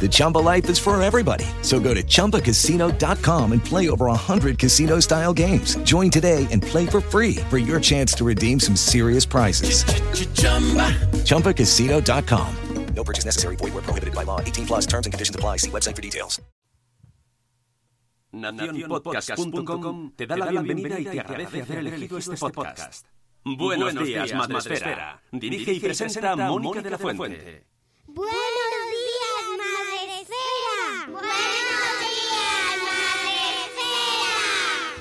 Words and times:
The 0.00 0.08
Chumba 0.08 0.38
life 0.38 0.70
is 0.70 0.78
for 0.78 1.00
everybody. 1.02 1.44
So 1.60 1.78
go 1.78 1.92
to 1.92 2.02
ChumbaCasino.com 2.02 3.52
and 3.52 3.62
play 3.62 3.90
over 3.90 4.06
100 4.06 4.58
casino-style 4.58 5.34
games. 5.34 5.76
Join 5.84 6.10
today 6.10 6.46
and 6.50 6.62
play 6.62 6.86
for 6.86 7.02
free 7.02 7.36
for 7.50 7.58
your 7.58 7.78
chance 7.78 8.14
to 8.14 8.24
redeem 8.24 8.58
some 8.58 8.76
serious 8.76 9.26
prizes. 9.26 9.84
ChumbaCasino.com. 11.24 12.56
No 12.94 13.04
purchase 13.04 13.24
necessary. 13.24 13.56
Void 13.56 13.74
were 13.74 13.82
prohibited 13.82 14.14
by 14.14 14.24
law. 14.24 14.40
18 14.40 14.66
plus 14.66 14.86
terms 14.86 15.06
and 15.06 15.12
conditions 15.12 15.34
apply. 15.34 15.58
See 15.58 15.70
website 15.70 15.96
for 15.96 16.02
details. 16.02 16.40
Nacionpodcast.com 18.32 20.12
te 20.16 20.26
da 20.26 20.36
la 20.36 20.50
bienvenida 20.50 21.00
y 21.00 21.04
te 21.04 21.20
agradece 21.20 21.62
haber 21.62 21.78
elegido 21.78 22.18
este 22.18 22.36
podcast. 22.36 23.06
Buenos 23.44 23.94
días, 23.94 24.34
Madresfera. 24.34 25.22
Dirige 25.32 25.72
y 25.72 25.80
presenta 25.80 26.36
Mónica 26.36 26.80
de 26.82 26.90
la 26.90 26.98
Fuente. 26.98 27.66
Buenos 28.06 28.32
días, 28.32 28.38
Madre 28.38 28.48
Esfera. 28.48 28.79
Buenos 31.10 31.26
días, 31.26 32.78
Madre 32.86 33.40
Esfera. 33.64 34.98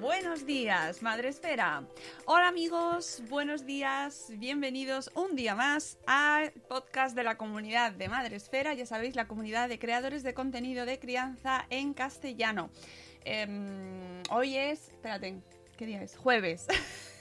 Buenos 0.00 0.46
días, 0.46 1.02
Madre 1.02 1.28
Esfera. 1.28 1.84
Hola 2.24 2.48
amigos, 2.48 3.22
buenos 3.28 3.66
días, 3.66 4.32
bienvenidos 4.38 5.10
un 5.14 5.36
día 5.36 5.54
más 5.54 5.98
al 6.06 6.52
podcast 6.52 7.14
de 7.14 7.24
la 7.24 7.36
comunidad 7.36 7.92
de 7.92 8.08
Madre 8.08 8.36
Esfera. 8.36 8.72
Ya 8.72 8.86
sabéis, 8.86 9.16
la 9.16 9.28
comunidad 9.28 9.68
de 9.68 9.78
creadores 9.78 10.22
de 10.22 10.32
contenido 10.32 10.86
de 10.86 10.98
crianza 10.98 11.66
en 11.68 11.92
castellano. 11.92 12.70
Em, 13.24 14.22
hoy 14.30 14.56
es, 14.56 14.88
espérate, 14.88 15.42
¿qué 15.76 15.84
día 15.84 16.02
es? 16.02 16.16
Jueves. 16.16 16.66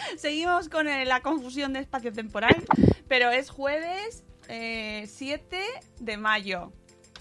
Seguimos 0.16 0.68
con 0.68 0.88
eh, 0.88 1.04
la 1.04 1.20
confusión 1.20 1.72
de 1.72 1.80
espacio 1.80 2.12
temporal, 2.12 2.64
pero 3.08 3.30
es 3.30 3.50
jueves 3.50 4.24
eh, 4.48 5.04
7 5.06 5.58
de 6.00 6.16
mayo. 6.16 6.72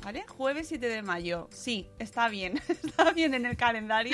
¿Vale? 0.04 0.26
Jueves 0.28 0.70
7 0.70 0.88
de 0.88 1.02
mayo. 1.02 1.50
Sí, 1.52 1.90
está 2.00 2.30
bien. 2.30 2.62
Está 2.70 3.12
bien 3.12 3.34
en 3.34 3.46
el 3.46 3.58
calendario. 3.58 4.14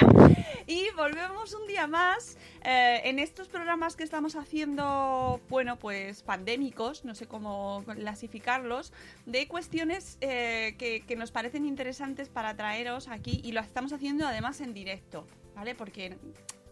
Y 0.65 0.89
volvemos 0.95 1.53
un 1.53 1.67
día 1.67 1.85
más 1.85 2.37
eh, 2.63 3.01
en 3.03 3.19
estos 3.19 3.47
programas 3.47 3.95
que 3.95 4.03
estamos 4.03 4.35
haciendo, 4.35 5.39
bueno, 5.47 5.77
pues 5.77 6.23
pandémicos, 6.23 7.05
no 7.05 7.13
sé 7.13 7.27
cómo 7.27 7.83
clasificarlos, 7.85 8.93
de 9.27 9.47
cuestiones 9.47 10.17
eh, 10.21 10.75
que, 10.79 11.01
que 11.01 11.15
nos 11.15 11.29
parecen 11.29 11.67
interesantes 11.67 12.29
para 12.29 12.55
traeros 12.55 13.07
aquí 13.07 13.41
y 13.43 13.51
lo 13.51 13.61
estamos 13.61 13.93
haciendo 13.93 14.25
además 14.27 14.59
en 14.61 14.73
directo, 14.73 15.27
¿vale? 15.53 15.75
Porque 15.75 16.17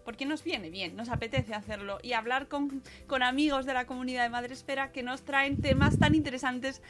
porque 0.03 0.25
nos 0.25 0.43
viene 0.43 0.69
bien, 0.69 0.95
nos 0.95 1.09
apetece 1.09 1.53
hacerlo 1.53 1.99
y 2.01 2.13
hablar 2.13 2.47
con, 2.47 2.83
con 3.07 3.23
amigos 3.23 3.65
de 3.65 3.73
la 3.73 3.85
comunidad 3.85 4.23
de 4.23 4.29
Madresfera 4.29 4.91
que 4.91 5.03
nos 5.03 5.23
traen 5.23 5.61
temas 5.61 5.97
tan 5.99 6.15
interesantes 6.15 6.81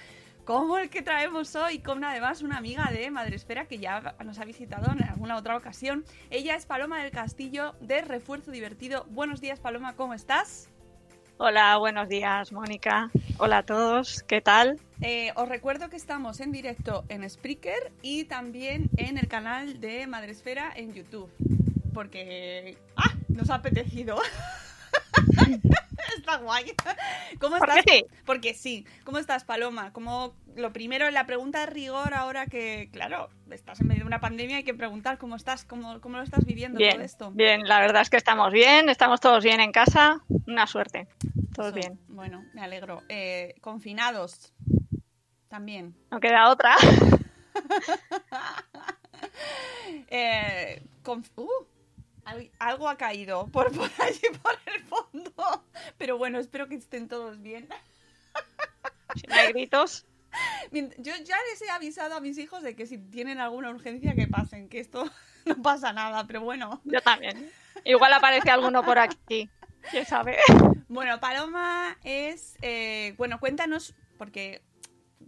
como 0.45 0.77
el 0.77 0.89
que 0.89 1.01
traemos 1.01 1.55
hoy, 1.55 1.79
con 1.79 2.03
además 2.03 2.41
una 2.41 2.57
amiga 2.57 2.89
de 2.91 3.09
Madresfera 3.11 3.65
que 3.65 3.77
ya 3.77 4.15
nos 4.25 4.39
ha 4.39 4.45
visitado 4.45 4.91
en 4.91 5.03
alguna 5.03 5.37
otra 5.37 5.55
ocasión. 5.55 6.03
Ella 6.29 6.55
es 6.55 6.65
Paloma 6.65 7.01
del 7.01 7.11
Castillo 7.11 7.75
de 7.79 8.01
Refuerzo 8.01 8.51
Divertido. 8.51 9.05
Buenos 9.09 9.39
días, 9.39 9.59
Paloma, 9.59 9.95
¿cómo 9.95 10.13
estás? 10.13 10.69
Hola, 11.37 11.77
buenos 11.77 12.09
días, 12.09 12.51
Mónica. 12.51 13.09
Hola 13.37 13.59
a 13.59 13.63
todos, 13.63 14.23
¿qué 14.23 14.41
tal? 14.41 14.79
Eh, 15.01 15.31
os 15.35 15.49
recuerdo 15.49 15.89
que 15.89 15.95
estamos 15.95 16.39
en 16.39 16.51
directo 16.51 17.03
en 17.09 17.27
Spreaker 17.27 17.91
y 18.01 18.25
también 18.25 18.89
en 18.97 19.17
el 19.17 19.27
canal 19.27 19.79
de 19.79 20.05
Madresfera 20.07 20.71
en 20.75 20.93
YouTube. 20.93 21.29
Porque. 21.93 22.77
¡Ah! 22.95 23.13
Nos 23.29 23.49
ha 23.49 23.55
apetecido. 23.55 24.17
Está 26.17 26.37
guay. 26.37 26.73
¿Cómo 27.39 27.57
¿Por 27.57 27.69
estás? 27.69 27.85
qué 27.85 27.91
sí? 27.97 28.05
Porque 28.25 28.53
sí. 28.53 28.85
¿Cómo 29.03 29.17
estás, 29.17 29.43
Paloma? 29.43 29.91
Como 29.93 30.35
lo 30.55 30.71
primero, 30.71 31.09
la 31.11 31.25
pregunta 31.25 31.61
de 31.61 31.65
rigor 31.67 32.13
ahora 32.13 32.45
que, 32.45 32.89
claro, 32.91 33.29
estás 33.49 33.79
en 33.81 33.87
medio 33.87 34.01
de 34.01 34.07
una 34.07 34.19
pandemia, 34.19 34.57
hay 34.57 34.63
que 34.63 34.73
preguntar 34.75 35.17
cómo 35.17 35.35
estás, 35.35 35.65
cómo, 35.65 35.99
cómo 36.01 36.17
lo 36.17 36.23
estás 36.23 36.45
viviendo 36.45 36.77
Bien, 36.77 36.93
todo 36.93 37.03
esto. 37.03 37.31
bien, 37.31 37.67
la 37.67 37.79
verdad 37.79 38.03
es 38.03 38.09
que 38.11 38.17
estamos 38.17 38.51
bien, 38.51 38.89
estamos 38.89 39.19
todos 39.19 39.43
bien 39.43 39.59
en 39.59 39.71
casa, 39.71 40.21
una 40.45 40.67
suerte, 40.67 41.07
todos 41.55 41.69
Eso, 41.69 41.75
bien. 41.79 41.99
Bueno, 42.09 42.45
me 42.53 42.61
alegro. 42.61 43.01
Eh, 43.09 43.55
confinados 43.61 44.53
también. 45.49 45.95
No 46.11 46.19
queda 46.19 46.49
otra. 46.49 46.75
Eh, 50.09 50.81
conf- 51.03 51.31
uh, 51.37 51.47
algo 52.59 52.89
ha 52.89 52.97
caído 52.97 53.47
por, 53.47 53.71
por 53.71 53.89
allí, 53.99 54.27
por 54.41 54.57
el 54.65 54.81
fondo. 54.83 55.65
Pero 55.97 56.17
bueno, 56.17 56.39
espero 56.39 56.67
que 56.67 56.75
estén 56.75 57.07
todos 57.07 57.41
bien. 57.41 57.67
Hay 59.29 59.53
gritos, 59.53 60.05
Yo 60.71 61.13
ya 61.23 61.37
les 61.51 61.61
he 61.61 61.69
avisado 61.69 62.15
a 62.15 62.19
mis 62.19 62.37
hijos 62.37 62.63
de 62.63 62.75
que 62.75 62.87
si 62.87 62.97
tienen 62.97 63.39
alguna 63.39 63.69
urgencia 63.69 64.15
que 64.15 64.27
pasen, 64.27 64.69
que 64.69 64.79
esto 64.79 65.09
no 65.45 65.61
pasa 65.61 65.93
nada, 65.93 66.25
pero 66.25 66.41
bueno. 66.41 66.81
yo 66.83 67.01
también. 67.01 67.51
Igual 67.85 68.13
aparece 68.13 68.49
alguno 68.49 68.83
por 68.83 68.97
aquí, 68.97 69.49
quién 69.91 70.05
sabe. 70.05 70.37
Bueno, 70.87 71.19
Paloma 71.19 71.97
es, 72.03 72.55
eh, 72.61 73.13
bueno, 73.17 73.39
cuéntanos, 73.39 73.95
porque 74.17 74.61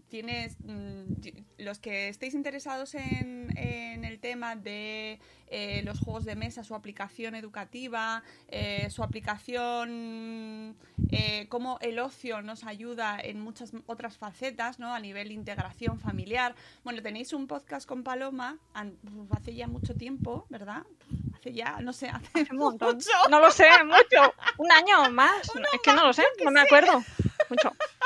tienes, 0.09 0.55
mm, 0.59 1.13
los 1.57 1.79
que 1.79 2.09
estéis 2.09 2.33
interesados 2.33 2.95
en, 2.95 3.55
en 3.57 4.05
el 4.05 4.19
tema 4.19 4.55
de 4.55 5.19
eh, 5.47 5.83
los 5.83 5.99
juegos 5.99 6.25
de 6.25 6.35
mesa, 6.35 6.63
su 6.63 6.73
aplicación 6.73 7.35
educativa, 7.35 8.23
eh, 8.47 8.89
su 8.89 9.03
aplicación, 9.03 10.75
eh, 11.11 11.45
cómo 11.49 11.77
el 11.81 11.99
ocio 11.99 12.41
nos 12.41 12.63
ayuda 12.63 13.19
en 13.21 13.39
muchas 13.41 13.71
otras 13.85 14.17
facetas, 14.17 14.79
¿no? 14.79 14.93
A 14.93 14.99
nivel 14.99 15.31
integración 15.31 15.99
familiar. 15.99 16.55
Bueno, 16.83 17.01
tenéis 17.03 17.31
un 17.31 17.47
podcast 17.47 17.87
con 17.87 18.03
Paloma 18.03 18.57
hace 19.31 19.53
ya 19.53 19.67
mucho 19.67 19.93
tiempo, 19.93 20.47
¿verdad? 20.49 20.83
Hace 21.35 21.53
ya, 21.53 21.79
no 21.79 21.93
sé, 21.93 22.09
hace 22.09 22.51
mucho. 22.51 22.97
No 23.29 23.39
lo 23.39 23.51
sé, 23.51 23.67
mucho. 23.83 24.33
Un 24.57 24.71
año 24.71 25.11
más. 25.11 25.43
es 25.73 25.81
que 25.83 25.93
no 25.93 26.07
lo 26.07 26.13
sé, 26.13 26.23
no 26.43 26.49
me 26.49 26.61
acuerdo. 26.61 27.03
Mucho. 27.49 27.71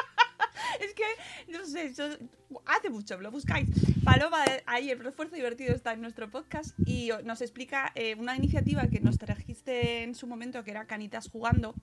Es 0.79 0.93
que, 0.93 1.03
no 1.51 1.65
sé, 1.65 1.93
yo- 1.93 2.17
hace 2.65 2.89
mucho, 2.89 3.19
lo 3.19 3.31
buscáis. 3.31 3.67
Paloma, 4.03 4.43
eh, 4.45 4.63
el 4.91 4.99
refuerzo 4.99 5.35
divertido 5.35 5.73
está 5.75 5.93
en 5.93 6.01
nuestro 6.01 6.29
podcast 6.29 6.75
y 6.85 7.11
nos 7.23 7.41
explica 7.41 7.91
eh, 7.95 8.15
una 8.15 8.35
iniciativa 8.35 8.87
que 8.87 8.99
nos 8.99 9.17
trajiste 9.17 10.03
en 10.03 10.15
su 10.15 10.27
momento, 10.27 10.63
que 10.63 10.71
era 10.71 10.85
Canitas 10.85 11.29
Jugando. 11.29 11.73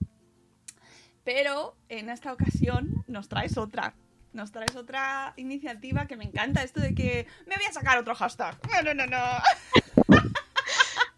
Pero 1.23 1.75
en 1.89 2.09
esta 2.09 2.31
ocasión 2.33 3.03
nos 3.07 3.27
traes 3.29 3.57
otra. 3.57 3.95
Nos 4.33 4.51
traes 4.51 4.75
otra 4.75 5.33
iniciativa 5.37 6.05
que 6.05 6.15
me 6.15 6.25
encanta, 6.25 6.61
esto 6.63 6.79
de 6.79 6.93
que 6.93 7.27
me 7.47 7.55
voy 7.55 7.65
a 7.65 7.73
sacar 7.73 7.97
otro 7.97 8.13
hashtag. 8.15 8.57
No, 8.71 8.81
no, 8.81 8.93
no, 8.93 9.07
no. 9.07 10.23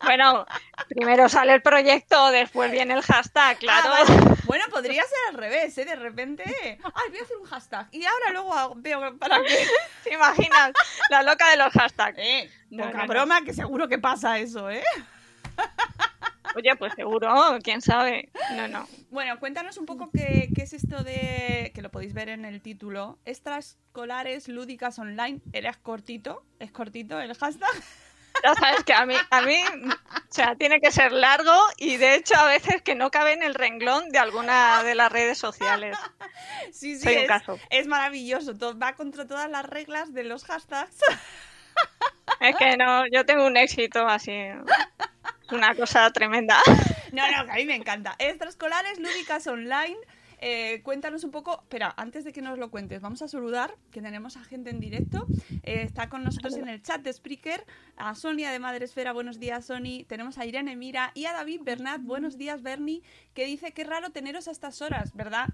Bueno, 0.10 0.44
primero 0.88 1.30
sale 1.30 1.54
el 1.54 1.62
proyecto, 1.62 2.32
después 2.32 2.72
viene 2.72 2.96
el 2.96 3.04
hashtag, 3.04 3.60
claro. 3.60 3.92
Ah, 3.94 4.04
vale. 4.08 4.36
Bueno, 4.46 4.66
podría 4.72 5.04
ser 5.04 5.18
al 5.28 5.36
revés, 5.36 5.78
¿eh? 5.78 5.86
De 5.86 5.96
repente, 5.96 6.44
ay, 6.68 7.10
voy 7.10 7.20
a 7.20 7.22
hacer 7.22 7.38
un 7.38 7.46
hashtag. 7.46 7.88
Y 7.92 8.04
ahora 8.06 8.32
luego 8.32 8.52
hago- 8.56 8.74
veo 8.78 9.16
para 9.20 9.40
qué. 9.44 9.68
¿Te 10.04 10.16
imaginas? 10.16 10.72
La 11.12 11.22
loca 11.22 11.48
de 11.52 11.58
los 11.58 11.72
hashtags. 11.74 12.18
Eh, 12.18 12.50
No, 12.72 12.86
poca 12.86 12.98
no, 12.98 13.04
no. 13.04 13.08
broma, 13.08 13.44
que 13.44 13.54
seguro 13.54 13.88
que 13.88 14.00
pasa 14.00 14.40
eso, 14.40 14.72
¿eh? 14.72 14.82
Oye, 16.56 16.76
pues 16.78 16.94
seguro, 16.96 17.60
quién 17.64 17.80
sabe. 17.80 18.32
No, 18.56 18.68
no. 18.68 18.88
Bueno, 19.12 19.40
cuéntanos 19.40 19.78
un 19.78 19.86
poco 19.86 20.10
qué, 20.12 20.50
qué 20.56 20.64
es 20.64 20.74
esto 20.74 21.04
de, 21.04 21.72
que 21.76 21.84
lo 21.84 21.92
podéis 21.92 22.16
ver 22.16 22.30
en 22.30 22.46
el 22.46 22.62
título, 22.64 23.20
extraescolares 23.26 24.48
lúdicas 24.48 24.98
online. 24.98 25.40
Eres 25.54 25.78
cortito, 25.78 26.44
es 26.58 26.72
cortito 26.72 27.20
el 27.22 27.36
hashtag. 27.36 27.70
Ya 28.44 28.56
sabes 28.56 28.84
que 28.84 28.94
a 28.94 29.06
mí, 29.06 29.16
a 29.30 29.42
mí, 29.42 29.58
o 29.86 30.20
sea, 30.34 30.56
tiene 30.56 30.80
que 30.80 30.92
ser 30.92 31.12
largo 31.12 31.54
y 31.78 31.98
de 31.98 32.16
hecho 32.16 32.36
a 32.36 32.46
veces 32.46 32.82
que 32.82 32.96
no 32.96 33.12
cabe 33.12 33.34
en 33.34 33.44
el 33.44 33.56
renglón 33.56 34.10
de 34.10 34.20
alguna 34.20 34.84
de 34.84 34.96
las 34.96 35.12
redes 35.12 35.38
sociales. 35.38 35.98
Sí, 36.72 36.96
sí, 36.98 37.04
Soy 37.04 37.16
un 37.16 37.22
es, 37.24 37.28
caso. 37.28 37.60
es 37.70 37.88
maravilloso. 37.88 38.54
Va 38.78 38.94
contra 38.94 39.28
todas 39.28 39.50
las 39.50 39.66
reglas 39.66 40.14
de 40.14 40.24
los 40.24 40.46
hashtags. 40.46 40.98
Es 42.40 42.56
que 42.56 42.78
no, 42.78 43.06
yo 43.08 43.26
tengo 43.26 43.46
un 43.46 43.58
éxito 43.58 44.08
así, 44.08 44.34
una 45.52 45.76
cosa 45.76 46.10
tremenda. 46.12 46.58
No, 47.12 47.24
no, 47.32 47.46
que 47.46 47.52
a 47.52 47.56
mí 47.56 47.66
me 47.66 47.76
encanta. 47.76 48.16
Extraescolares, 48.20 49.00
lúdicas 49.00 49.48
online. 49.48 49.98
Eh, 50.42 50.82
cuéntanos 50.84 51.24
un 51.26 51.32
poco, 51.32 51.60
espera, 51.62 51.94
antes 51.98 52.24
de 52.24 52.32
que 52.32 52.42
nos 52.42 52.58
lo 52.58 52.72
cuentes, 52.72 53.02
vamos 53.02 53.22
a 53.22 53.28
saludar, 53.28 53.76
que 53.92 54.02
tenemos 54.02 54.38
a 54.38 54.44
gente 54.44 54.70
en 54.70 54.80
directo. 54.80 55.28
Eh, 55.64 55.82
está 55.84 56.10
con 56.10 56.24
nosotros 56.24 56.56
en 56.56 56.70
el 56.70 56.82
chat 56.82 57.02
de 57.02 57.12
Spreaker 57.12 57.66
a 57.98 58.16
Sonia 58.16 58.52
de 58.52 58.60
Madresfera, 58.60 59.12
buenos 59.12 59.40
días 59.40 59.66
Sony. 59.66 60.06
Tenemos 60.08 60.38
a 60.38 60.46
Irene 60.46 60.76
Mira 60.78 61.12
y 61.14 61.26
a 61.26 61.34
David 61.34 61.62
Bernat, 61.64 62.02
buenos 62.02 62.38
días 62.38 62.64
Bernie, 62.64 63.02
que 63.34 63.46
dice 63.46 63.74
que 63.74 63.84
raro 63.84 64.12
teneros 64.12 64.48
a 64.48 64.52
estas 64.52 64.82
horas, 64.82 65.14
¿verdad? 65.14 65.50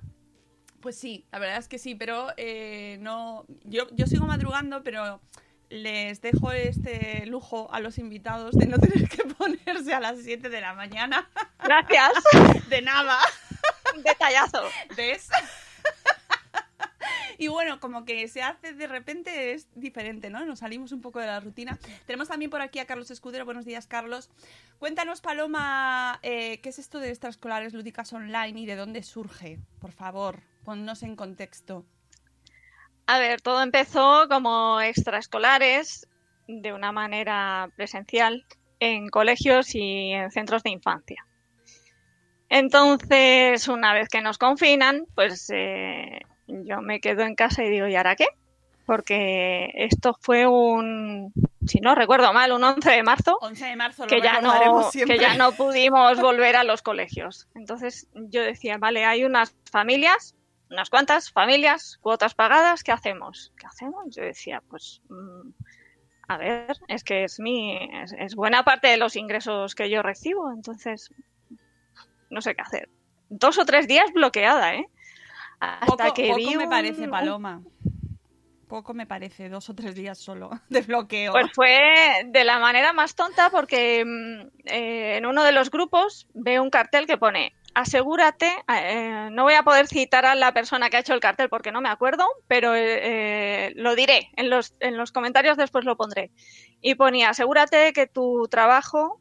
Pues 0.82 0.96
sí, 0.96 1.26
la 1.32 1.40
verdad 1.40 1.58
es 1.58 1.68
que 1.68 1.80
sí, 1.80 1.96
pero 1.96 2.28
eh, 2.38 2.98
no. 3.02 3.46
Yo, 3.64 3.88
yo 3.96 4.06
sigo 4.06 4.28
madrugando, 4.28 4.84
pero 4.84 5.20
les 5.70 6.22
dejo 6.22 6.52
este 6.52 7.26
lujo 7.26 7.74
a 7.74 7.80
los 7.80 7.98
invitados 7.98 8.54
de 8.56 8.68
no 8.68 8.78
tener 8.78 9.10
que 9.10 9.24
ponerse 9.38 9.96
a 9.96 10.00
las 10.00 10.20
7 10.20 10.48
de 10.50 10.62
la 10.62 10.76
mañana. 10.76 11.28
Gracias, 11.64 12.12
De 12.70 12.84
nada. 12.84 13.18
Detallazo. 14.04 14.64
¿Ves? 14.96 15.30
Y 17.38 17.48
bueno, 17.48 17.80
como 17.80 18.06
que 18.06 18.28
se 18.28 18.42
hace 18.42 18.74
de 18.74 18.88
repente 18.88 19.54
es 19.54 19.68
diferente, 19.76 20.30
¿no? 20.30 20.46
Nos 20.46 20.60
salimos 20.60 20.92
un 20.92 21.02
poco 21.02 21.20
de 21.20 21.28
la 21.28 21.40
rutina. 21.40 21.78
Tenemos 22.06 22.28
también 22.28 22.50
por 22.50 22.62
aquí 22.62 22.80
a 22.80 22.86
Carlos 22.86 23.12
Escudero. 23.12 23.46
Buenos 23.46 23.66
días, 23.66 23.88
Carlos. 23.88 24.30
Cuéntanos, 24.80 25.22
Paloma, 25.22 26.20
eh, 26.24 26.60
¿qué 26.62 26.70
es 26.70 26.80
esto 26.80 27.00
de 27.00 27.10
extraescolares 27.10 27.74
lúdicas 27.74 28.14
online 28.14 28.60
y 28.60 28.66
de 28.66 28.76
dónde 28.76 29.04
surge? 29.04 29.60
Por 29.80 29.92
favor, 29.92 30.42
ponnos 30.64 31.04
en 31.04 31.16
contexto. 31.16 31.86
A 33.08 33.20
ver, 33.20 33.42
todo 33.42 33.62
empezó 33.62 34.28
como 34.30 34.82
extraescolares 34.82 36.08
de 36.48 36.74
una 36.74 36.92
manera 36.92 37.70
presencial 37.76 38.46
en 38.80 39.10
colegios 39.10 39.76
y 39.76 40.12
en 40.12 40.32
centros 40.32 40.64
de 40.64 40.72
infancia. 40.72 41.26
Entonces, 42.50 43.68
una 43.68 43.94
vez 43.94 44.08
que 44.10 44.22
nos 44.22 44.38
confinan, 44.38 45.06
pues 45.16 45.50
eh, 45.54 46.20
yo 46.48 46.82
me 46.82 47.00
quedo 47.00 47.24
en 47.24 47.36
casa 47.36 47.64
y 47.64 47.70
digo, 47.70 47.88
¿y 47.88 47.96
ahora 47.96 48.16
qué? 48.16 48.28
Porque 48.86 49.72
esto 49.74 50.16
fue 50.22 50.46
un, 50.46 51.34
si 51.66 51.80
no 51.80 51.96
recuerdo 51.96 52.32
mal, 52.34 52.52
un 52.52 52.64
11 52.64 52.92
de 52.92 53.04
marzo, 53.04 53.38
11 53.42 53.66
de 53.66 53.76
marzo 53.76 54.04
lo 54.04 54.10
que 54.10 54.22
ya, 54.22 54.42
no, 54.42 54.54
que 54.92 55.18
ya 55.18 55.36
no 55.36 55.54
pudimos 55.54 56.22
volver 56.22 56.56
a 56.56 56.64
los 56.64 56.84
colegios. 56.84 57.48
Entonces 57.56 58.08
yo 58.14 58.44
decía, 58.44 58.78
vale, 58.78 59.06
hay 59.06 59.24
unas 59.24 59.56
familias, 59.72 60.36
unas 60.70 60.92
cuantas 60.92 61.32
familias, 61.32 61.98
cuotas 62.00 62.36
pagadas, 62.36 62.84
¿qué 62.84 62.92
hacemos? 62.92 63.52
¿Qué 63.58 63.66
hacemos? 63.66 64.16
Yo 64.16 64.24
decía, 64.24 64.62
pues, 64.70 65.02
mm, 65.10 65.50
a 66.28 66.38
ver, 66.38 66.78
es 66.88 67.04
que 67.04 67.24
es 67.24 67.40
mi, 67.40 67.78
es, 68.04 68.14
es 68.18 68.36
buena 68.36 68.64
parte 68.64 68.88
de 68.88 68.98
los 68.98 69.16
ingresos 69.16 69.74
que 69.74 69.90
yo 69.90 70.04
recibo, 70.04 70.52
entonces 70.52 71.10
no 72.30 72.42
sé 72.42 72.56
qué 72.56 72.62
hacer. 72.62 72.90
Dos 73.30 73.58
o 73.58 73.66
tres 73.66 73.88
días 73.88 74.12
bloqueada, 74.14 74.76
¿eh? 74.76 74.86
Hasta 75.60 75.86
Poco, 75.88 76.14
que 76.14 76.28
poco 76.28 76.38
vi 76.38 76.56
me 76.58 76.64
un- 76.66 76.70
parece, 76.70 77.08
Paloma. 77.08 77.62
Poco 78.68 78.94
me 78.96 79.06
parece, 79.06 79.48
dos 79.48 79.70
o 79.70 79.76
tres 79.76 79.94
días 79.96 80.18
solo 80.18 80.50
de 80.70 80.82
bloqueo. 80.82 81.32
Pues 81.34 81.52
fue 81.54 82.24
de 82.26 82.44
la 82.44 82.58
manera 82.60 82.94
más 82.94 83.16
tonta 83.16 83.50
porque 83.52 84.04
mm, 84.06 84.48
eh, 84.66 85.18
en 85.18 85.26
uno 85.26 85.44
de 85.44 85.52
los 85.52 85.70
grupos 85.70 86.28
veo 86.34 86.64
un 86.64 86.70
cartel 86.72 87.06
que 87.06 87.18
pone 87.18 87.54
asegúrate, 87.78 88.50
eh, 88.74 89.28
no 89.34 89.44
voy 89.44 89.54
a 89.54 89.64
poder 89.64 89.88
citar 89.88 90.26
a 90.26 90.34
la 90.34 90.54
persona 90.54 90.90
que 90.90 90.96
ha 90.96 91.02
hecho 91.02 91.14
el 91.14 91.20
cartel 91.20 91.50
porque 91.50 91.74
no 91.74 91.82
me 91.82 91.90
acuerdo, 91.90 92.26
pero 92.48 92.74
eh, 92.74 93.74
lo 93.76 93.96
diré, 93.96 94.30
en 94.38 94.50
los, 94.50 94.74
en 94.80 94.96
los 94.96 95.12
comentarios 95.12 95.58
después 95.58 95.84
lo 95.84 95.98
pondré. 95.98 96.32
Y 96.80 96.96
ponía, 96.96 97.30
asegúrate 97.32 97.92
que 97.92 98.08
tu 98.08 98.48
trabajo, 98.50 99.20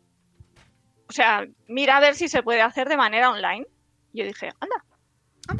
o 1.08 1.12
sea, 1.12 1.46
mira 1.68 1.96
a 1.96 2.00
ver 2.00 2.14
si 2.14 2.28
se 2.28 2.42
puede 2.42 2.62
hacer 2.62 2.88
de 2.88 2.96
manera 2.96 3.30
online. 3.30 3.66
Yo 4.12 4.24
dije, 4.24 4.50
anda, 4.60 4.84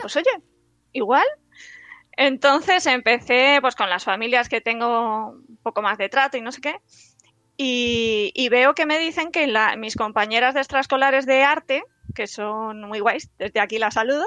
pues 0.00 0.16
oye, 0.16 0.30
igual. 0.92 1.24
Entonces 2.16 2.86
empecé 2.86 3.58
pues 3.60 3.74
con 3.74 3.90
las 3.90 4.04
familias 4.04 4.48
que 4.48 4.60
tengo 4.60 5.30
un 5.30 5.58
poco 5.62 5.82
más 5.82 5.98
de 5.98 6.08
trato 6.08 6.36
y 6.36 6.40
no 6.40 6.52
sé 6.52 6.60
qué. 6.60 6.76
Y, 7.56 8.32
y 8.34 8.48
veo 8.48 8.74
que 8.74 8.86
me 8.86 8.98
dicen 8.98 9.30
que 9.30 9.46
la- 9.46 9.76
mis 9.76 9.96
compañeras 9.96 10.54
de 10.54 10.60
extraescolares 10.60 11.26
de 11.26 11.42
arte, 11.42 11.82
que 12.14 12.26
son 12.26 12.82
muy 12.82 13.00
guays, 13.00 13.30
desde 13.38 13.60
aquí 13.60 13.78
las 13.78 13.94
saludo, 13.94 14.24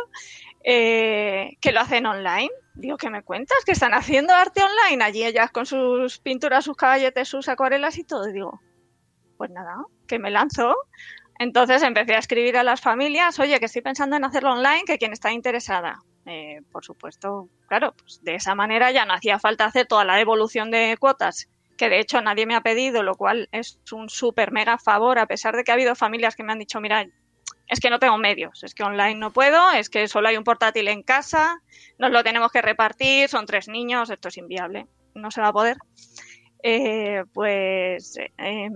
eh, 0.64 1.58
que 1.62 1.72
lo 1.72 1.80
hacen 1.82 2.06
online. 2.06 2.50
Digo, 2.74 2.98
¿qué 2.98 3.10
me 3.10 3.24
cuentas? 3.24 3.58
Que 3.66 3.72
están 3.72 3.94
haciendo 3.94 4.34
arte 4.34 4.62
online 4.62 5.04
allí 5.04 5.24
ellas 5.24 5.52
con 5.52 5.66
sus 5.66 6.20
pinturas, 6.20 6.66
sus 6.66 6.76
caballetes, 6.78 7.28
sus 7.28 7.48
acuarelas 7.50 7.98
y 7.98 8.04
todo. 8.04 8.28
Y 8.30 8.34
digo, 8.34 8.62
pues 9.38 9.52
nada, 9.52 9.76
que 10.08 10.20
me 10.20 10.32
lanzo. 10.32 10.76
Entonces 11.40 11.84
empecé 11.84 12.16
a 12.16 12.20
escribir 12.20 12.58
a 12.58 12.64
las 12.64 12.82
familias, 12.82 13.40
oye, 13.40 13.60
que 13.60 13.66
estoy 13.66 13.82
pensando 13.82 14.16
en 14.16 14.24
hacerlo 14.24 14.54
online, 14.54 14.86
que 14.86 14.98
quien 14.98 15.14
está 15.14 15.32
interesada. 15.32 16.00
Eh, 16.26 16.62
por 16.72 16.84
supuesto, 16.84 17.48
claro, 17.68 17.94
pues 17.94 18.22
de 18.24 18.36
esa 18.36 18.56
manera 18.56 18.92
ya 18.92 19.06
no 19.06 19.14
hacía 19.14 19.40
falta 19.40 19.66
hacer 19.66 19.86
toda 19.88 20.04
la 20.04 20.16
devolución 20.16 20.72
de 20.72 20.98
cuotas, 21.00 21.48
que 21.78 21.90
de 21.90 22.00
hecho 22.00 22.22
nadie 22.22 22.46
me 22.46 22.56
ha 22.56 22.62
pedido, 22.62 23.04
lo 23.04 23.16
cual 23.16 23.48
es 23.52 23.80
un 23.92 24.10
súper 24.10 24.52
mega 24.52 24.78
favor, 24.78 25.20
a 25.20 25.28
pesar 25.28 25.56
de 25.56 25.64
que 25.64 25.72
ha 25.72 25.76
habido 25.76 25.96
familias 25.96 26.36
que 26.36 26.44
me 26.44 26.52
han 26.52 26.60
dicho, 26.60 26.82
mira, 26.82 27.06
es 27.68 27.80
que 27.80 27.90
no 27.90 28.00
tengo 28.00 28.18
medios, 28.18 28.64
es 28.64 28.74
que 28.74 28.84
online 28.84 29.16
no 29.16 29.32
puedo, 29.32 29.72
es 29.72 29.90
que 29.90 30.08
solo 30.08 30.28
hay 30.28 30.38
un 30.38 30.44
portátil 30.44 30.88
en 30.88 31.04
casa, 31.04 31.62
nos 31.98 32.12
lo 32.12 32.24
tenemos 32.24 32.52
que 32.52 32.62
repartir, 32.62 33.30
son 33.30 33.46
tres 33.46 33.68
niños, 33.68 34.10
esto 34.10 34.28
es 34.28 34.38
inviable, 34.38 34.88
no 35.14 35.32
se 35.32 35.42
va 35.42 35.50
a 35.50 35.54
poder. 35.54 35.78
Eh, 36.64 37.24
pues 37.34 38.18
eh, 38.38 38.70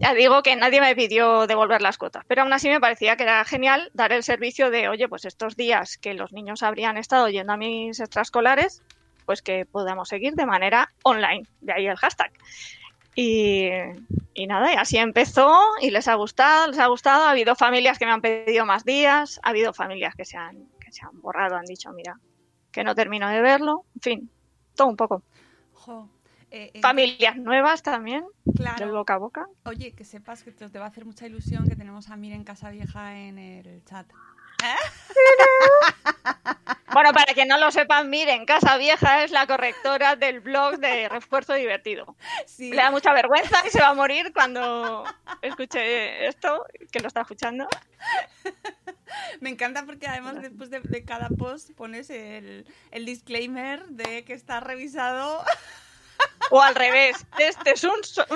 ya 0.00 0.14
digo 0.14 0.42
que 0.42 0.56
nadie 0.56 0.80
me 0.80 0.96
pidió 0.96 1.46
devolver 1.46 1.82
las 1.82 1.98
cuotas, 1.98 2.24
pero 2.26 2.42
aún 2.42 2.52
así 2.54 2.70
me 2.70 2.80
parecía 2.80 3.16
que 3.16 3.24
era 3.24 3.44
genial 3.44 3.90
dar 3.92 4.12
el 4.12 4.22
servicio 4.22 4.70
de, 4.70 4.88
oye, 4.88 5.08
pues 5.08 5.26
estos 5.26 5.56
días 5.56 5.98
que 5.98 6.14
los 6.14 6.32
niños 6.32 6.62
habrían 6.62 6.96
estado 6.96 7.28
yendo 7.28 7.52
a 7.52 7.58
mis 7.58 8.00
extraescolares, 8.00 8.82
pues 9.26 9.42
que 9.42 9.66
podamos 9.66 10.08
seguir 10.08 10.34
de 10.34 10.46
manera 10.46 10.90
online, 11.02 11.46
de 11.60 11.72
ahí 11.74 11.86
el 11.86 11.96
hashtag. 11.96 12.32
Y, 13.14 13.68
nada, 14.46 14.72
y 14.72 14.76
así 14.76 14.96
empezó 14.96 15.60
y 15.82 15.90
les 15.90 16.08
ha 16.08 16.14
gustado, 16.14 16.68
les 16.68 16.78
ha 16.78 16.86
gustado. 16.86 17.24
Ha 17.24 17.32
habido 17.32 17.54
familias 17.54 17.98
que 17.98 18.06
me 18.06 18.12
han 18.12 18.22
pedido 18.22 18.64
más 18.64 18.86
días, 18.86 19.38
ha 19.42 19.50
habido 19.50 19.74
familias 19.74 20.14
que 20.14 20.24
se 20.24 20.38
han, 20.38 20.66
borrado, 21.12 21.56
han 21.56 21.66
dicho, 21.66 21.92
mira, 21.92 22.18
que 22.72 22.84
no 22.84 22.94
termino 22.94 23.28
de 23.28 23.42
verlo, 23.42 23.84
en 23.96 24.00
fin, 24.00 24.30
todo 24.74 24.88
un 24.88 24.96
poco. 24.96 25.22
Eh, 26.50 26.70
eh, 26.74 26.80
Familias 26.80 27.36
nuevas 27.36 27.82
también, 27.82 28.24
Claro. 28.56 28.92
boca 28.92 29.14
a 29.14 29.18
boca. 29.18 29.46
Oye, 29.64 29.92
que 29.92 30.04
sepas 30.04 30.42
que 30.42 30.52
te, 30.52 30.68
te 30.68 30.78
va 30.78 30.86
a 30.86 30.88
hacer 30.88 31.04
mucha 31.04 31.26
ilusión 31.26 31.68
que 31.68 31.76
tenemos 31.76 32.08
a 32.10 32.16
Miren 32.16 32.44
Casa 32.44 32.70
Vieja 32.70 33.16
en 33.18 33.38
el 33.38 33.84
chat. 33.84 34.06
Bueno, 36.92 37.12
para 37.12 37.32
quien 37.34 37.46
no 37.46 37.56
lo 37.56 37.70
sepan, 37.70 38.10
miren, 38.10 38.44
Casa 38.46 38.76
Vieja 38.76 39.22
es 39.22 39.30
la 39.30 39.46
correctora 39.46 40.16
del 40.16 40.40
blog 40.40 40.78
de 40.78 41.08
Refuerzo 41.08 41.54
Divertido. 41.54 42.16
Sí. 42.46 42.70
Le 42.70 42.76
da 42.82 42.90
mucha 42.90 43.12
vergüenza 43.12 43.64
y 43.64 43.70
se 43.70 43.78
va 43.80 43.90
a 43.90 43.94
morir 43.94 44.32
cuando 44.32 45.04
escuche 45.40 46.26
esto, 46.26 46.66
que 46.90 46.98
lo 46.98 47.06
está 47.06 47.20
escuchando. 47.20 47.68
Me 49.40 49.50
encanta 49.50 49.84
porque 49.86 50.08
además 50.08 50.42
después 50.42 50.68
de, 50.70 50.80
de 50.80 51.04
cada 51.04 51.28
post 51.28 51.70
pones 51.76 52.10
el, 52.10 52.66
el 52.90 53.06
disclaimer 53.06 53.86
de 53.86 54.24
que 54.24 54.32
está 54.32 54.58
revisado. 54.58 55.44
O 56.50 56.60
al 56.60 56.74
revés, 56.74 57.24
este 57.38 57.72
es, 57.72 57.84
un, 57.84 57.92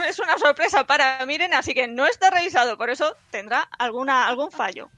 es 0.07 0.19
una 0.21 0.39
sorpresa 0.39 0.87
para 0.87 1.25
Miren, 1.27 1.53
así 1.53 1.75
que 1.75 1.89
no 1.89 2.07
está 2.07 2.31
revisado, 2.31 2.79
por 2.79 2.89
eso 2.89 3.17
tendrá 3.31 3.69
alguna, 3.79 4.29
algún 4.29 4.53
fallo. 4.53 4.89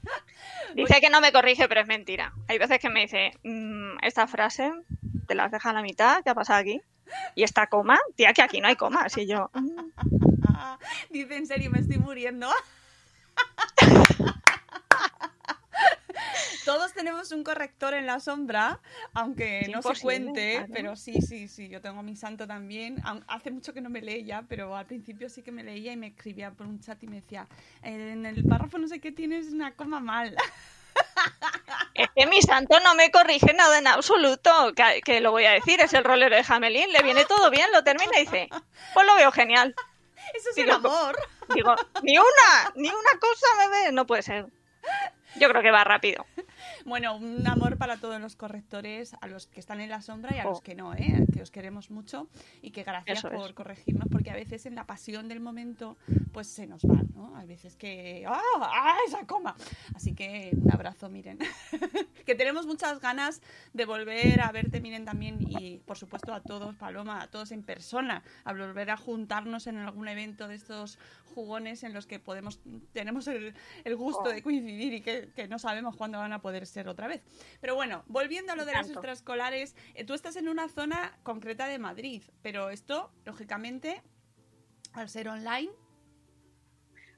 Dice 0.75 1.01
que 1.01 1.09
no 1.09 1.19
me 1.19 1.31
corrige, 1.31 1.67
pero 1.67 1.81
es 1.81 1.87
mentira. 1.87 2.31
Hay 2.47 2.59
veces 2.59 2.79
que 2.79 2.89
me 2.89 3.01
dice, 3.01 3.31
"Mm, 3.43 3.97
esta 4.03 4.27
frase 4.27 4.71
te 5.27 5.33
la 5.33 5.45
has 5.45 5.51
dejado 5.51 5.77
a 5.77 5.81
la 5.81 5.81
mitad, 5.81 6.23
¿qué 6.23 6.29
ha 6.29 6.35
pasado 6.35 6.59
aquí? 6.59 6.81
Y 7.35 7.43
esta 7.43 7.67
coma, 7.67 7.99
tía, 8.15 8.33
que 8.33 8.43
aquí 8.43 8.61
no 8.61 8.67
hay 8.67 8.75
coma. 8.75 9.01
Así 9.01 9.25
yo, 9.25 9.49
"Mm". 9.53 9.91
Dice, 11.09 11.35
en 11.35 11.47
serio, 11.47 11.71
me 11.71 11.79
estoy 11.79 11.97
muriendo. 11.97 12.49
Todos 16.67 16.91
tenemos 16.91 17.31
un 17.31 17.45
corrector 17.45 17.93
en 17.93 18.05
la 18.05 18.19
sombra, 18.19 18.81
aunque 19.13 19.61
Es 19.61 19.69
no 19.69 19.81
se 19.81 20.01
cuente, 20.01 20.55
claro. 20.57 20.73
pero 20.73 20.95
sí, 20.97 21.21
sí, 21.21 21.47
sí, 21.47 21.69
yo 21.69 21.79
tengo 21.79 22.03
mi 22.03 22.17
santo 22.17 22.45
también. 22.45 23.01
Hace 23.29 23.51
mucho 23.51 23.73
que 23.73 23.79
no 23.79 23.89
me 23.89 24.01
lee 24.01 24.25
ya, 24.25 24.43
pero 24.49 24.75
al 24.75 24.85
principio 24.85 25.29
sí 25.29 25.43
que 25.43 25.53
me 25.53 25.63
leía 25.63 25.93
y 25.93 25.95
me 25.95 26.07
escribía 26.07 26.51
por 26.51 26.67
un 26.67 26.81
chat 26.81 27.01
y 27.03 27.07
me 27.07 27.21
decía, 27.21 27.47
en 27.83 28.25
el 28.25 28.43
párrafo 28.43 28.77
no 28.79 28.89
sé 28.89 28.99
qué 28.99 29.13
tienes 29.13 29.53
una 29.53 29.71
coma 29.75 30.01
mal. 30.01 30.35
Es 31.93 32.09
que 32.15 32.27
mi 32.27 32.41
santo 32.41 32.79
no 32.81 32.95
me 32.95 33.11
corrige 33.11 33.53
nada 33.53 33.79
en 33.79 33.87
absoluto, 33.87 34.73
que, 34.75 35.01
que 35.01 35.21
lo 35.21 35.31
voy 35.31 35.45
a 35.45 35.51
decir, 35.51 35.79
es 35.79 35.93
el 35.93 36.03
rolero 36.03 36.35
de 36.35 36.43
Jamelín, 36.43 36.91
le 36.91 37.01
viene 37.01 37.25
todo 37.25 37.49
bien, 37.49 37.71
lo 37.71 37.83
termina 37.83 38.11
y 38.17 38.25
dice, 38.25 38.49
pues 38.93 39.07
lo 39.07 39.15
veo 39.15 39.31
genial. 39.31 39.73
Eso 40.33 40.49
es 40.49 40.55
Digo, 40.55 40.69
el 40.69 40.75
amor. 40.75 41.15
Digo, 41.55 41.75
ni 42.03 42.17
una, 42.17 42.73
ni 42.75 42.89
una 42.89 43.19
cosa, 43.19 43.47
bebé. 43.69 43.91
No 43.93 44.05
puede 44.05 44.21
ser. 44.21 44.47
Yo 45.35 45.49
creo 45.49 45.61
que 45.61 45.71
va 45.71 45.83
rápido. 45.83 46.25
Bueno, 46.87 47.17
un 47.17 47.45
amor 47.45 47.77
para 47.77 47.97
todos 47.97 48.21
los 48.21 48.37
correctores, 48.37 49.13
a 49.19 49.27
los 49.27 49.45
que 49.47 49.59
están 49.59 49.81
en 49.81 49.89
la 49.89 50.01
sombra 50.01 50.33
y 50.33 50.39
a 50.39 50.45
los 50.45 50.61
que 50.61 50.73
no, 50.73 50.93
¿eh? 50.93 51.25
que 51.33 51.41
os 51.41 51.51
queremos 51.51 51.91
mucho 51.91 52.29
y 52.61 52.71
que 52.71 52.83
gracias 52.83 53.17
Eso 53.17 53.27
es. 53.27 53.41
por 53.41 53.53
corregirnos, 53.53 54.07
porque 54.09 54.31
a 54.31 54.35
veces 54.35 54.65
en 54.65 54.75
la 54.75 54.85
pasión 54.85 55.27
del 55.27 55.41
momento, 55.41 55.97
pues 56.31 56.47
se 56.47 56.65
nos 56.65 56.83
va, 56.83 57.03
¿no? 57.13 57.35
Hay 57.35 57.45
veces 57.45 57.75
que. 57.75 58.23
¡Ah! 58.25 58.39
¡Ah! 58.61 58.95
¡Esa 59.05 59.27
coma! 59.27 59.57
Así 59.95 60.15
que 60.15 60.51
un 60.53 60.71
abrazo, 60.71 61.09
miren. 61.09 61.39
que 62.25 62.35
tenemos 62.35 62.65
muchas 62.65 63.01
ganas 63.01 63.41
de 63.73 63.83
volver 63.83 64.39
a 64.39 64.49
verte, 64.53 64.79
miren 64.79 65.03
también, 65.03 65.39
y 65.41 65.79
por 65.79 65.97
supuesto 65.97 66.33
a 66.33 66.41
todos, 66.41 66.73
Paloma, 66.77 67.21
a 67.21 67.27
todos 67.27 67.51
en 67.51 67.63
persona, 67.63 68.23
a 68.45 68.53
volver 68.53 68.91
a 68.91 68.95
juntarnos 68.95 69.67
en 69.67 69.75
algún 69.75 70.07
evento 70.07 70.47
de 70.47 70.55
estos 70.55 70.99
jugones 71.27 71.83
en 71.83 71.93
los 71.93 72.07
que 72.07 72.19
podemos 72.19 72.59
tenemos 72.93 73.27
el, 73.27 73.53
el 73.83 73.95
gusto 73.95 74.23
Oh. 74.25 74.29
de 74.29 74.41
coincidir 74.41 74.93
y 74.93 75.01
que, 75.01 75.29
que 75.35 75.47
no 75.47 75.59
sabemos 75.59 75.95
cuándo 75.95 76.17
van 76.17 76.33
a 76.33 76.41
poder 76.41 76.65
ser 76.65 76.87
otra 76.87 77.07
vez. 77.07 77.21
Pero 77.61 77.75
bueno, 77.75 78.03
volviendo 78.07 78.53
a 78.53 78.55
lo 78.55 78.65
de 78.65 78.71
las 78.73 78.87
Tanto. 78.87 78.99
extraescolares, 78.99 79.75
eh, 79.93 80.03
tú 80.03 80.13
estás 80.13 80.35
en 80.35 80.49
una 80.49 80.69
zona 80.69 81.17
concreta 81.23 81.67
de 81.67 81.79
Madrid, 81.79 82.23
pero 82.41 82.69
esto, 82.69 83.11
lógicamente, 83.25 84.01
al 84.93 85.09
ser 85.09 85.27
online, 85.29 85.71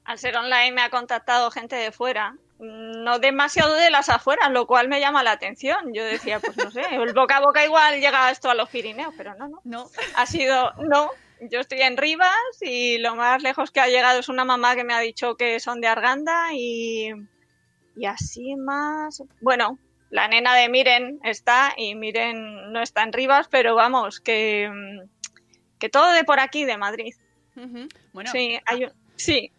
Al 0.04 0.18
ser 0.18 0.36
online 0.36 0.72
me 0.72 0.82
ha 0.82 0.90
contactado 0.90 1.50
gente 1.50 1.76
de 1.76 1.92
fuera, 1.92 2.36
no 2.58 3.18
demasiado 3.18 3.74
de 3.74 3.90
las 3.90 4.08
afueras, 4.08 4.50
lo 4.50 4.66
cual 4.66 4.88
me 4.88 4.98
llama 4.98 5.22
la 5.22 5.32
atención. 5.32 5.92
Yo 5.94 6.04
decía, 6.04 6.40
pues 6.40 6.56
no 6.56 6.70
sé, 6.70 6.82
el 6.90 7.12
boca 7.14 7.36
a 7.36 7.40
boca 7.40 7.64
igual 7.64 8.00
llega 8.00 8.30
esto 8.30 8.50
a 8.50 8.54
los 8.54 8.68
Pirineos, 8.70 9.14
pero 9.16 9.34
no, 9.36 9.48
no. 9.48 9.60
no. 9.64 9.90
Ha 10.16 10.26
sido, 10.26 10.72
no, 10.88 11.10
yo 11.50 11.60
estoy 11.60 11.80
en 11.82 11.96
Rivas 11.96 12.30
y 12.60 12.98
lo 12.98 13.14
más 13.16 13.42
lejos 13.42 13.70
que 13.70 13.80
ha 13.80 13.88
llegado 13.88 14.20
es 14.20 14.28
una 14.28 14.44
mamá 14.44 14.74
que 14.76 14.84
me 14.84 14.94
ha 14.94 15.00
dicho 15.00 15.36
que 15.36 15.60
son 15.60 15.80
de 15.80 15.86
Arganda 15.88 16.48
y, 16.52 17.10
y 17.96 18.04
así 18.06 18.56
más. 18.56 19.22
Bueno, 19.40 19.78
la 20.10 20.28
nena 20.28 20.54
de 20.56 20.68
Miren 20.68 21.20
está 21.24 21.72
y 21.76 21.94
Miren 21.94 22.72
no 22.72 22.82
está 22.82 23.02
en 23.02 23.12
Rivas, 23.12 23.48
pero 23.48 23.74
vamos, 23.74 24.20
que, 24.20 24.70
que 25.78 25.88
todo 25.88 26.12
de 26.12 26.24
por 26.24 26.40
aquí, 26.40 26.64
de 26.64 26.76
Madrid. 26.76 27.14
Bueno, 28.12 28.30
Sí, 28.30 28.58
hay 28.66 28.84
un- 28.84 28.92
sí, 29.16 29.52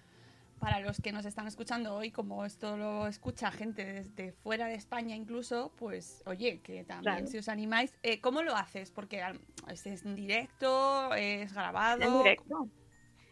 para 0.61 0.79
los 0.79 1.01
que 1.01 1.11
nos 1.11 1.25
están 1.25 1.47
escuchando 1.47 1.95
hoy, 1.95 2.11
como 2.11 2.45
esto 2.45 2.77
lo 2.77 3.07
escucha 3.07 3.51
gente 3.51 3.83
desde 3.83 4.31
fuera 4.31 4.67
de 4.67 4.75
España 4.75 5.15
incluso, 5.15 5.73
pues 5.75 6.21
oye, 6.27 6.61
que 6.61 6.83
también 6.83 7.15
Claro. 7.15 7.27
si 7.27 7.39
os 7.39 7.49
animáis, 7.49 7.91
eh, 8.03 8.21
¿cómo 8.21 8.43
lo 8.43 8.55
haces? 8.55 8.91
Porque 8.91 9.21
es 9.67 9.85
en 10.05 10.15
directo, 10.15 11.13
es 11.15 11.51
grabado. 11.53 12.03
en 12.03 12.17
directo. 12.19 12.67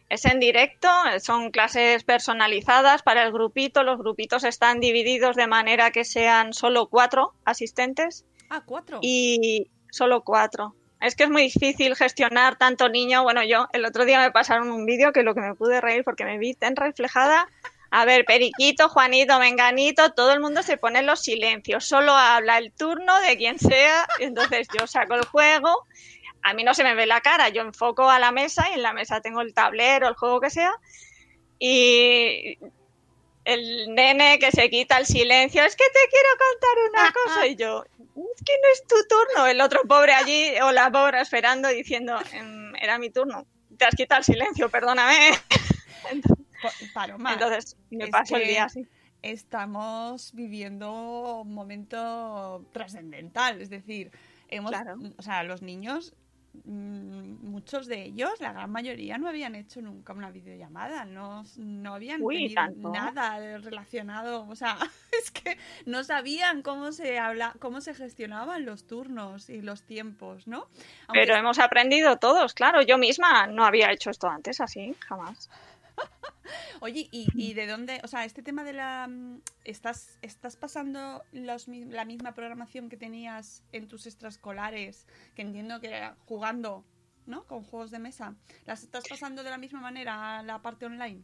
Es 0.08 0.24
en 0.24 0.40
directo, 0.40 0.88
son 1.20 1.52
clases 1.52 2.02
personalizadas 2.02 3.02
para 3.04 3.22
el 3.22 3.30
grupito. 3.32 3.84
Los 3.84 3.96
grupitos 3.98 4.42
están 4.42 4.80
divididos 4.80 5.36
de 5.36 5.46
manera 5.46 5.92
que 5.92 6.04
sean 6.04 6.52
solo 6.52 6.88
cuatro 6.88 7.34
asistentes 7.44 8.26
Ah, 8.48 8.64
cuatro. 8.66 8.98
y 9.02 9.70
solo 9.92 10.24
cuatro. 10.24 10.74
Es 11.00 11.16
que 11.16 11.24
es 11.24 11.30
muy 11.30 11.42
difícil 11.42 11.96
gestionar 11.96 12.56
tanto 12.56 12.88
niño. 12.88 13.22
Bueno, 13.22 13.42
yo 13.42 13.68
el 13.72 13.86
otro 13.86 14.04
día 14.04 14.20
me 14.20 14.30
pasaron 14.30 14.70
un 14.70 14.84
vídeo 14.84 15.12
que 15.12 15.22
lo 15.22 15.34
que 15.34 15.40
me 15.40 15.54
pude 15.54 15.80
reír 15.80 16.04
porque 16.04 16.24
me 16.24 16.38
vi 16.38 16.54
tan 16.54 16.76
reflejada. 16.76 17.48
A 17.90 18.04
ver, 18.04 18.24
Periquito, 18.24 18.88
Juanito, 18.88 19.38
Menganito, 19.38 20.12
todo 20.12 20.32
el 20.32 20.40
mundo 20.40 20.62
se 20.62 20.76
pone 20.76 21.00
en 21.00 21.06
los 21.06 21.22
silencios. 21.22 21.86
Solo 21.86 22.12
habla 22.12 22.58
el 22.58 22.70
turno 22.72 23.18
de 23.22 23.36
quien 23.36 23.58
sea. 23.58 24.06
Entonces 24.18 24.68
yo 24.78 24.86
saco 24.86 25.14
el 25.14 25.24
juego. 25.24 25.86
A 26.42 26.54
mí 26.54 26.64
no 26.64 26.74
se 26.74 26.84
me 26.84 26.94
ve 26.94 27.06
la 27.06 27.20
cara. 27.20 27.48
Yo 27.48 27.62
enfoco 27.62 28.08
a 28.08 28.18
la 28.18 28.30
mesa 28.30 28.68
y 28.70 28.74
en 28.74 28.82
la 28.82 28.92
mesa 28.92 29.20
tengo 29.20 29.40
el 29.40 29.54
tablero, 29.54 30.06
el 30.06 30.14
juego 30.14 30.40
que 30.40 30.50
sea. 30.50 30.72
Y 31.58 32.58
el 33.52 33.94
nene 33.94 34.38
que 34.38 34.50
se 34.50 34.68
quita 34.70 34.98
el 34.98 35.06
silencio, 35.06 35.62
es 35.64 35.76
que 35.76 35.84
te 35.84 36.00
quiero 36.10 36.28
contar 36.38 37.02
una 37.02 37.12
cosa. 37.12 37.46
Y 37.46 37.56
yo, 37.56 37.84
es 37.84 38.42
que 38.44 38.52
no 38.62 38.68
es 38.72 38.86
tu 38.86 38.96
turno. 39.08 39.46
El 39.46 39.60
otro 39.60 39.82
pobre 39.88 40.12
allí, 40.12 40.52
o 40.62 40.72
la 40.72 40.90
pobre 40.90 41.20
esperando, 41.20 41.68
diciendo, 41.68 42.18
"Em, 42.32 42.74
era 42.76 42.98
mi 42.98 43.10
turno. 43.10 43.46
Te 43.76 43.84
has 43.84 43.94
quitado 43.94 44.18
el 44.20 44.24
silencio, 44.24 44.68
perdóname. 44.68 45.30
Paloma, 46.94 47.32
Entonces 47.34 47.76
me 47.90 48.08
paso 48.08 48.36
el 48.36 48.46
día 48.46 48.64
así. 48.64 48.86
estamos 49.22 50.32
viviendo 50.34 51.40
un 51.42 51.54
momento 51.54 52.64
trascendental, 52.72 53.60
es 53.62 53.70
decir, 53.70 54.10
hemos, 54.48 54.70
Claro. 54.70 54.96
o 55.16 55.22
sea, 55.22 55.42
los 55.42 55.62
niños, 55.62 56.12
muchos 56.64 57.86
de 57.86 58.04
ellos, 58.04 58.40
la 58.40 58.52
gran 58.52 58.70
mayoría 58.70 59.18
no 59.18 59.28
habían 59.28 59.54
hecho 59.54 59.80
nunca 59.80 60.12
una 60.12 60.30
videollamada, 60.30 61.04
no, 61.04 61.44
no 61.56 61.94
habían 61.94 62.22
Uy, 62.22 62.36
tenido 62.36 62.54
tanto. 62.54 62.90
nada 62.90 63.58
relacionado, 63.58 64.46
o 64.48 64.56
sea, 64.56 64.76
es 65.12 65.30
que 65.30 65.56
no 65.86 66.02
sabían 66.04 66.62
cómo 66.62 66.92
se 66.92 67.18
habla, 67.18 67.54
cómo 67.60 67.80
se 67.80 67.94
gestionaban 67.94 68.64
los 68.66 68.86
turnos 68.86 69.48
y 69.48 69.62
los 69.62 69.82
tiempos, 69.82 70.46
¿no? 70.46 70.66
Aunque 71.06 71.20
Pero 71.20 71.36
hemos 71.36 71.58
aprendido 71.58 72.16
todos, 72.16 72.54
claro. 72.54 72.82
Yo 72.82 72.98
misma 72.98 73.46
no 73.46 73.64
había 73.64 73.92
hecho 73.92 74.10
esto 74.10 74.28
antes 74.28 74.60
así, 74.60 74.94
jamás. 75.00 75.48
Oye, 76.80 77.08
¿y, 77.10 77.28
y 77.34 77.54
de 77.54 77.66
dónde? 77.66 78.00
O 78.04 78.08
sea, 78.08 78.24
este 78.24 78.42
tema 78.42 78.64
de 78.64 78.72
la... 78.72 79.06
mm, 79.08 79.40
¿Estás, 79.64 80.18
estás 80.22 80.56
pasando 80.56 81.22
los 81.32 81.68
la 81.68 82.04
misma 82.04 82.34
programación 82.34 82.88
que 82.88 82.96
tenías 82.96 83.62
en 83.72 83.88
tus 83.88 84.06
extraescolares? 84.06 85.06
Que 85.34 85.42
entiendo 85.42 85.80
que 85.80 86.10
jugando, 86.26 86.84
¿no? 87.26 87.44
Con 87.46 87.62
juegos 87.64 87.90
de 87.90 87.98
mesa. 87.98 88.34
¿Las 88.66 88.82
estás 88.82 89.04
pasando 89.08 89.42
de 89.42 89.50
la 89.50 89.58
misma 89.58 89.80
manera 89.80 90.38
a 90.38 90.42
la 90.42 90.60
parte 90.62 90.86
online? 90.86 91.22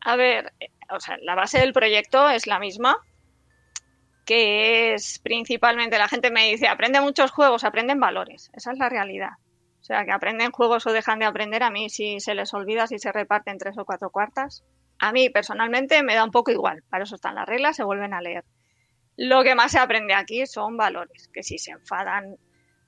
A 0.00 0.16
ver, 0.16 0.52
eh, 0.58 0.68
o 0.90 1.00
sea, 1.00 1.16
la 1.22 1.34
base 1.34 1.58
del 1.58 1.72
proyecto 1.72 2.28
es 2.28 2.46
la 2.46 2.58
misma, 2.58 2.96
que 4.24 4.94
es 4.94 5.18
principalmente, 5.20 5.98
la 5.98 6.08
gente 6.08 6.30
me 6.30 6.50
dice, 6.50 6.66
aprende 6.68 7.00
muchos 7.00 7.30
juegos, 7.30 7.64
aprenden 7.64 8.00
valores. 8.00 8.50
Esa 8.54 8.72
es 8.72 8.78
la 8.78 8.88
realidad. 8.88 9.30
O 9.82 9.84
sea, 9.84 10.04
que 10.04 10.12
aprenden 10.12 10.52
juegos 10.52 10.86
o 10.86 10.92
dejan 10.92 11.18
de 11.18 11.24
aprender. 11.24 11.64
A 11.64 11.70
mí, 11.70 11.90
si 11.90 12.20
se 12.20 12.36
les 12.36 12.54
olvida, 12.54 12.86
si 12.86 13.00
se 13.00 13.10
reparten 13.10 13.58
tres 13.58 13.76
o 13.78 13.84
cuatro 13.84 14.10
cuartas. 14.10 14.62
A 15.00 15.10
mí, 15.10 15.28
personalmente, 15.28 16.04
me 16.04 16.14
da 16.14 16.22
un 16.22 16.30
poco 16.30 16.52
igual. 16.52 16.84
Para 16.88 17.02
eso 17.02 17.16
están 17.16 17.34
las 17.34 17.48
reglas, 17.48 17.74
se 17.74 17.82
vuelven 17.82 18.14
a 18.14 18.20
leer. 18.20 18.44
Lo 19.16 19.42
que 19.42 19.56
más 19.56 19.72
se 19.72 19.80
aprende 19.80 20.14
aquí 20.14 20.46
son 20.46 20.76
valores, 20.76 21.28
que 21.32 21.42
si 21.42 21.58
se 21.58 21.72
enfadan 21.72 22.36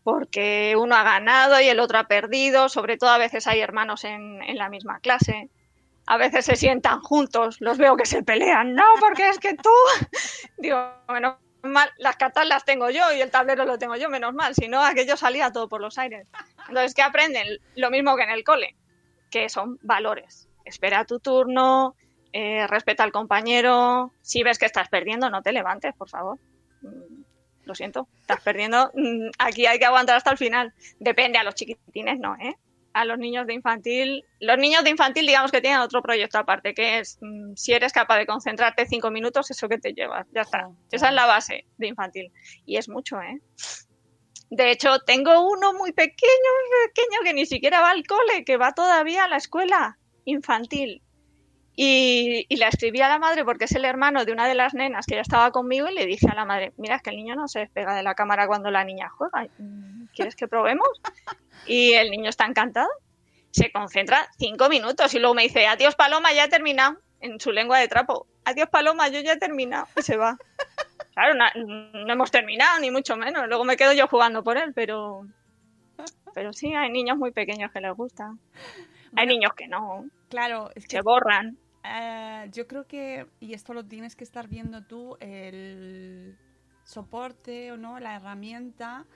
porque 0.05 0.77
uno 0.79 0.95
ha 0.95 1.03
ganado 1.03 1.61
y 1.61 1.67
el 1.67 1.81
otro 1.81 1.99
ha 1.99 2.05
perdido, 2.05 2.69
sobre 2.69 2.97
todo 2.97 3.11
a 3.11 3.19
veces 3.19 3.47
hay 3.49 3.61
hermanos 3.61 4.05
en, 4.05 4.41
en 4.43 4.57
la 4.57 4.69
misma 4.69 5.01
clase, 5.01 5.51
a 6.07 6.17
veces 6.17 6.45
se 6.45 6.57
sientan 6.57 7.01
juntos, 7.01 7.61
los 7.61 7.79
veo 7.79 7.97
que 7.97 8.07
se 8.07 8.23
pelean, 8.23 8.75
no, 8.75 8.85
porque 9.01 9.29
es 9.29 9.39
que 9.39 9.55
tú, 9.55 9.71
digo, 10.59 10.79
menos 11.09 11.37
mal, 11.65 11.91
las 11.99 12.17
cartas 12.17 12.47
las 12.47 12.65
tengo 12.65 12.91
yo 12.91 13.13
y 13.13 13.21
el 13.21 13.31
tablero 13.31 13.65
lo 13.65 13.79
tengo 13.79 13.97
yo, 13.97 14.09
menos 14.09 14.35
mal, 14.35 14.55
si 14.55 14.69
no 14.69 14.83
aquello 14.83 15.17
salía 15.17 15.53
todo 15.53 15.69
por 15.69 15.81
los 15.81 15.99
aires. 15.99 16.29
Entonces, 16.69 16.95
¿qué 16.95 17.03
aprenden? 17.03 17.47
Lo 17.77 17.91
mismo 17.91 18.17
que 18.17 18.23
en 18.23 18.31
el 18.31 18.45
cole, 18.45 18.77
que 19.31 19.49
son 19.49 19.79
valores. 19.83 20.49
Espera 20.65 21.05
tu 21.05 21.21
turno, 21.21 21.95
eh, 22.33 22.67
respeta 22.67 23.05
al 23.05 23.13
compañero, 23.13 24.13
si 24.23 24.43
ves 24.43 24.59
que 24.59 24.67
estás 24.67 24.89
perdiendo, 24.89 25.31
no 25.31 25.43
te 25.43 25.53
levantes, 25.53 25.95
por 25.95 26.09
favor. 26.09 26.39
Mm, 26.83 27.23
Lo 27.65 27.75
siento, 27.75 28.09
estás 28.21 28.41
perdiendo, 28.43 28.91
mm, 28.95 29.31
aquí 29.39 29.65
hay 29.67 29.79
que 29.79 29.87
aguantar 29.87 30.17
hasta 30.17 30.31
el 30.31 30.37
final. 30.39 30.75
Depende, 30.99 31.39
a 31.39 31.45
los 31.45 31.55
chiquitines 31.55 32.19
no, 32.19 32.37
¿eh? 32.37 32.57
A 32.95 33.05
los 33.05 33.19
niños 33.19 33.47
de 33.47 33.55
infantil. 33.55 34.25
Los 34.41 34.57
niños 34.57 34.85
de 34.85 34.91
infantil, 34.91 35.27
digamos 35.27 35.51
que 35.53 35.61
tienen 35.61 35.81
otro 35.81 36.01
proyecto 36.01 36.39
aparte, 36.39 36.75
que 36.75 37.01
es 37.01 37.19
mm, 37.21 37.55
si 37.57 37.73
eres 37.73 37.93
capaz 37.93 38.17
de 38.19 38.27
concentrarte 38.27 38.87
cinco 38.87 39.11
minutos, 39.11 39.51
eso 39.51 39.69
que 39.69 39.79
te 39.79 39.93
llevas. 39.93 40.27
Ya 40.33 40.43
está. 40.43 40.69
Ya 40.91 40.97
Esa 40.97 41.09
es 41.09 41.15
la 41.15 41.27
base 41.27 41.67
de 41.77 41.89
infantil. 41.89 42.33
Y 42.65 42.77
es 42.77 42.89
mucho, 42.89 43.21
¿eh? 43.21 43.41
De 44.51 44.71
hecho, 44.71 45.01
tengo 45.01 45.49
uno 45.51 45.73
muy 45.75 45.93
pequeño, 45.93 46.51
pequeño, 46.87 47.19
que 47.25 47.35
ni 47.35 47.45
siquiera 47.45 47.81
va 47.81 47.91
al 47.91 48.07
cole, 48.07 48.45
que 48.45 48.57
va 48.57 48.73
todavía 48.73 49.25
a 49.25 49.29
la 49.29 49.37
escuela 49.37 49.99
infantil. 50.25 51.03
Y, 51.77 52.47
y 52.49 52.57
la 52.57 52.69
escribí 52.69 53.01
a 53.01 53.09
la 53.09 53.19
madre 53.19 53.45
porque 53.45 53.65
es 53.65 53.73
el 53.73 53.85
hermano 53.85 54.25
de 54.25 54.33
una 54.33 54.47
de 54.47 54.55
las 54.55 54.75
nenas 54.75 55.07
que 55.07 55.17
ya 55.17 55.21
estaba 55.21 55.51
conmigo 55.51 55.89
y 55.89 55.95
le 55.95 56.07
dije 56.07 56.29
a 56.31 56.35
la 56.35 56.45
madre, 56.45 56.73
mira, 56.77 56.97
es 56.97 57.03
que 57.03 57.11
el 57.11 57.17
niño 57.17 57.35
no 57.35 57.49
se 57.49 57.61
despega 57.61 57.95
de 57.95 58.03
la 58.03 58.15
cámara 58.15 58.47
cuando 58.47 58.71
la 58.71 58.85
niña 58.85 59.09
juega. 59.09 59.49
¿Quieres 60.15 60.37
que 60.37 60.47
probemos? 60.47 60.89
Y 61.67 61.95
el 61.95 62.11
niño 62.11 62.31
está 62.31 62.45
encantado. 62.47 62.89
Se 63.51 63.73
concentra 63.73 64.29
cinco 64.39 64.69
minutos 64.69 65.15
y 65.15 65.19
luego 65.19 65.35
me 65.35 65.43
dice, 65.43 65.67
adiós 65.67 65.95
Paloma, 65.95 66.33
ya 66.33 66.45
he 66.45 66.49
terminado. 66.49 66.99
En 67.21 67.41
su 67.41 67.53
lengua 67.53 67.79
de 67.79 67.89
trapo, 67.89 68.27
adiós 68.45 68.69
Paloma, 68.69 69.09
yo 69.09 69.21
ya 69.21 69.33
he 69.33 69.39
terminado. 69.39 69.87
Y 69.97 70.03
se 70.03 70.17
va. 70.17 70.37
Claro, 71.15 71.35
no, 71.35 72.05
no 72.05 72.13
hemos 72.13 72.31
terminado, 72.31 72.81
ni 72.81 72.91
mucho 72.91 73.17
menos. 73.17 73.47
Luego 73.49 73.65
me 73.65 73.77
quedo 73.77 73.93
yo 73.93 74.09
jugando 74.09 74.43
por 74.43 74.59
él, 74.59 74.73
pero... 74.75 75.27
Pero 76.35 76.53
sí, 76.53 76.75
hay 76.75 76.91
niños 76.91 77.17
muy 77.17 77.31
pequeños 77.31 77.71
que 77.71 77.81
les 77.81 77.95
gusta. 77.95 78.35
Hay 79.17 79.27
niños 79.27 79.55
que 79.55 79.69
no, 79.69 80.05
Claro, 80.29 80.71
es 80.75 80.89
que 80.89 80.97
se 80.97 81.03
borran. 81.03 81.57
Eh, 81.85 82.49
yo 82.53 82.67
creo 82.67 82.87
que, 82.87 83.27
y 83.41 83.53
esto 83.53 83.75
lo 83.75 83.85
tienes 83.85 84.17
que 84.17 84.25
estar 84.25 84.49
viendo 84.49 84.83
tú, 84.85 85.17
el 85.21 86.37
soporte 86.85 87.73
o 87.73 87.77
no, 87.77 88.01
la 88.01 88.17
herramienta 88.17 89.07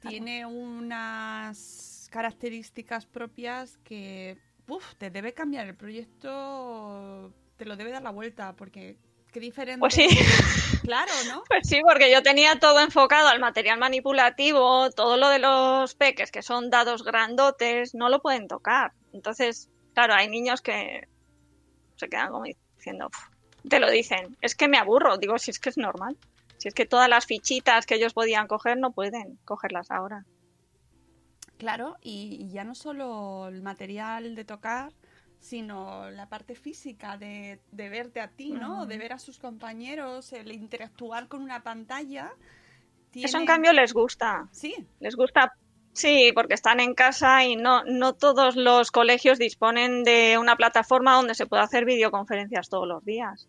tiene 0.00 0.46
unas 0.46 2.08
características 2.12 3.06
propias 3.06 3.78
que 3.78 4.38
puf, 4.64 4.94
te 4.96 5.10
debe 5.10 5.32
cambiar 5.32 5.66
el 5.66 5.74
proyecto, 5.74 7.32
te 7.56 7.64
lo 7.64 7.76
debe 7.76 7.90
dar 7.90 8.02
la 8.02 8.10
vuelta, 8.10 8.54
porque 8.54 8.96
qué 9.32 9.40
diferente. 9.40 9.80
Pues 9.80 9.94
sí. 9.94 10.08
Claro, 10.82 11.12
¿no? 11.26 11.42
Pues 11.48 11.68
sí, 11.68 11.80
porque 11.82 12.12
yo 12.12 12.22
tenía 12.22 12.60
todo 12.60 12.80
enfocado 12.80 13.28
al 13.28 13.40
material 13.40 13.78
manipulativo, 13.78 14.90
todo 14.90 15.16
lo 15.16 15.28
de 15.28 15.38
los 15.38 15.94
peques, 15.94 16.30
que 16.30 16.42
son 16.42 16.70
dados 16.70 17.02
grandotes, 17.02 17.94
no 17.94 18.08
lo 18.08 18.20
pueden 18.20 18.46
tocar. 18.46 18.92
Entonces, 19.12 19.68
claro, 19.94 20.14
hay 20.14 20.28
niños 20.28 20.62
que 20.62 21.08
se 21.98 22.08
quedan 22.08 22.30
como 22.30 22.44
diciendo, 22.76 23.10
te 23.68 23.80
lo 23.80 23.90
dicen, 23.90 24.36
es 24.40 24.54
que 24.54 24.68
me 24.68 24.78
aburro, 24.78 25.18
digo, 25.18 25.38
si 25.38 25.50
es 25.50 25.58
que 25.58 25.68
es 25.68 25.78
normal. 25.78 26.16
Si 26.58 26.68
es 26.68 26.74
que 26.74 26.86
todas 26.86 27.08
las 27.08 27.26
fichitas 27.26 27.86
que 27.86 27.94
ellos 27.94 28.14
podían 28.14 28.48
coger 28.48 28.78
no 28.78 28.90
pueden 28.90 29.38
cogerlas 29.44 29.90
ahora. 29.90 30.24
Claro, 31.56 31.96
y, 32.02 32.48
ya 32.50 32.64
no 32.64 32.74
solo 32.74 33.48
el 33.48 33.62
material 33.62 34.34
de 34.34 34.44
tocar, 34.44 34.92
sino 35.40 36.10
la 36.10 36.28
parte 36.28 36.56
física 36.56 37.16
de, 37.16 37.60
de 37.70 37.88
verte 37.88 38.20
a 38.20 38.28
ti, 38.28 38.52
¿no? 38.52 38.86
De 38.86 38.98
ver 38.98 39.12
a 39.12 39.18
sus 39.18 39.38
compañeros, 39.38 40.32
el 40.32 40.50
interactuar 40.52 41.28
con 41.28 41.42
una 41.42 41.62
pantalla. 41.62 42.32
Eso 43.14 43.38
en 43.38 43.46
cambio 43.46 43.72
les 43.72 43.92
gusta. 43.92 44.48
Sí, 44.52 44.74
Les 45.00 45.14
gusta, 45.14 45.52
sí, 45.98 46.32
porque 46.34 46.54
están 46.54 46.80
en 46.80 46.94
casa 46.94 47.44
y 47.44 47.56
no, 47.56 47.84
no 47.84 48.14
todos 48.14 48.56
los 48.56 48.90
colegios 48.90 49.38
disponen 49.38 50.04
de 50.04 50.38
una 50.38 50.56
plataforma 50.56 51.14
donde 51.14 51.34
se 51.34 51.46
pueda 51.46 51.62
hacer 51.62 51.84
videoconferencias 51.84 52.68
todos 52.68 52.86
los 52.86 53.04
días. 53.04 53.48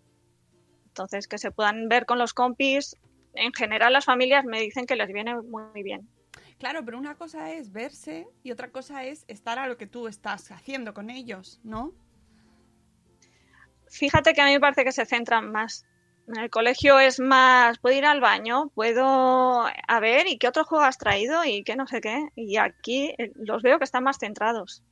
Entonces, 0.87 1.27
que 1.27 1.37
se 1.37 1.51
puedan 1.51 1.87
ver 1.87 2.05
con 2.05 2.17
los 2.17 2.33
compis. 2.33 2.95
En 3.35 3.53
general, 3.53 3.93
las 3.93 4.05
familias 4.05 4.43
me 4.45 4.59
dicen 4.59 4.85
que 4.85 4.95
les 4.95 5.11
viene 5.13 5.35
muy 5.35 5.83
bien. 5.83 6.07
claro, 6.57 6.83
pero 6.83 6.97
una 6.97 7.15
cosa 7.15 7.53
es 7.53 7.71
verse 7.71 8.27
y 8.43 8.51
otra 8.51 8.69
cosa 8.69 9.05
es 9.05 9.23
estar 9.27 9.59
a 9.59 9.67
lo 9.67 9.77
que 9.77 9.87
tú 9.87 10.07
estás 10.07 10.51
haciendo 10.51 10.93
con 10.93 11.09
ellos, 11.09 11.61
¿no? 11.63 11.93
Fíjate 13.87 14.33
que 14.33 14.41
a 14.41 14.45
mí 14.45 14.51
me 14.51 14.59
parece 14.59 14.83
que 14.83 14.91
se 14.91 15.05
centran 15.05 15.51
más. 15.51 15.85
En 16.29 16.37
el 16.37 16.51
colegio 16.51 16.99
es 16.99 17.19
más, 17.19 17.79
puedo 17.79 17.97
ir 17.97 18.05
al 18.05 18.21
baño, 18.21 18.69
puedo 18.75 19.65
a 19.65 19.99
ver 19.99 20.27
y 20.27 20.37
qué 20.37 20.47
otro 20.47 20.63
juego 20.63 20.85
has 20.85 20.99
traído 20.99 21.43
y 21.43 21.63
qué 21.63 21.75
no 21.75 21.87
sé 21.87 22.01
qué. 22.01 22.29
Y 22.35 22.57
aquí 22.57 23.15
eh, 23.17 23.31
los 23.35 23.63
veo 23.63 23.79
que 23.79 23.85
están 23.85 24.03
más 24.03 24.19
centrados. 24.19 24.83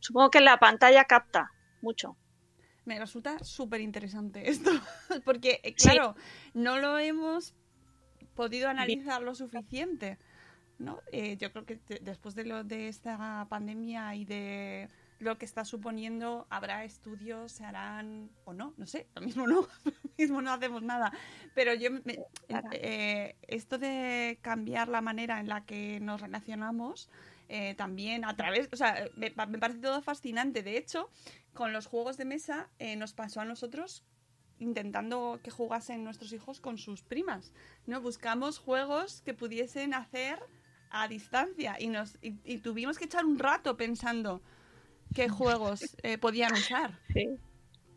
Supongo 0.00 0.30
que 0.30 0.40
la 0.40 0.58
pantalla 0.58 1.04
capta 1.04 1.50
mucho. 1.82 2.16
Me 2.86 2.98
resulta 2.98 3.38
súper 3.44 3.82
interesante 3.82 4.48
esto, 4.48 4.70
porque 5.26 5.60
eh, 5.62 5.74
Sí. 5.76 5.90
claro, 5.90 6.16
no 6.54 6.78
lo 6.78 6.98
hemos 6.98 7.54
podido 8.34 8.70
analizar 8.70 9.20
lo 9.20 9.34
suficiente, 9.34 10.16
¿no? 10.78 11.00
Eh, 11.12 11.36
yo 11.36 11.52
creo 11.52 11.66
que 11.66 11.78
después 12.00 12.34
de 12.34 12.46
lo 12.46 12.64
de 12.64 12.88
esta 12.88 13.46
pandemia 13.50 14.14
y 14.14 14.24
de 14.24 14.88
lo 15.20 15.38
que 15.38 15.44
está 15.44 15.64
suponiendo, 15.64 16.46
habrá 16.50 16.84
estudios, 16.84 17.52
se 17.52 17.64
harán 17.64 18.30
o 18.44 18.52
no, 18.52 18.74
no 18.76 18.86
sé, 18.86 19.06
lo 19.14 19.22
mismo 19.22 19.46
no, 19.46 19.62
lo 19.84 19.92
mismo 20.18 20.42
no 20.42 20.52
hacemos 20.52 20.82
nada, 20.82 21.12
pero 21.54 21.72
yo 21.74 21.90
me- 21.90 22.18
Claro. 22.48 22.68
eh, 22.72 23.36
esto 23.48 23.78
de 23.78 24.38
cambiar 24.42 24.88
la 24.88 25.00
manera 25.00 25.40
en 25.40 25.48
la 25.48 25.64
que 25.64 26.00
nos 26.00 26.20
relacionamos 26.20 27.08
eh, 27.48 27.74
también 27.74 28.24
a 28.24 28.34
través, 28.36 28.68
o 28.72 28.76
sea, 28.76 29.06
me, 29.16 29.30
pa- 29.30 29.46
me 29.46 29.58
parece 29.58 29.78
todo 29.80 30.00
fascinante. 30.02 30.62
De 30.62 30.76
hecho, 30.78 31.10
con 31.52 31.72
los 31.72 31.86
juegos 31.86 32.16
de 32.16 32.24
mesa 32.24 32.68
eh, 32.78 32.96
nos 32.96 33.12
pasó 33.12 33.40
a 33.40 33.44
nosotros 33.44 34.02
intentando 34.58 35.40
que 35.42 35.50
jugasen 35.50 36.04
nuestros 36.04 36.32
hijos 36.32 36.60
con 36.60 36.78
sus 36.78 37.02
primas. 37.02 37.52
¿no? 37.86 38.00
Buscamos 38.00 38.58
juegos 38.58 39.20
que 39.22 39.34
pudiesen 39.34 39.94
hacer 39.94 40.38
a 40.90 41.08
distancia 41.08 41.76
y, 41.78 41.88
nos, 41.88 42.16
y, 42.22 42.34
y 42.44 42.58
tuvimos 42.58 42.98
que 42.98 43.04
echar 43.06 43.24
un 43.24 43.38
rato 43.38 43.76
pensando 43.76 44.42
qué 45.14 45.28
juegos 45.28 45.96
eh, 46.02 46.18
podían 46.18 46.52
usar. 46.52 46.90
Sí, 47.12 47.38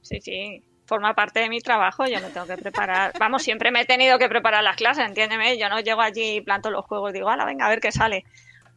sí, 0.01 0.21
sí. 0.21 0.63
Forma 0.85 1.13
parte 1.13 1.41
de 1.41 1.49
mi 1.49 1.59
trabajo, 1.59 2.05
yo 2.07 2.21
me 2.21 2.29
tengo 2.29 2.47
que 2.47 2.55
preparar. 2.55 3.11
Vamos, 3.19 3.43
siempre 3.43 3.71
me 3.71 3.81
he 3.81 3.85
tenido 3.85 4.17
que 4.17 4.29
preparar 4.29 4.63
las 4.63 4.77
clases, 4.77 5.05
entiéndeme. 5.05 5.57
Yo 5.57 5.67
no 5.67 5.81
llego 5.81 6.01
allí 6.01 6.37
y 6.37 6.41
planto 6.41 6.71
los 6.71 6.85
juegos, 6.85 7.11
digo, 7.11 7.29
ala, 7.29 7.43
venga, 7.43 7.65
a 7.65 7.69
ver 7.69 7.81
qué 7.81 7.91
sale. 7.91 8.23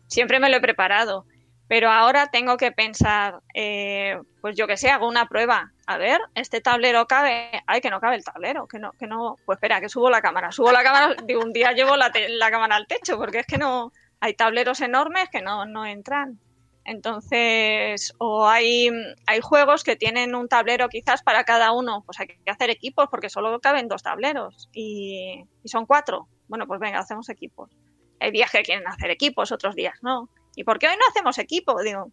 Siempre 0.08 0.40
me 0.40 0.50
lo 0.50 0.56
he 0.56 0.60
preparado. 0.60 1.24
Pero 1.68 1.88
ahora 1.88 2.26
tengo 2.26 2.56
que 2.56 2.72
pensar, 2.72 3.42
eh, 3.54 4.18
pues 4.40 4.56
yo 4.56 4.66
que 4.66 4.76
sé, 4.76 4.90
hago 4.90 5.06
una 5.06 5.28
prueba. 5.28 5.70
A 5.86 5.98
ver, 5.98 6.20
este 6.34 6.60
tablero 6.60 7.06
cabe. 7.06 7.62
Ay, 7.64 7.80
que 7.80 7.90
no 7.90 8.00
cabe 8.00 8.16
el 8.16 8.24
tablero, 8.24 8.66
que 8.66 8.80
no, 8.80 8.90
que 8.98 9.06
no. 9.06 9.36
Pues 9.46 9.58
espera, 9.58 9.80
que 9.80 9.88
subo 9.88 10.10
la 10.10 10.20
cámara. 10.20 10.50
Subo 10.50 10.72
la 10.72 10.82
cámara, 10.82 11.14
digo, 11.24 11.42
un 11.42 11.52
día 11.52 11.70
llevo 11.70 11.96
la, 11.96 12.10
la 12.28 12.50
cámara 12.50 12.74
al 12.74 12.88
techo, 12.88 13.18
porque 13.18 13.38
es 13.38 13.46
que 13.46 13.56
no. 13.56 13.92
Hay 14.18 14.34
tableros 14.34 14.80
enormes 14.80 15.28
que 15.30 15.42
no, 15.42 15.64
no 15.64 15.86
entran. 15.86 16.40
Entonces, 16.84 18.14
o 18.18 18.48
hay, 18.48 18.90
hay 19.26 19.40
juegos 19.40 19.84
que 19.84 19.96
tienen 19.96 20.34
un 20.34 20.48
tablero 20.48 20.88
quizás 20.88 21.22
para 21.22 21.44
cada 21.44 21.72
uno, 21.72 22.02
pues 22.06 22.18
hay 22.20 22.28
que 22.28 22.50
hacer 22.50 22.70
equipos 22.70 23.06
porque 23.10 23.28
solo 23.28 23.60
caben 23.60 23.88
dos 23.88 24.02
tableros 24.02 24.68
y, 24.72 25.44
y 25.62 25.68
son 25.68 25.86
cuatro. 25.86 26.28
Bueno, 26.48 26.66
pues 26.66 26.80
venga, 26.80 26.98
hacemos 26.98 27.28
equipos. 27.28 27.70
Hay 28.18 28.30
días 28.32 28.50
que 28.50 28.62
quieren 28.62 28.86
hacer 28.88 29.10
equipos, 29.10 29.52
otros 29.52 29.74
días 29.74 29.94
no. 30.02 30.28
¿Y 30.56 30.64
por 30.64 30.78
qué 30.78 30.88
hoy 30.88 30.96
no 30.98 31.06
hacemos 31.08 31.38
equipo? 31.38 31.80
Digo, 31.82 32.10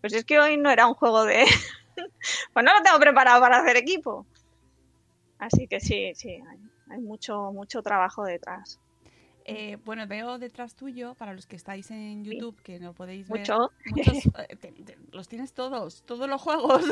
pues 0.00 0.12
es 0.12 0.24
que 0.24 0.40
hoy 0.40 0.56
no 0.56 0.70
era 0.70 0.86
un 0.86 0.94
juego 0.94 1.24
de... 1.24 1.44
pues 2.52 2.64
no 2.64 2.74
lo 2.74 2.82
tengo 2.82 2.98
preparado 2.98 3.40
para 3.40 3.58
hacer 3.58 3.76
equipo. 3.76 4.26
Así 5.38 5.68
que 5.68 5.80
sí, 5.80 6.12
sí, 6.14 6.30
hay, 6.30 6.58
hay 6.90 7.00
mucho, 7.00 7.52
mucho 7.52 7.82
trabajo 7.82 8.24
detrás. 8.24 8.80
Eh, 9.50 9.78
bueno, 9.84 10.06
veo 10.06 10.38
detrás 10.38 10.74
tuyo, 10.74 11.14
para 11.14 11.32
los 11.32 11.46
que 11.46 11.56
estáis 11.56 11.90
en 11.90 12.24
YouTube, 12.24 12.60
que 12.62 12.78
no 12.78 12.92
podéis 12.92 13.28
ver. 13.28 13.40
Mucho. 13.40 13.70
muchos, 13.86 14.16
eh, 14.48 14.56
te- 14.56 14.72
te- 14.72 14.98
los 15.12 15.26
tienes 15.28 15.52
todos, 15.54 16.02
todos 16.02 16.28
los 16.28 16.40
juegos. 16.40 16.84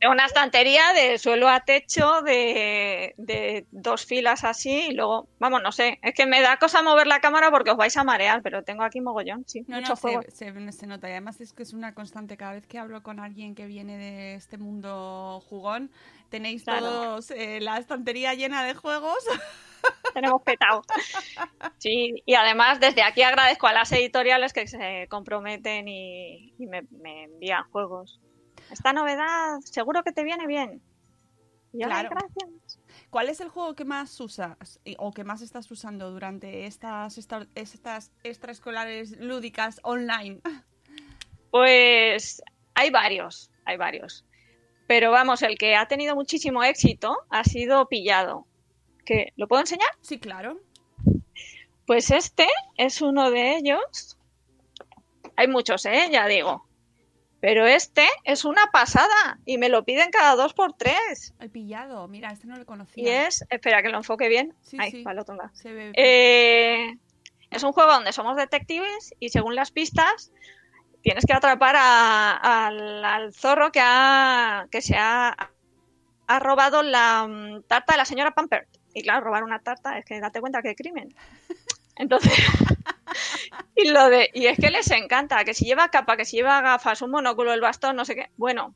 Tengo 0.00 0.12
una 0.12 0.26
estantería 0.26 0.92
de 0.92 1.18
suelo 1.18 1.48
a 1.48 1.60
techo 1.60 2.22
de, 2.22 3.14
de 3.16 3.66
dos 3.70 4.04
filas 4.04 4.42
así 4.44 4.88
y 4.90 4.94
luego, 4.94 5.28
vamos, 5.38 5.62
no 5.62 5.70
sé, 5.72 5.98
es 6.02 6.14
que 6.14 6.26
me 6.26 6.40
da 6.40 6.56
cosa 6.56 6.82
mover 6.82 7.06
la 7.06 7.20
cámara 7.20 7.50
porque 7.50 7.70
os 7.70 7.76
vais 7.76 7.96
a 7.96 8.04
marear, 8.04 8.42
pero 8.42 8.62
tengo 8.62 8.82
aquí 8.82 9.00
mogollón, 9.00 9.44
sí, 9.46 9.60
No, 9.68 9.76
no, 9.76 9.80
muchos 9.82 9.98
se, 9.98 10.02
juegos. 10.02 10.24
se- 10.32 10.72
se 10.72 10.86
nota. 10.86 11.08
Y 11.08 11.12
además 11.12 11.40
es 11.40 11.52
que 11.52 11.62
es 11.62 11.72
una 11.72 11.94
constante. 11.94 12.36
Cada 12.36 12.52
vez 12.52 12.66
que 12.66 12.78
hablo 12.78 13.02
con 13.02 13.20
alguien 13.20 13.54
que 13.54 13.66
viene 13.66 13.96
de 13.98 14.34
este 14.34 14.56
mundo 14.58 15.40
jugón, 15.48 15.90
tenéis 16.30 16.64
Claro. 16.64 16.80
todos 16.86 17.30
eh, 17.30 17.60
la 17.60 17.78
estantería 17.78 18.34
llena 18.34 18.64
de 18.64 18.74
juegos. 18.74 19.18
Tenemos 20.14 20.42
petado. 20.42 20.82
Sí, 21.78 22.22
y 22.26 22.34
además 22.34 22.80
desde 22.80 23.02
aquí 23.02 23.22
agradezco 23.22 23.66
a 23.66 23.72
las 23.72 23.92
editoriales 23.92 24.52
que 24.52 24.66
se 24.66 25.06
comprometen 25.08 25.86
y, 25.88 26.54
y 26.58 26.66
me, 26.66 26.82
me 26.90 27.24
envían 27.24 27.64
juegos. 27.70 28.20
Esta 28.70 28.92
novedad 28.92 29.58
seguro 29.64 30.02
que 30.02 30.12
te 30.12 30.24
viene 30.24 30.46
bien. 30.46 30.82
Y 31.72 31.80
yo, 31.82 31.86
"Ay, 31.86 31.90
Claro. 31.90 32.10
gracias. 32.10 32.80
¿Cuál 33.10 33.28
es 33.28 33.40
el 33.40 33.48
juego 33.50 33.74
que 33.74 33.84
más 33.84 34.18
usas 34.20 34.80
y- 34.84 34.96
o 34.98 35.12
que 35.12 35.22
más 35.24 35.42
estás 35.42 35.70
usando 35.70 36.10
durante 36.10 36.66
estas, 36.66 37.16
esta- 37.18 37.46
estas 37.54 38.10
extraescolares 38.24 39.16
lúdicas 39.18 39.78
online? 39.84 40.40
Pues 41.50 42.42
hay 42.74 42.90
varios, 42.90 43.50
hay 43.64 43.76
varios. 43.76 44.24
Pero 44.86 45.10
vamos, 45.10 45.42
el 45.42 45.58
que 45.58 45.76
ha 45.76 45.86
tenido 45.86 46.14
muchísimo 46.14 46.62
éxito 46.64 47.16
ha 47.30 47.44
sido 47.44 47.86
Pillado. 47.88 48.46
¿Que 49.08 49.32
¿Lo 49.36 49.48
puedo 49.48 49.60
enseñar? 49.62 49.88
Sí, 50.02 50.18
claro. 50.18 50.60
Pues 51.86 52.10
este 52.10 52.46
es 52.76 53.00
uno 53.00 53.30
de 53.30 53.56
ellos. 53.56 54.18
Hay 55.34 55.48
muchos, 55.48 55.86
¿eh? 55.86 56.08
Ya 56.12 56.26
digo. 56.26 56.66
Pero 57.40 57.66
este 57.66 58.06
es 58.24 58.44
una 58.44 58.66
pasada 58.70 59.38
y 59.46 59.56
me 59.56 59.70
lo 59.70 59.84
piden 59.86 60.10
cada 60.10 60.34
dos 60.36 60.52
por 60.52 60.74
tres. 60.74 61.32
El 61.40 61.48
pillado. 61.50 62.06
Mira, 62.06 62.30
este 62.32 62.46
no 62.48 62.56
lo 62.56 62.66
conocía. 62.66 63.02
Y 63.02 63.08
es, 63.08 63.46
espera 63.48 63.80
que 63.82 63.88
lo 63.88 63.96
enfoque 63.96 64.28
bien. 64.28 64.52
Sí, 64.60 64.76
Ahí, 64.78 64.90
sí. 64.90 65.02
para 65.02 65.14
el 65.14 65.18
otro 65.20 65.36
lado. 65.36 65.50
Se 65.54 65.72
ve- 65.72 65.92
Eh, 65.94 66.98
es 67.50 67.62
un 67.62 67.72
juego 67.72 67.90
donde 67.92 68.12
somos 68.12 68.36
detectives 68.36 69.14
y 69.20 69.30
según 69.30 69.54
las 69.54 69.70
pistas 69.70 70.32
tienes 71.00 71.24
que 71.24 71.32
atrapar 71.32 71.76
a- 71.78 72.66
al, 72.66 73.02
al 73.04 73.32
zorro 73.32 73.72
que, 73.72 73.80
ha, 73.82 74.66
que 74.70 74.82
se 74.82 74.96
ha, 74.98 75.34
ha 76.26 76.38
robado 76.40 76.82
la 76.82 77.26
mm, 77.26 77.62
tarta 77.62 77.94
de 77.94 77.96
la 77.98 78.04
señora 78.04 78.32
Pampert. 78.34 78.68
Y 78.94 79.02
claro, 79.02 79.24
robar 79.24 79.44
una 79.44 79.60
tarta 79.60 79.98
es 79.98 80.04
que 80.04 80.20
date 80.20 80.40
cuenta 80.40 80.62
que 80.62 80.74
crimen. 80.74 81.14
Entonces, 81.96 82.32
y, 83.76 83.88
lo 83.88 84.08
de, 84.08 84.30
y 84.32 84.46
es 84.46 84.58
que 84.58 84.70
les 84.70 84.90
encanta, 84.90 85.44
que 85.44 85.54
si 85.54 85.64
lleva 85.64 85.88
capa, 85.88 86.16
que 86.16 86.24
si 86.24 86.36
lleva 86.36 86.60
gafas, 86.60 87.02
un 87.02 87.10
monóculo, 87.10 87.52
el 87.52 87.60
bastón, 87.60 87.96
no 87.96 88.04
sé 88.04 88.14
qué. 88.14 88.30
Bueno, 88.36 88.74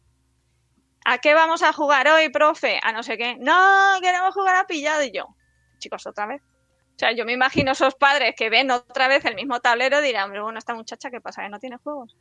¿a 1.05 1.19
qué 1.19 1.35
vamos 1.35 1.63
a 1.63 1.73
jugar 1.73 2.09
hoy, 2.09 2.31
profe? 2.31 2.81
A 2.83 2.93
no 2.93 3.03
sé 3.03 3.17
qué. 3.17 3.37
No, 3.39 3.99
queremos 4.01 4.35
jugar 4.35 4.57
a 4.57 4.67
pillado. 4.67 5.05
Y 5.05 5.13
yo, 5.13 5.35
chicos, 5.79 6.07
otra 6.07 6.27
vez. 6.27 6.43
O 6.43 6.99
sea, 6.99 7.13
yo 7.13 7.25
me 7.25 7.33
imagino 7.33 7.73
esos 7.73 7.95
padres 7.95 8.35
que 8.37 8.51
ven 8.51 8.71
otra 8.71 9.09
vez 9.09 9.25
el 9.25 9.35
mismo 9.35 9.61
tablero 9.61 10.01
y 10.01 10.05
dirán, 10.05 10.31
pero 10.31 10.45
bueno, 10.45 10.59
esta 10.59 10.75
muchacha, 10.75 11.11
¿qué 11.11 11.21
pasa? 11.21 11.43
¿Que 11.43 11.49
no 11.49 11.59
tiene 11.59 11.79
juegos? 11.79 12.17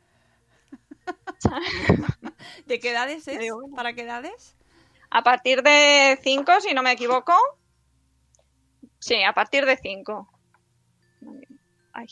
¿De 2.66 2.80
qué 2.80 2.90
edades 2.90 3.26
es? 3.28 3.38
digo, 3.38 3.60
bueno. 3.60 3.76
¿Para 3.76 3.92
qué 3.92 4.02
edades? 4.02 4.56
A 5.10 5.22
partir 5.22 5.62
de 5.62 6.18
5, 6.22 6.60
si 6.60 6.74
no 6.74 6.82
me 6.82 6.92
equivoco. 6.92 7.34
Sí, 9.02 9.20
a 9.24 9.32
partir 9.32 9.66
de 9.66 9.76
5. 9.76 10.28
Ay. 11.92 12.06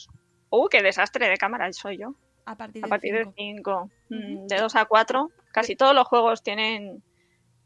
Uh, 0.50 0.66
qué 0.68 0.82
desastre 0.82 1.28
de 1.28 1.36
cámara 1.36 1.72
soy 1.72 1.98
yo. 1.98 2.14
A 2.44 2.56
partir 2.56 2.82
a 2.82 2.86
de 2.86 2.90
partir 2.90 3.14
de 3.14 3.32
cinco. 3.36 3.88
5. 4.08 4.46
De 4.48 4.56
2 4.56 4.74
a 4.74 4.84
4. 4.86 5.30
Casi 5.52 5.76
todos 5.76 5.94
los 5.94 6.08
juegos 6.08 6.42
tienen. 6.42 7.00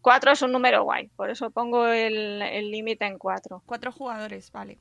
4 0.03 0.33
es 0.33 0.43
un 0.43 0.53
número 0.53 0.85
guay, 0.85 1.09
por 1.17 1.31
eso 1.31 1.51
pongo 1.51 1.87
el 1.87 2.71
límite 2.71 3.07
en 3.07 3.17
4. 3.17 3.63
Cuatro 3.65 3.91
jugadores, 3.91 4.53
vale. 4.53 4.79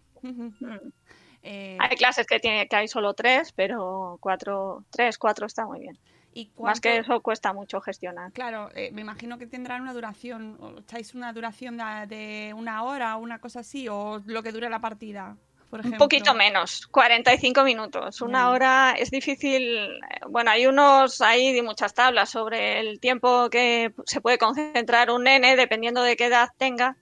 Eh, 1.43 1.77
Hay 1.79 1.95
clases 1.95 2.27
que, 2.27 2.39
tiene, 2.39 2.67
que 2.67 2.75
hay 2.75 2.89
solo 2.89 3.13
3, 3.13 3.53
pero 3.53 4.17
4, 4.19 4.83
3, 4.89 5.17
4 5.17 5.45
está 5.45 5.65
muy 5.65 5.79
bien. 5.79 5.97
¿Y 6.33 6.51
Más 6.57 6.81
que 6.81 6.97
eso 6.97 7.21
cuesta 7.21 7.53
mucho 7.53 7.79
gestionar. 7.81 8.31
Claro, 8.31 8.69
eh, 8.73 8.89
me 8.91 9.01
imagino 9.01 9.37
que 9.37 9.45
tendrán 9.45 9.81
una 9.81 9.93
duración, 9.93 10.57
o 10.59 10.79
echáis 10.79 11.13
una 11.13 11.31
duración 11.31 11.77
de, 11.77 12.07
de 12.07 12.53
una 12.55 12.83
hora 12.83 13.17
o 13.17 13.19
una 13.19 13.39
cosa 13.39 13.59
así, 13.59 13.87
o 13.87 14.19
lo 14.25 14.41
que 14.41 14.51
dure 14.51 14.69
la 14.69 14.79
partida, 14.79 15.37
por 15.69 15.85
Un 15.85 15.93
poquito 15.93 16.33
menos, 16.35 16.85
45 16.87 17.63
minutos. 17.63 18.21
Una 18.21 18.49
hora 18.51 18.95
es 18.97 19.09
difícil. 19.09 19.63
eh, 19.63 20.19
Bueno, 20.29 20.51
hay 20.51 20.67
unos, 20.67 21.19
hay 21.21 21.59
muchas 21.61 21.93
tablas 21.93 22.29
sobre 22.29 22.79
el 22.79 22.99
tiempo 22.99 23.49
que 23.49 23.93
se 24.05 24.21
puede 24.21 24.37
concentrar 24.37 25.09
un 25.11 25.23
nene 25.23 25.55
dependiendo 25.55 26.03
de 26.03 26.15
qué 26.15 26.25
edad 26.25 26.49
tenga. 26.57 26.97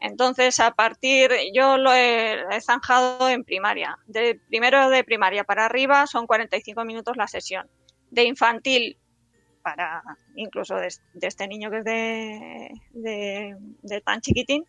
Entonces, 0.00 0.60
a 0.60 0.72
partir, 0.72 1.30
yo 1.54 1.76
lo 1.78 1.92
he, 1.92 2.40
he 2.50 2.60
zanjado 2.60 3.28
en 3.28 3.44
primaria. 3.44 3.98
De 4.06 4.40
primero 4.48 4.88
de 4.90 5.02
primaria 5.04 5.44
para 5.44 5.64
arriba 5.66 6.06
son 6.06 6.26
45 6.26 6.84
minutos 6.84 7.16
la 7.16 7.26
sesión. 7.28 7.68
De 8.10 8.24
infantil 8.24 8.96
para 9.62 10.02
incluso 10.34 10.76
de, 10.76 10.88
de 11.14 11.26
este 11.26 11.46
niño 11.46 11.70
que 11.70 11.78
es 11.78 11.84
de, 11.84 12.70
de- 12.92 13.56
de 13.82 14.00
tan 14.00 14.20
chiquitín, 14.20 14.64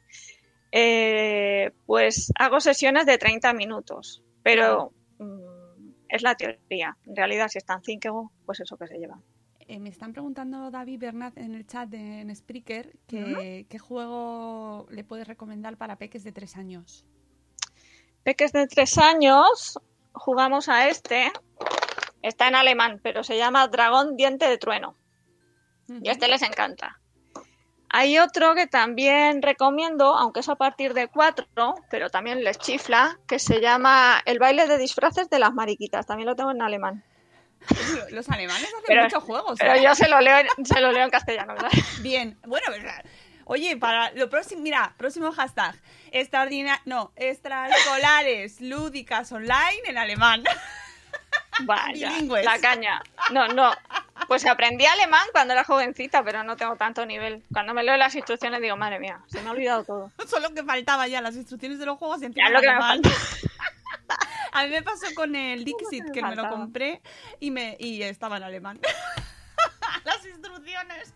eh, 0.71 1.71
pues 1.85 2.31
hago 2.37 2.59
sesiones 2.59 3.05
de 3.05 3.17
30 3.17 3.53
minutos, 3.53 4.21
pero 4.43 4.91
mm, 5.19 5.91
es 6.09 6.21
la 6.21 6.35
teoría. 6.35 6.97
En 7.05 7.15
realidad, 7.15 7.47
si 7.47 7.57
están 7.59 7.81
5, 7.83 8.31
pues 8.45 8.59
eso 8.59 8.77
que 8.77 8.87
se 8.87 8.97
lleva. 8.97 9.19
Eh, 9.67 9.79
me 9.79 9.89
están 9.89 10.13
preguntando 10.13 10.71
David 10.71 10.99
Bernat 10.99 11.37
en 11.37 11.53
el 11.53 11.65
chat 11.67 11.87
de 11.89 12.21
en 12.21 12.35
Spreaker 12.35 12.97
que, 13.07 13.67
qué 13.69 13.77
juego 13.79 14.87
le 14.89 15.03
puedes 15.03 15.27
recomendar 15.27 15.77
para 15.77 15.95
peques 15.97 16.23
de 16.23 16.31
tres 16.31 16.57
años. 16.57 17.05
Peques 18.23 18.51
de 18.51 18.67
3 18.67 18.97
años, 18.97 19.79
jugamos 20.11 20.67
a 20.69 20.89
este. 20.89 21.31
Está 22.21 22.47
en 22.47 22.55
alemán, 22.55 22.99
pero 23.01 23.23
se 23.23 23.37
llama 23.37 23.67
Dragón 23.67 24.15
Diente 24.17 24.47
de 24.47 24.57
Trueno. 24.57 24.95
Y 25.87 26.09
a 26.09 26.11
este 26.11 26.27
les 26.27 26.41
encanta. 26.43 26.99
Hay 27.91 28.19
otro 28.19 28.53
que 28.53 28.67
también 28.67 29.41
recomiendo, 29.41 30.15
aunque 30.15 30.41
es 30.41 30.49
a 30.49 30.55
partir 30.55 30.93
de 30.93 31.07
4, 31.07 31.47
pero 31.89 32.09
también 32.11 32.43
les 32.43 32.59
chifla, 32.59 33.17
que 33.27 33.39
se 33.39 33.61
llama 33.61 34.21
El 34.25 34.37
baile 34.37 34.67
de 34.67 34.77
disfraces 34.77 35.29
de 35.31 35.39
las 35.39 35.53
mariquitas. 35.53 36.05
También 36.05 36.27
lo 36.27 36.35
tengo 36.35 36.51
en 36.51 36.61
alemán. 36.61 37.03
Lo- 37.95 38.09
Los 38.17 38.29
alemanes 38.29 38.65
hacen 38.67 38.79
Pero- 38.85 39.03
muchos 39.03 39.23
juegos. 39.23 39.57
Pero 39.59 39.73
¿eh? 39.73 39.81
yo 39.83 39.95
se 39.95 40.07
lo 40.07 40.21
leo, 40.21 40.37
en- 40.37 40.65
se 40.65 40.79
lo 40.79 40.91
leo 40.91 41.03
en 41.03 41.09
castellano, 41.09 41.53
¿verdad? 41.55 41.71
Bien, 42.01 42.37
bueno, 42.45 42.67
¿verdad? 42.69 43.03
Oye, 43.45 43.75
para 43.77 44.11
lo 44.11 44.29
próximo, 44.29 44.61
mira, 44.61 44.93
próximo 44.95 45.31
hashtag, 45.31 45.75
extraordina- 46.11 46.81
no, 46.85 47.11
extraescolares 47.15 48.61
lúdicas 48.61 49.31
online 49.31 49.81
en 49.85 49.97
alemán. 49.97 50.43
Vaya, 51.65 52.09
Bilingües. 52.11 52.45
la 52.45 52.59
caña. 52.59 53.01
No, 53.31 53.47
no. 53.49 53.71
Pues 54.27 54.45
aprendí 54.45 54.85
alemán 54.85 55.25
cuando 55.31 55.53
era 55.53 55.63
jovencita, 55.63 56.23
pero 56.23 56.43
no 56.43 56.55
tengo 56.57 56.75
tanto 56.75 57.05
nivel. 57.05 57.43
Cuando 57.51 57.73
me 57.73 57.83
leo 57.83 57.97
las 57.97 58.13
instrucciones 58.15 58.61
digo, 58.61 58.75
madre 58.77 58.99
mía, 58.99 59.19
se 59.27 59.41
me 59.41 59.49
ha 59.49 59.51
olvidado 59.53 59.83
todo. 59.83 60.11
Solo 60.27 60.53
que 60.53 60.63
faltaba 60.63 61.07
ya 61.07 61.21
las 61.21 61.35
instrucciones 61.35 61.79
de 61.79 61.85
los 61.85 61.97
juegos 61.97 62.21
y 62.21 62.31
Ya 62.33 62.49
lo 62.49 62.61
que 62.61 62.69
me 62.71 62.77
falta. 62.77 63.09
A 64.51 64.63
mí 64.63 64.69
me 64.71 64.81
pasó 64.81 65.05
con 65.15 65.35
el 65.35 65.63
Dixit, 65.63 66.05
me 66.05 66.11
que 66.11 66.21
me 66.23 66.35
lo 66.35 66.49
compré 66.49 67.01
y, 67.39 67.51
me, 67.51 67.77
y 67.79 68.01
estaba 68.01 68.37
en 68.37 68.43
alemán. 68.43 68.79
Las 70.03 70.25
instrucciones. 70.25 71.13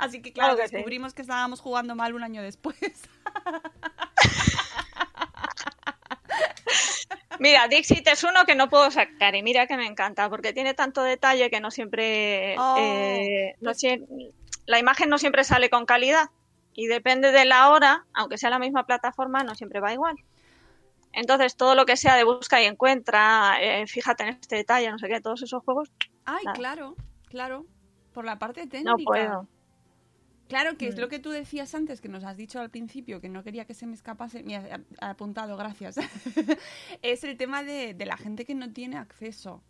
Así 0.00 0.20
que 0.20 0.32
claro, 0.32 0.54
Claro 0.54 0.62
que 0.62 0.68
sí. 0.68 0.74
descubrimos 0.74 1.14
que 1.14 1.22
estábamos 1.22 1.60
jugando 1.60 1.94
mal 1.94 2.14
un 2.14 2.24
año 2.24 2.42
después. 2.42 2.76
Mira, 7.40 7.68
Dixit 7.68 8.06
es 8.08 8.24
uno 8.24 8.44
que 8.46 8.54
no 8.54 8.68
puedo 8.68 8.90
sacar 8.90 9.34
y 9.34 9.42
mira 9.42 9.66
que 9.66 9.76
me 9.76 9.86
encanta 9.86 10.28
porque 10.28 10.52
tiene 10.52 10.74
tanto 10.74 11.02
detalle 11.02 11.50
que 11.50 11.60
no 11.60 11.70
siempre... 11.70 12.56
Oh. 12.58 12.76
eh, 12.78 13.54
no 13.60 13.72
sie- 13.74 14.04
la 14.66 14.78
imagen 14.78 15.08
no 15.08 15.18
siempre 15.18 15.44
sale 15.44 15.70
con 15.70 15.86
calidad 15.86 16.30
y 16.74 16.86
depende 16.86 17.32
de 17.32 17.44
la 17.44 17.70
hora, 17.70 18.04
aunque 18.14 18.38
sea 18.38 18.50
la 18.50 18.58
misma 18.58 18.84
plataforma, 18.86 19.42
no 19.44 19.54
siempre 19.54 19.80
va 19.80 19.92
igual. 19.92 20.16
Entonces, 21.12 21.56
todo 21.56 21.74
lo 21.74 21.86
que 21.86 21.96
sea 21.96 22.14
de 22.16 22.24
busca 22.24 22.62
y 22.62 22.66
encuentra, 22.66 23.56
eh, 23.60 23.86
fíjate 23.86 24.24
en 24.24 24.28
este 24.30 24.56
detalle, 24.56 24.90
no 24.90 24.98
sé 24.98 25.08
qué, 25.08 25.20
todos 25.20 25.42
esos 25.42 25.62
juegos, 25.64 25.90
Ay, 26.26 26.44
Nada. 26.44 26.56
claro, 26.56 26.94
claro. 27.28 27.64
Por 28.12 28.24
la 28.26 28.38
parte 28.38 28.66
técnica. 28.66 28.90
no 28.90 28.96
puedo. 28.98 29.48
Claro, 30.48 30.76
que 30.78 30.88
es 30.88 30.96
Mm. 30.96 31.00
lo 31.00 31.08
que 31.08 31.18
tú 31.18 31.30
decías 31.30 31.74
antes, 31.74 32.00
que 32.00 32.08
nos 32.08 32.24
has 32.24 32.36
dicho 32.36 32.58
al 32.58 32.70
principio, 32.70 33.20
que 33.20 33.28
no 33.28 33.44
quería 33.44 33.66
que 33.66 33.74
se 33.74 33.86
me 33.86 33.94
escapase. 33.94 34.42
Me 34.42 34.56
ha 34.56 34.80
ha 35.00 35.10
apuntado, 35.10 35.56
gracias. 35.56 35.96
es 37.02 37.24
el 37.24 37.36
tema 37.36 37.62
de, 37.62 37.94
de 37.94 38.06
la 38.06 38.16
gente 38.16 38.44
que 38.44 38.54
no 38.54 38.72
tiene 38.72 38.96
acceso. 38.96 39.62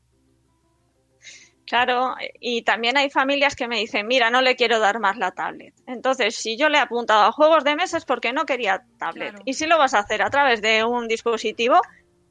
Claro, 1.67 2.15
y 2.41 2.63
también 2.63 2.97
hay 2.97 3.11
familias 3.11 3.55
que 3.55 3.69
me 3.69 3.79
dicen, 3.79 4.07
mira, 4.07 4.31
no 4.31 4.41
le 4.41 4.57
quiero 4.57 4.79
dar 4.79 5.01
más 5.01 5.19
la 5.19 5.33
tablet. 5.33 5.75
Entonces, 5.87 6.35
si 6.37 6.57
yo 6.57 6.71
le 6.71 6.79
he 6.79 6.81
apuntado 6.81 7.25
a 7.25 7.33
juegos 7.33 7.63
de 7.65 7.77
mesa 7.77 7.99
es 7.99 8.07
porque 8.07 8.33
no 8.33 8.47
quería 8.47 8.85
tablet. 8.99 9.31
Claro. 9.31 9.43
Y 9.45 9.53
si 9.55 9.67
lo 9.67 9.77
vas 9.77 9.93
a 9.93 9.99
hacer 9.99 10.23
a 10.23 10.31
través 10.31 10.63
de 10.63 10.85
un 10.85 11.09
dispositivo, 11.09 11.79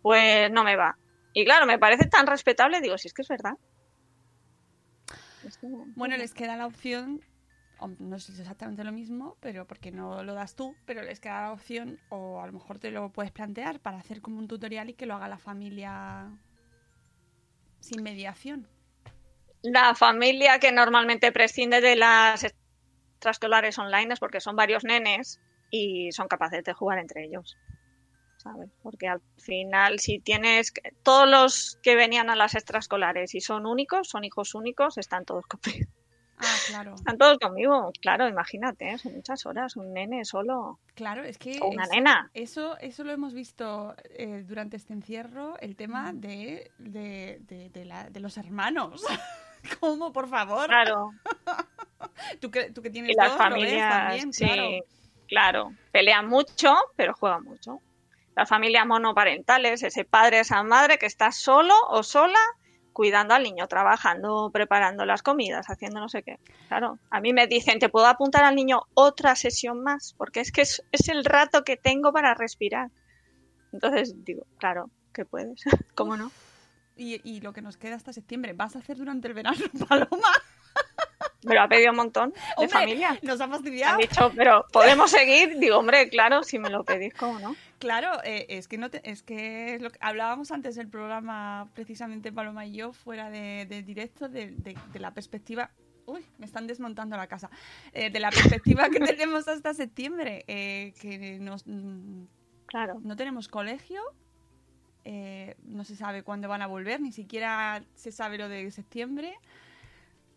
pues 0.02 0.50
no 0.52 0.64
me 0.64 0.76
va. 0.76 0.98
Y 1.34 1.46
claro, 1.46 1.68
me 1.68 1.78
parece 1.78 2.08
tan 2.08 2.26
respetable, 2.26 2.82
digo, 2.82 2.98
si 2.98 3.10
es 3.10 3.14
que 3.14 3.22
es 3.22 3.28
verdad. 3.28 3.54
Bueno, 5.96 6.18
les 6.18 6.34
queda 6.34 6.56
la 6.58 6.66
opción, 6.66 7.22
no 8.00 8.16
es 8.16 8.30
exactamente 8.30 8.84
lo 8.84 8.92
mismo, 8.92 9.38
pero 9.40 9.68
porque 9.68 9.92
no 9.92 10.24
lo 10.24 10.34
das 10.34 10.56
tú, 10.56 10.76
pero 10.86 11.04
les 11.04 11.20
queda 11.20 11.42
la 11.42 11.54
opción, 11.54 12.00
o 12.10 12.42
a 12.42 12.48
lo 12.48 12.54
mejor 12.54 12.80
te 12.80 12.92
lo 12.92 13.10
puedes 13.12 13.32
plantear 13.32 13.80
para 13.80 13.98
hacer 13.98 14.22
como 14.22 14.40
un 14.40 14.48
tutorial 14.48 14.90
y 14.90 14.94
que 14.94 15.06
lo 15.06 15.16
haga 15.16 15.28
la 15.28 15.38
familia 15.38 16.32
sin 17.80 18.04
mediación. 18.04 18.68
La 19.62 19.96
familia 19.96 20.60
que 20.60 20.72
normalmente 20.72 21.32
prescinde 21.32 21.82
de 21.82 21.96
las 21.96 22.44
extraescolares 22.44 23.78
online 23.78 24.14
es 24.14 24.20
porque 24.20 24.40
son 24.40 24.56
varios 24.56 24.84
nenes 24.84 25.40
y 25.70 26.12
son 26.12 26.28
capaces 26.28 26.64
de 26.64 26.74
jugar 26.74 27.00
entre 27.00 27.26
ellos. 27.26 27.58
¿Sabes? 28.38 28.70
Porque 28.84 29.08
al 29.08 29.22
final, 29.38 30.00
si 30.00 30.20
tienes 30.20 30.72
todos 31.04 31.28
los 31.28 31.80
que 31.82 31.96
venían 31.96 32.30
a 32.30 32.36
las 32.36 32.56
extraescolares 32.56 33.34
y 33.36 33.42
son 33.42 33.66
únicos, 33.66 34.10
son 34.10 34.24
hijos 34.24 34.54
únicos, 34.56 34.98
están 34.98 35.26
todos 35.26 35.46
conmigo. 35.48 35.90
Ah, 36.40 36.56
claro. 36.68 36.94
Están 36.96 37.18
todos 37.18 37.40
conmigo, 37.40 37.92
claro, 38.00 38.28
imagínate, 38.28 38.92
¿eh? 38.92 38.98
son 39.00 39.14
muchas 39.16 39.46
horas, 39.48 39.76
un 39.76 39.92
nene 39.94 40.24
solo 40.24 40.78
Claro, 40.94 41.24
es 41.24 41.38
que 41.40 41.60
o 41.62 41.70
una 41.70 41.84
es- 41.86 41.90
nena. 41.90 42.30
Eso, 42.34 42.78
eso 42.78 43.04
lo 43.04 43.12
hemos 43.12 43.34
visto 43.34 43.96
eh, 44.12 44.44
durante 44.48 44.78
este 44.78 44.94
encierro, 44.94 45.58
el 45.60 45.76
tema 45.76 46.14
de, 46.14 46.72
de, 46.78 47.40
de- 47.42 47.70
de 47.72 47.86
la- 47.86 48.10
de 48.10 48.20
los 48.20 48.38
hermanos. 48.38 49.04
¿Cómo, 49.80 50.14
por 50.14 50.28
favor? 50.30 50.68
Claro, 50.68 51.10
Tú 52.40 52.52
que, 52.52 52.72
tú 52.72 52.82
que 52.82 52.90
tienes 52.90 53.12
y 53.12 53.16
las 53.16 53.30
dos, 53.30 53.38
familias, 53.38 53.90
también, 53.90 54.34
sí, 54.34 54.46
claro. 54.46 54.70
claro, 55.28 55.72
pelean 55.92 56.28
mucho, 56.28 56.76
pero 56.96 57.14
juegan 57.14 57.44
mucho. 57.44 57.80
Las 58.36 58.48
familias 58.48 58.86
monoparentales, 58.86 59.82
ese 59.82 60.06
padre, 60.06 60.40
esa 60.40 60.62
madre 60.64 60.98
que 61.00 61.08
está 61.08 61.32
solo 61.32 61.74
o 61.90 62.04
sola 62.04 62.40
cuidando 62.98 63.36
al 63.36 63.44
niño, 63.44 63.68
trabajando, 63.68 64.50
preparando 64.52 65.06
las 65.06 65.22
comidas, 65.22 65.70
haciendo 65.70 66.00
no 66.00 66.10
sé 66.10 66.24
qué. 66.24 66.40
Claro, 66.68 66.98
a 67.12 67.22
mí 67.22 67.32
me 67.32 67.46
dicen, 67.46 67.78
¿te 67.78 67.90
puedo 67.90 68.08
apuntar 68.08 68.44
al 68.44 68.56
niño 68.56 68.88
otra 68.96 69.36
sesión 69.36 69.84
más? 69.84 70.16
Porque 70.18 70.40
es 70.40 70.52
que 70.52 70.62
es, 70.62 70.84
es 70.92 71.08
el 71.08 71.24
rato 71.24 71.64
que 71.64 71.78
tengo 71.78 72.12
para 72.12 72.34
respirar. 72.34 72.90
Entonces 73.72 74.16
digo, 74.26 74.48
claro, 74.58 74.90
que 75.14 75.26
puedes, 75.26 75.62
¿cómo 75.94 76.18
no? 76.18 76.32
Y, 76.96 77.22
y 77.24 77.40
lo 77.42 77.54
que 77.54 77.62
nos 77.62 77.78
queda 77.78 77.94
hasta 77.94 78.14
septiembre, 78.14 78.54
¿vas 78.54 78.76
a 78.76 78.80
hacer 78.80 78.98
durante 78.98 79.28
el 79.28 79.36
verano, 79.36 79.64
Paloma? 79.88 80.32
Me 81.44 81.54
lo 81.54 81.62
ha 81.62 81.68
pedido 81.68 81.92
un 81.92 81.98
montón 81.98 82.32
de 82.32 82.40
Hombre, 82.56 82.70
familias. 82.70 83.22
Nos 83.22 83.40
ha 83.40 83.44
Han 83.44 83.52
fastidiado. 83.52 83.98
dicho, 84.00 84.32
pero 84.36 84.66
¿podemos 84.74 85.12
seguir? 85.12 85.60
Digo, 85.60 85.78
hombre, 85.78 86.10
claro, 86.10 86.42
si 86.42 86.58
me 86.58 86.72
lo 86.72 86.84
pedís, 86.84 87.14
¿cómo 87.14 87.38
no? 87.38 87.56
Claro, 87.80 88.12
eh, 88.24 88.48
es 88.50 88.68
que 88.68 88.78
no 88.80 88.90
te- 88.90 89.08
es 89.10 89.22
que 89.22 89.76
es 89.76 89.82
lo 89.82 89.92
que 89.92 90.00
hablábamos 90.02 90.52
antes 90.52 90.76
del 90.76 90.88
programa, 90.88 91.70
precisamente 91.76 92.32
Paloma 92.32 92.66
y 92.66 92.74
yo, 92.74 92.92
fuera 92.92 93.30
de, 93.30 93.68
de 93.70 93.84
directo, 93.84 94.28
de, 94.30 94.48
de- 94.52 94.76
de 94.92 95.00
la 95.00 95.12
perspectiva. 95.14 95.70
Uy, 96.08 96.26
me 96.40 96.46
están 96.46 96.66
desmontando 96.68 97.18
la 97.18 97.28
casa. 97.28 97.50
Eh, 97.94 98.10
de 98.10 98.20
la 98.20 98.30
perspectiva 98.32 98.90
que 98.90 99.00
tenemos 99.18 99.48
hasta 99.48 99.74
septiembre, 99.76 100.44
eh, 100.48 100.94
que 101.00 101.38
nos, 101.40 101.68
mm, 101.68 102.24
Claro. 102.66 103.00
no 103.04 103.16
tenemos 103.16 103.48
colegio, 103.48 104.02
eh, 105.06 105.56
no 105.64 105.84
se 105.84 105.96
sabe 105.96 106.24
cuándo 106.24 106.48
van 106.50 106.62
a 106.64 106.68
volver, 106.68 107.00
ni 107.00 107.12
siquiera 107.12 107.84
se 107.94 108.12
sabe 108.12 108.38
lo 108.40 108.50
de 108.50 108.72
septiembre. 108.72 109.36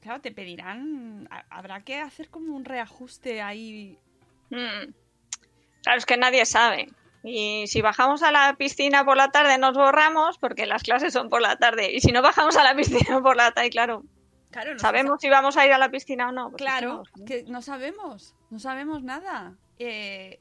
Claro, 0.02 0.20
te 0.20 0.30
pedirán, 0.32 1.26
ha- 1.30 1.44
habrá 1.50 1.80
que 1.80 1.96
hacer 2.00 2.28
como 2.28 2.54
un 2.54 2.64
reajuste 2.66 3.40
ahí. 3.40 3.98
Mm. 4.50 4.92
Claro, 5.82 5.98
es 5.98 6.04
que 6.06 6.16
nadie 6.18 6.44
sabe. 6.44 6.88
Y 7.22 7.66
si 7.66 7.82
bajamos 7.82 8.22
a 8.22 8.32
la 8.32 8.54
piscina 8.56 9.04
por 9.04 9.16
la 9.16 9.30
tarde 9.30 9.58
nos 9.58 9.74
borramos 9.74 10.38
porque 10.38 10.64
las 10.66 10.82
clases 10.82 11.12
son 11.12 11.28
por 11.28 11.42
la 11.42 11.56
tarde. 11.56 11.92
Y 11.92 12.00
si 12.00 12.12
no 12.12 12.22
bajamos 12.22 12.56
a 12.56 12.62
la 12.64 12.74
piscina 12.74 13.20
por 13.22 13.36
la 13.36 13.52
tarde, 13.52 13.70
claro, 13.70 14.04
Claro, 14.50 14.72
no 14.72 14.78
sabemos 14.80 15.18
si 15.20 15.28
vamos 15.28 15.56
a 15.56 15.64
ir 15.66 15.72
a 15.72 15.78
la 15.78 15.90
piscina 15.90 16.28
o 16.28 16.32
no. 16.32 16.50
Pues 16.50 16.60
Claro, 16.62 17.02
no. 17.16 17.24
que 17.24 17.44
no 17.46 17.62
sabemos, 17.62 18.34
no 18.50 18.58
sabemos 18.58 19.02
nada. 19.04 19.54
Eh, 19.78 20.40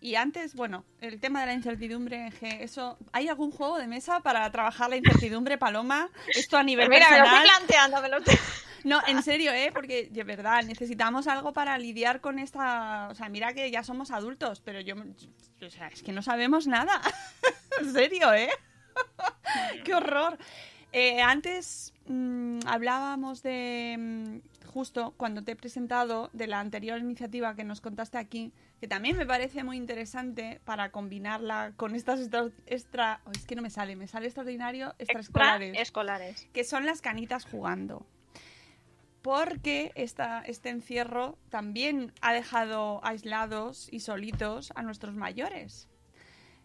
y 0.00 0.14
antes, 0.14 0.54
bueno, 0.54 0.84
el 1.00 1.18
tema 1.18 1.40
de 1.40 1.46
la 1.46 1.52
incertidumbre, 1.54 2.32
que 2.38 2.62
eso, 2.62 2.98
¿hay 3.12 3.26
algún 3.28 3.50
juego 3.50 3.78
de 3.78 3.88
mesa 3.88 4.20
para 4.20 4.48
trabajar 4.52 4.90
la 4.90 4.96
incertidumbre, 4.96 5.58
Paloma? 5.58 6.08
Esto 6.28 6.56
a 6.56 6.62
nivel 6.62 6.86
Pues 6.86 6.98
mira, 7.00 7.10
me 7.10 7.18
lo 7.18 7.24
personal. 7.24 7.44
estoy 7.46 7.58
planteando, 7.58 8.02
me 8.02 8.08
lo 8.10 8.16
estoy- 8.18 8.38
No, 8.88 9.00
en 9.06 9.22
serio, 9.22 9.52
¿eh? 9.52 9.70
Porque 9.72 10.08
de 10.10 10.24
verdad 10.24 10.62
necesitamos 10.64 11.26
algo 11.26 11.52
para 11.52 11.76
lidiar 11.78 12.20
con 12.20 12.38
esta. 12.38 13.08
O 13.10 13.14
sea, 13.14 13.28
mira 13.28 13.52
que 13.52 13.70
ya 13.70 13.82
somos 13.82 14.10
adultos, 14.10 14.60
pero 14.64 14.80
yo. 14.80 14.94
O 14.96 15.70
sea, 15.70 15.88
es 15.88 16.02
que 16.02 16.12
no 16.12 16.22
sabemos 16.22 16.66
nada. 16.66 17.00
en 17.80 17.92
serio, 17.92 18.32
¿eh? 18.32 18.50
Qué 19.84 19.94
horror. 19.94 20.38
Eh, 20.92 21.20
antes 21.20 21.92
mm, 22.06 22.60
hablábamos 22.66 23.42
de. 23.42 23.96
mm, 23.98 24.38
justo 24.68 25.12
cuando 25.16 25.42
te 25.42 25.52
he 25.52 25.56
presentado 25.56 26.30
de 26.32 26.46
la 26.46 26.60
anterior 26.60 26.98
iniciativa 26.98 27.54
que 27.54 27.64
nos 27.64 27.80
contaste 27.80 28.16
aquí, 28.18 28.52
que 28.80 28.86
también 28.88 29.16
me 29.16 29.26
parece 29.26 29.64
muy 29.64 29.76
interesante 29.76 30.60
para 30.64 30.90
combinarla 30.90 31.72
con 31.76 31.94
estas 31.94 32.20
extra. 32.20 32.50
extra- 32.66 33.20
oh, 33.26 33.30
es 33.32 33.44
que 33.44 33.54
no 33.56 33.62
me 33.62 33.70
sale, 33.70 33.96
me 33.96 34.06
sale 34.06 34.26
extraordinario 34.26 34.94
extraescolares 34.98 35.68
Extraescolares. 35.70 36.48
que 36.52 36.64
son 36.64 36.86
las 36.86 37.00
canitas 37.02 37.44
jugando. 37.44 38.06
Porque 39.28 39.92
esta, 39.94 40.40
este 40.40 40.70
encierro 40.70 41.36
también 41.50 42.14
ha 42.22 42.32
dejado 42.32 43.00
aislados 43.04 43.88
y 43.92 44.00
solitos 44.00 44.72
a 44.74 44.82
nuestros 44.82 45.14
mayores. 45.16 45.86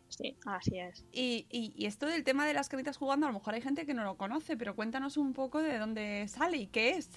Sí, 0.08 0.38
así 0.46 0.80
es. 0.80 1.06
Y, 1.12 1.46
y- 1.50 1.74
y 1.76 1.86
esto 1.88 2.06
del 2.06 2.24
tema 2.24 2.46
de 2.46 2.54
las 2.54 2.70
canitas 2.70 2.98
jugando, 2.98 3.26
a 3.28 3.30
lo 3.32 3.38
mejor 3.40 3.54
hay 3.56 3.62
gente 3.62 3.86
que 3.86 3.94
no 3.94 4.04
lo 4.06 4.18
conoce, 4.18 4.56
pero 4.58 4.76
cuéntanos 4.76 5.18
un 5.18 5.34
poco 5.34 5.62
de 5.62 5.78
dónde 5.78 6.28
sale 6.30 6.58
y 6.58 6.68
qué 6.68 6.92
es. 6.92 7.10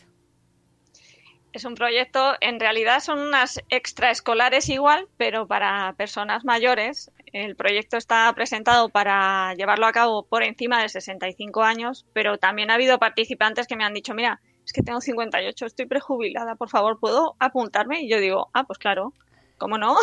Es 1.52 1.64
un 1.64 1.74
proyecto, 1.74 2.34
en 2.40 2.60
realidad 2.60 3.00
son 3.00 3.18
unas 3.18 3.60
extraescolares 3.70 4.68
igual, 4.68 5.08
pero 5.16 5.46
para 5.48 5.92
personas 5.94 6.44
mayores. 6.44 7.10
El 7.32 7.56
proyecto 7.56 7.96
está 7.96 8.32
presentado 8.34 8.90
para 8.90 9.54
llevarlo 9.54 9.86
a 9.86 9.92
cabo 9.92 10.26
por 10.26 10.42
encima 10.42 10.82
de 10.82 10.88
65 10.90 11.62
años, 11.62 12.06
pero 12.12 12.38
también 12.38 12.70
ha 12.70 12.74
habido 12.74 12.98
participantes 12.98 13.66
que 13.66 13.76
me 13.76 13.84
han 13.84 13.94
dicho, 13.94 14.14
mira, 14.14 14.40
que 14.76 14.82
tengo 14.82 15.00
58, 15.00 15.66
estoy 15.66 15.86
prejubilada, 15.86 16.54
por 16.54 16.68
favor, 16.68 17.00
¿puedo 17.00 17.34
apuntarme? 17.38 18.02
Y 18.02 18.10
yo 18.10 18.20
digo, 18.20 18.50
ah, 18.52 18.64
pues 18.64 18.78
claro, 18.78 19.14
¿cómo 19.56 19.78
no? 19.78 19.96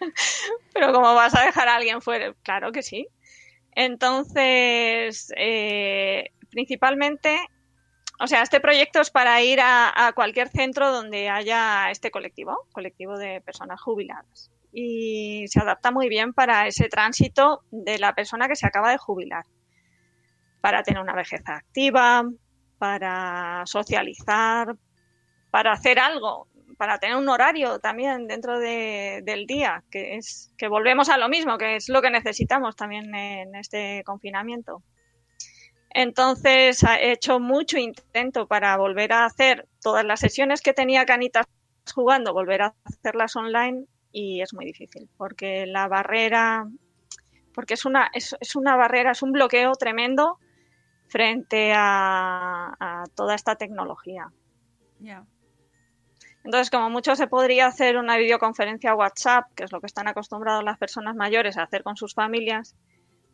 pero 0.72 0.92
¿cómo 0.92 1.12
vas 1.14 1.34
a 1.34 1.44
dejar 1.44 1.68
a 1.68 1.74
alguien 1.74 2.00
fuera? 2.00 2.32
Claro 2.42 2.70
que 2.70 2.82
sí. 2.82 3.08
Entonces, 3.72 5.32
eh, 5.36 6.30
principalmente 6.50 7.36
o 8.18 8.26
sea, 8.26 8.42
este 8.42 8.60
proyecto 8.60 9.00
es 9.00 9.10
para 9.10 9.42
ir 9.42 9.60
a, 9.60 10.06
a 10.06 10.12
cualquier 10.12 10.48
centro 10.48 10.90
donde 10.90 11.28
haya 11.28 11.90
este 11.90 12.10
colectivo, 12.10 12.66
colectivo 12.72 13.18
de 13.18 13.42
personas 13.42 13.80
jubiladas. 13.80 14.50
Y 14.72 15.44
se 15.48 15.60
adapta 15.60 15.90
muy 15.90 16.08
bien 16.08 16.32
para 16.32 16.66
ese 16.66 16.88
tránsito 16.88 17.62
de 17.70 17.98
la 17.98 18.14
persona 18.14 18.48
que 18.48 18.56
se 18.56 18.66
acaba 18.66 18.90
de 18.90 18.98
jubilar. 18.98 19.44
Para 20.62 20.82
tener 20.82 21.02
una 21.02 21.14
vejez 21.14 21.42
activa, 21.44 22.24
para 22.78 23.62
socializar, 23.66 24.76
para 25.50 25.72
hacer 25.72 25.98
algo, 25.98 26.48
para 26.76 26.98
tener 26.98 27.16
un 27.16 27.28
horario 27.28 27.78
también 27.78 28.26
dentro 28.26 28.58
de- 28.58 29.22
del 29.24 29.46
día, 29.46 29.82
que 29.90 30.16
es 30.16 30.52
que 30.58 30.68
volvemos 30.68 31.08
a 31.08 31.16
lo 31.18 31.28
mismo, 31.28 31.56
que 31.58 31.76
es 31.76 31.88
lo 31.88 32.02
que 32.02 32.10
necesitamos 32.10 32.76
también 32.76 33.14
en 33.14 33.54
este 33.54 34.02
confinamiento. 34.04 34.82
Entonces 35.90 36.82
he 36.82 37.12
hecho 37.12 37.40
mucho 37.40 37.78
intento 37.78 38.46
para 38.46 38.76
volver 38.76 39.12
a 39.12 39.24
hacer 39.24 39.66
todas 39.80 40.04
las 40.04 40.20
sesiones 40.20 40.60
que 40.60 40.74
tenía 40.74 41.06
Canitas 41.06 41.46
jugando, 41.94 42.34
volver 42.34 42.62
a 42.62 42.74
hacerlas 42.84 43.34
online 43.36 43.86
y 44.12 44.42
es 44.42 44.52
muy 44.52 44.66
difícil 44.66 45.08
porque 45.16 45.64
la 45.66 45.88
barrera, 45.88 46.66
porque 47.54 47.74
es 47.74 47.86
una, 47.86 48.10
es 48.12 48.56
una 48.56 48.76
barrera, 48.76 49.12
es 49.12 49.22
un 49.22 49.32
bloqueo 49.32 49.72
tremendo 49.72 50.38
frente 51.16 51.72
a, 51.74 52.76
a 52.78 53.04
toda 53.14 53.34
esta 53.34 53.56
tecnología. 53.56 54.30
Entonces, 56.44 56.68
como 56.68 56.90
mucho 56.90 57.16
se 57.16 57.26
podría 57.26 57.68
hacer 57.68 57.96
una 57.96 58.18
videoconferencia 58.18 58.94
WhatsApp, 58.94 59.46
que 59.54 59.64
es 59.64 59.72
lo 59.72 59.80
que 59.80 59.86
están 59.86 60.08
acostumbrados 60.08 60.62
las 60.62 60.76
personas 60.76 61.16
mayores 61.16 61.56
a 61.56 61.62
hacer 61.62 61.82
con 61.84 61.96
sus 61.96 62.12
familias, 62.12 62.76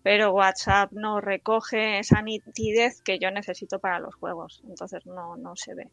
pero 0.05 0.31
WhatsApp 0.31 0.93
no 0.93 1.21
recoge 1.21 1.99
esa 1.99 2.23
nitidez 2.23 3.03
que 3.03 3.19
yo 3.19 3.33
necesito 3.33 3.81
para 3.81 3.99
los 3.99 4.15
juegos, 4.15 4.63
entonces 4.69 5.05
no, 5.05 5.37
no 5.37 5.57
se 5.57 5.75
ve. 5.75 5.91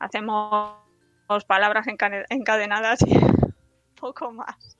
Hacemos 0.00 0.74
palabras 1.46 1.86
encadenadas 2.28 3.02
y 3.02 3.14
poco 4.00 4.32
más. 4.32 4.76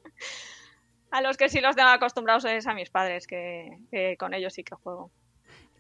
A 1.13 1.23
los 1.23 1.37
que 1.37 1.49
sí 1.49 1.61
los 1.61 1.77
tengo 1.77 1.91
acostumbrados 1.91 2.45
es 2.45 2.67
a 2.67 2.75
mis 2.75 2.91
padres, 2.91 3.29
que, 3.29 3.79
que 3.93 4.17
con 4.17 4.35
ellos 4.35 4.53
sí 4.53 4.65
que 4.65 4.75
juego. 4.75 5.13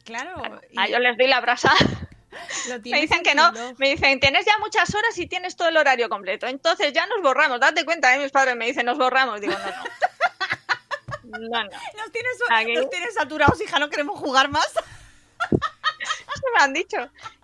Claro. 0.04 0.60
y 0.70 0.78
A 0.78 0.86
ellos 0.86 1.00
les 1.00 1.16
doy 1.16 1.26
la 1.26 1.40
brasa. 1.40 1.72
Me 2.84 3.00
dicen 3.00 3.18
en 3.18 3.22
que 3.22 3.34
no, 3.34 3.50
me 3.78 3.88
dicen, 3.88 4.20
tienes 4.20 4.44
ya 4.44 4.58
muchas 4.58 4.94
horas 4.94 5.16
y 5.16 5.26
tienes 5.26 5.56
todo 5.56 5.68
el 5.68 5.76
horario 5.76 6.08
completo. 6.08 6.46
Entonces 6.46 6.92
ya 6.92 7.06
nos 7.06 7.22
borramos, 7.22 7.58
date 7.58 7.84
cuenta, 7.86 8.14
¿eh? 8.14 8.18
mis 8.18 8.30
padres 8.30 8.54
me 8.54 8.66
dicen, 8.66 8.84
nos 8.84 8.98
borramos. 8.98 9.40
Digo, 9.40 9.54
no, 9.54 9.66
no. 9.66 9.84
No, 11.38 11.38
no. 11.38 11.62
Nos 11.62 12.10
tienes, 12.10 12.38
Aquí. 12.50 12.72
nos 12.72 12.88
tienes 12.88 13.14
saturados, 13.14 13.60
hija, 13.60 13.78
no 13.78 13.90
queremos 13.90 14.18
jugar 14.18 14.48
más. 14.48 14.66
Eso 15.50 16.46
me 16.56 16.62
han 16.62 16.72
dicho. 16.72 16.96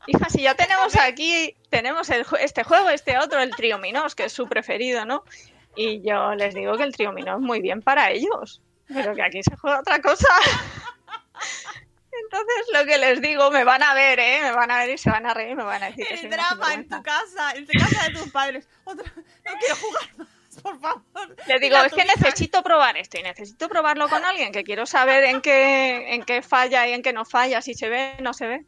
Hija, 0.06 0.30
si 0.30 0.42
ya 0.42 0.54
tenemos 0.54 0.96
aquí, 0.96 1.54
tenemos 1.68 2.08
el 2.08 2.24
este 2.40 2.64
juego, 2.64 2.88
este 2.88 3.18
otro, 3.18 3.40
el 3.40 3.54
triominos, 3.54 4.14
que 4.14 4.24
es 4.24 4.32
su 4.32 4.48
preferido, 4.48 5.04
¿no? 5.04 5.24
Y 5.76 6.00
yo 6.02 6.34
les 6.34 6.54
digo 6.54 6.76
que 6.78 6.84
el 6.84 6.94
triominos 6.94 7.36
es 7.36 7.42
muy 7.42 7.60
bien 7.60 7.82
para 7.82 8.10
ellos, 8.10 8.62
pero 8.88 9.14
que 9.14 9.22
aquí 9.22 9.42
se 9.42 9.54
juega 9.56 9.80
otra 9.80 10.00
cosa. 10.00 10.28
Entonces 12.34 12.66
lo 12.72 12.84
que 12.84 12.98
les 12.98 13.20
digo, 13.20 13.50
me 13.52 13.62
van 13.62 13.82
a 13.84 13.94
ver, 13.94 14.18
¿eh? 14.18 14.40
Me 14.42 14.50
van 14.50 14.68
a 14.68 14.78
ver 14.78 14.90
y 14.90 14.98
se 14.98 15.08
van 15.08 15.24
a 15.24 15.34
reír, 15.34 15.54
me 15.54 15.62
van 15.62 15.84
a 15.84 15.86
decir 15.86 16.04
que 16.04 16.14
El 16.14 16.26
una 16.26 16.36
drama 16.36 16.74
en 16.74 16.88
tu 16.88 17.00
casa, 17.00 17.52
en 17.52 17.64
tu 17.64 17.78
casa 17.78 18.08
de 18.08 18.14
tus 18.14 18.32
padres. 18.32 18.68
Otra, 18.82 19.12
no 19.14 19.52
quiero 19.60 19.76
jugar 19.76 20.16
más, 20.16 20.28
por 20.60 20.80
favor. 20.80 21.36
Le 21.46 21.58
digo, 21.60 21.76
es 21.76 21.92
que 21.92 22.04
necesito 22.04 22.64
probar 22.64 22.96
esto 22.96 23.18
y 23.20 23.22
necesito 23.22 23.68
probarlo 23.68 24.08
con 24.08 24.24
alguien, 24.24 24.50
que 24.50 24.64
quiero 24.64 24.84
saber 24.84 25.22
en 25.24 25.42
qué, 25.42 26.12
en 26.12 26.24
qué 26.24 26.42
falla 26.42 26.88
y 26.88 26.92
en 26.92 27.02
qué 27.02 27.12
no 27.12 27.24
falla, 27.24 27.62
si 27.62 27.74
se 27.74 27.88
ve, 27.88 28.16
no 28.20 28.34
se 28.34 28.48
ve. 28.48 28.64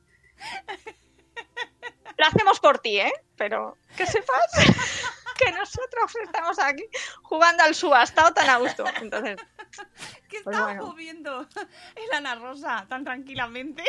Lo 2.18 2.26
hacemos 2.26 2.60
por 2.60 2.78
ti, 2.78 3.00
¿eh? 3.00 3.12
Pero 3.36 3.76
que 3.96 4.06
sepas 4.06 4.46
que 5.38 5.50
nosotros 5.50 6.12
estamos 6.22 6.56
aquí 6.60 6.84
jugando 7.22 7.64
al 7.64 7.74
subastado 7.74 8.32
tan 8.32 8.48
a 8.48 8.58
gusto. 8.58 8.84
Entonces, 9.00 9.36
¿Qué 10.28 10.40
Pues 10.42 10.56
estábamos 10.56 10.76
bueno. 10.76 10.94
viendo 10.94 11.40
el 11.96 12.12
Ana 12.14 12.34
Rosa 12.36 12.86
tan 12.88 13.04
tranquilamente? 13.04 13.82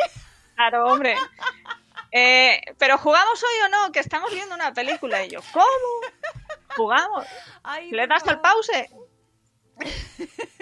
claro, 0.54 0.86
hombre. 0.86 1.16
Eh, 2.12 2.60
pero 2.78 2.96
jugamos 2.98 3.42
hoy 3.42 3.66
o 3.66 3.68
no, 3.68 3.92
que 3.92 4.00
estamos 4.00 4.30
viendo 4.32 4.54
una 4.54 4.72
película 4.72 5.24
y 5.24 5.30
yo, 5.30 5.40
¿cómo? 5.52 5.66
¿Jugamos? 6.76 7.26
Ay, 7.62 7.90
¿Le 7.90 8.06
das 8.06 8.26
al 8.26 8.40
pause? 8.40 8.88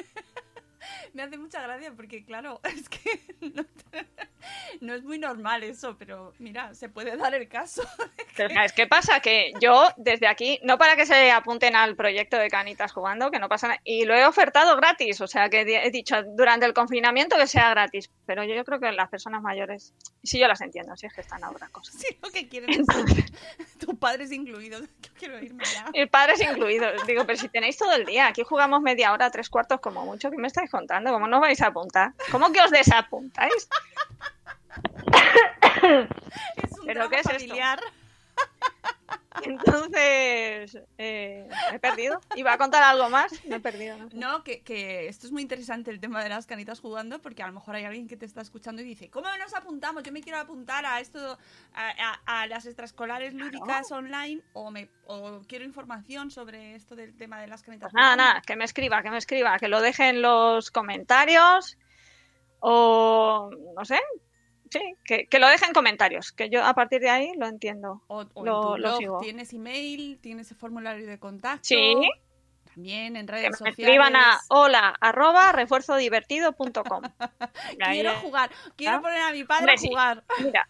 Me 1.17 1.23
hace 1.23 1.39
mucha 1.39 1.63
gracia 1.63 1.95
porque, 1.97 2.27
claro, 2.27 2.61
es 2.65 2.91
que 2.91 3.23
no, 3.41 3.65
no 4.83 4.95
es 4.95 5.03
muy 5.03 5.19
normal 5.19 5.63
eso, 5.63 5.97
pero 5.99 6.35
mira, 6.39 6.75
se 6.75 6.91
puede 6.91 7.17
dar 7.17 7.35
el 7.35 7.49
caso. 7.49 7.83
Pero 8.37 8.51
¿sabes 8.51 8.75
qué 8.75 8.87
pasa? 8.87 9.21
Que 9.21 9.53
yo 9.63 9.89
desde 9.97 10.27
aquí, 10.27 10.61
no 10.63 10.77
para 10.77 10.95
que 10.95 11.07
se 11.07 11.31
apunten 11.31 11.75
al 11.75 11.97
proyecto 11.97 12.37
de 12.37 12.51
Canitas 12.51 12.93
jugando, 12.93 13.31
que 13.31 13.39
no 13.39 13.49
pasa 13.49 13.69
nada, 13.69 13.81
y 13.83 14.05
lo 14.05 14.15
he 14.15 14.27
ofertado 14.27 14.77
gratis, 14.77 15.23
o 15.23 15.27
sea 15.27 15.49
que 15.49 15.63
he 15.63 15.91
dicho 15.91 16.17
durante 16.37 16.67
el 16.67 16.75
confinamiento 16.75 17.37
que 17.39 17.47
sea 17.47 17.71
gratis, 17.71 18.11
pero 18.27 18.45
yo, 18.45 18.55
yo 18.55 18.63
creo 18.67 18.79
que 18.79 18.93
las 18.93 19.09
personas 19.09 19.41
mayores, 19.41 19.95
sí 20.23 20.39
yo 20.39 20.49
las 20.49 20.61
entiendo, 20.61 20.95
si 20.97 21.07
es 21.07 21.15
que 21.15 21.23
están 21.23 21.45
a 21.45 21.51
otra 21.51 21.69
cosa. 21.69 21.93
Si 21.93 22.19
lo 22.23 22.29
que 22.31 22.47
quieren 22.47 22.69
es 22.69 22.87
tus 23.79 23.95
padres 23.95 24.31
incluidos. 24.33 24.83
Yo 25.03 25.11
quiero 25.19 25.43
irme 25.43 25.65
ya. 25.65 25.87
Y 25.95 26.05
padres 26.07 26.43
incluidos, 26.43 27.07
digo, 27.07 27.25
pero 27.25 27.39
si 27.39 27.49
tenéis 27.49 27.79
todo 27.79 27.95
el 27.95 28.05
día, 28.05 28.27
aquí 28.27 28.43
jugamos 28.43 28.83
media 28.83 29.13
hora, 29.13 29.31
tres 29.31 29.49
cuartos 29.49 29.81
como 29.81 30.05
mucho, 30.05 30.31
¿qué 30.31 30.37
me 30.37 30.49
estáis 30.49 30.71
contando? 30.71 31.06
¿Cómo 31.13 31.27
no 31.27 31.41
vais 31.41 31.61
a 31.61 31.69
apuntar? 31.69 32.13
¿Cómo 32.31 32.53
que 32.53 32.61
os 32.61 32.71
desapuntáis? 32.71 33.69
Es 36.57 36.79
un 36.79 36.87
¿Pero 36.87 37.09
qué 37.09 37.21
es 37.21 37.27
esto? 37.27 37.55
Entonces, 39.43 40.79
eh, 40.99 41.49
he 41.73 41.79
perdido. 41.79 42.21
Iba 42.37 42.53
a 42.55 42.59
contar 42.59 42.83
algo 42.83 43.09
más, 43.11 43.33
me 43.45 43.57
he 43.57 43.61
perdido. 43.61 43.97
no 43.97 44.09
sé. 44.11 44.17
No, 44.17 44.43
que, 44.45 44.63
que 44.63 45.09
esto 45.09 45.27
es 45.27 45.33
muy 45.33 45.43
interesante 45.43 45.91
el 45.91 46.01
tema 46.01 46.23
de 46.23 46.29
las 46.29 46.47
canitas 46.47 46.81
jugando, 46.81 47.21
porque 47.21 47.43
a 47.43 47.47
lo 47.47 47.53
mejor 47.53 47.75
hay 47.77 47.85
alguien 47.85 48.09
que 48.09 48.17
te 48.17 48.27
está 48.27 48.41
escuchando 48.41 48.83
y 48.83 48.85
dice, 48.85 49.11
¿cómo 49.11 49.29
nos 49.39 49.55
apuntamos? 49.55 50.03
Yo 50.03 50.13
me 50.13 50.21
quiero 50.23 50.39
apuntar 50.39 50.85
a 50.87 51.01
esto, 51.01 51.39
a, 51.75 51.89
a- 52.27 52.43
a 52.43 52.47
las 52.47 52.67
extraescolares 52.67 53.35
lúdicas 53.35 53.91
online, 53.93 54.43
o, 54.53 54.71
me, 54.71 54.89
o 55.07 55.41
quiero 55.47 55.65
información 55.65 56.31
sobre 56.31 56.75
esto 56.75 56.97
del 56.97 57.17
tema 57.17 57.41
de 57.41 57.47
las 57.47 57.63
canitas 57.63 57.91
Pues 57.93 57.95
nada, 57.95 58.17
nada, 58.17 58.43
que 58.47 58.57
me 58.57 58.65
escriba, 58.65 59.03
que 59.03 59.11
me 59.11 59.19
escriba, 59.19 59.59
que 59.59 59.69
lo 59.69 59.81
deje 59.81 60.09
en 60.09 60.23
los 60.23 60.71
comentarios 60.71 61.77
o 62.61 63.51
no 63.77 63.85
sé, 63.85 64.01
sí, 64.71 64.95
que, 65.05 65.27
que 65.27 65.39
lo 65.39 65.49
deje 65.49 65.65
en 65.67 65.73
comentarios, 65.73 66.33
que 66.33 66.49
yo 66.51 66.65
a 66.65 66.75
partir 66.75 67.01
de 67.01 67.11
ahí 67.11 67.33
lo 67.39 67.47
entiendo. 67.47 68.03
O, 68.09 68.25
o 68.35 68.45
Lo- 68.45 68.57
en 68.57 68.63
tu 68.63 68.69
lo 68.69 68.75
blog 68.77 68.99
sigo. 68.99 69.21
tienes 69.21 69.53
email, 69.53 70.19
tienes 70.21 70.51
el 70.51 70.57
formulario 70.57 71.07
de 71.07 71.19
contacto. 71.19 71.65
Sí. 71.65 71.95
También 72.75 73.17
en 73.17 73.25
Que 73.27 73.33
redes 73.33 73.51
me 73.53 73.57
sociales. 73.57 73.79
escriban 73.79 74.17
a 74.17 74.39
hola 74.49 74.95
arroba 75.01 75.51
refuerzodivertido.com. 75.53 77.03
Quiero 77.91 78.15
jugar, 78.17 78.51
quiero 78.77 78.97
¿Ah? 78.97 79.01
poner 79.01 79.23
a 79.23 79.33
mi 79.33 79.45
padre 79.45 79.61
Hombre, 79.61 79.75
a 79.75 79.79
sí. 79.79 79.89
jugar. 79.89 80.25
Mira, 80.43 80.69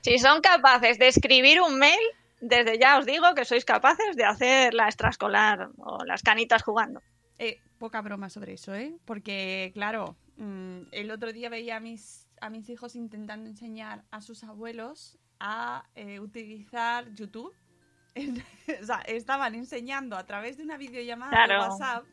si 0.00 0.18
son 0.18 0.40
capaces 0.40 0.98
de 0.98 1.08
escribir 1.08 1.60
un 1.60 1.78
mail, 1.78 2.00
desde 2.40 2.78
ya 2.78 2.98
os 2.98 3.06
digo 3.06 3.34
que 3.34 3.44
sois 3.44 3.64
capaces 3.64 4.16
de 4.16 4.24
hacer 4.24 4.74
la 4.74 4.86
extraescolar 4.86 5.68
o 5.78 6.04
las 6.04 6.22
canitas 6.22 6.62
jugando. 6.62 7.00
Eh, 7.38 7.60
poca 7.78 8.00
broma 8.00 8.28
sobre 8.30 8.54
eso, 8.54 8.74
¿eh? 8.74 8.96
Porque, 9.04 9.70
claro, 9.74 10.16
mm, 10.36 10.82
el 10.92 11.10
otro 11.10 11.32
día 11.32 11.48
veía 11.48 11.76
a 11.76 11.80
mis, 11.80 12.28
a 12.40 12.50
mis 12.50 12.68
hijos 12.68 12.94
intentando 12.96 13.48
enseñar 13.48 14.04
a 14.10 14.20
sus 14.20 14.44
abuelos 14.44 15.18
a 15.40 15.84
eh, 15.94 16.20
utilizar 16.20 17.12
YouTube. 17.14 17.52
o 18.80 18.84
sea, 18.84 19.00
estaban 19.06 19.54
enseñando 19.54 20.16
a 20.16 20.24
través 20.24 20.56
de 20.56 20.62
una 20.62 20.76
videollamada 20.76 21.30
Claro. 21.30 21.54
de 21.64 21.68
WhatsApp 21.68 22.04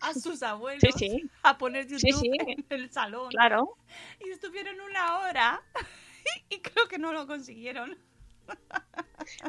a 0.00 0.14
sus 0.14 0.42
abuelos 0.42 0.80
Sí, 0.80 0.90
sí. 1.10 1.30
a 1.42 1.58
poner 1.58 1.86
YouTube 1.86 2.18
sí. 2.20 2.30
en 2.38 2.64
el 2.70 2.90
salón. 2.90 3.28
Claro. 3.30 3.76
Y 4.24 4.30
estuvieron 4.30 4.80
una 4.80 5.18
hora 5.18 5.62
y 6.48 6.60
creo 6.60 6.88
que 6.88 6.98
no 6.98 7.12
lo 7.12 7.26
consiguieron. 7.26 7.96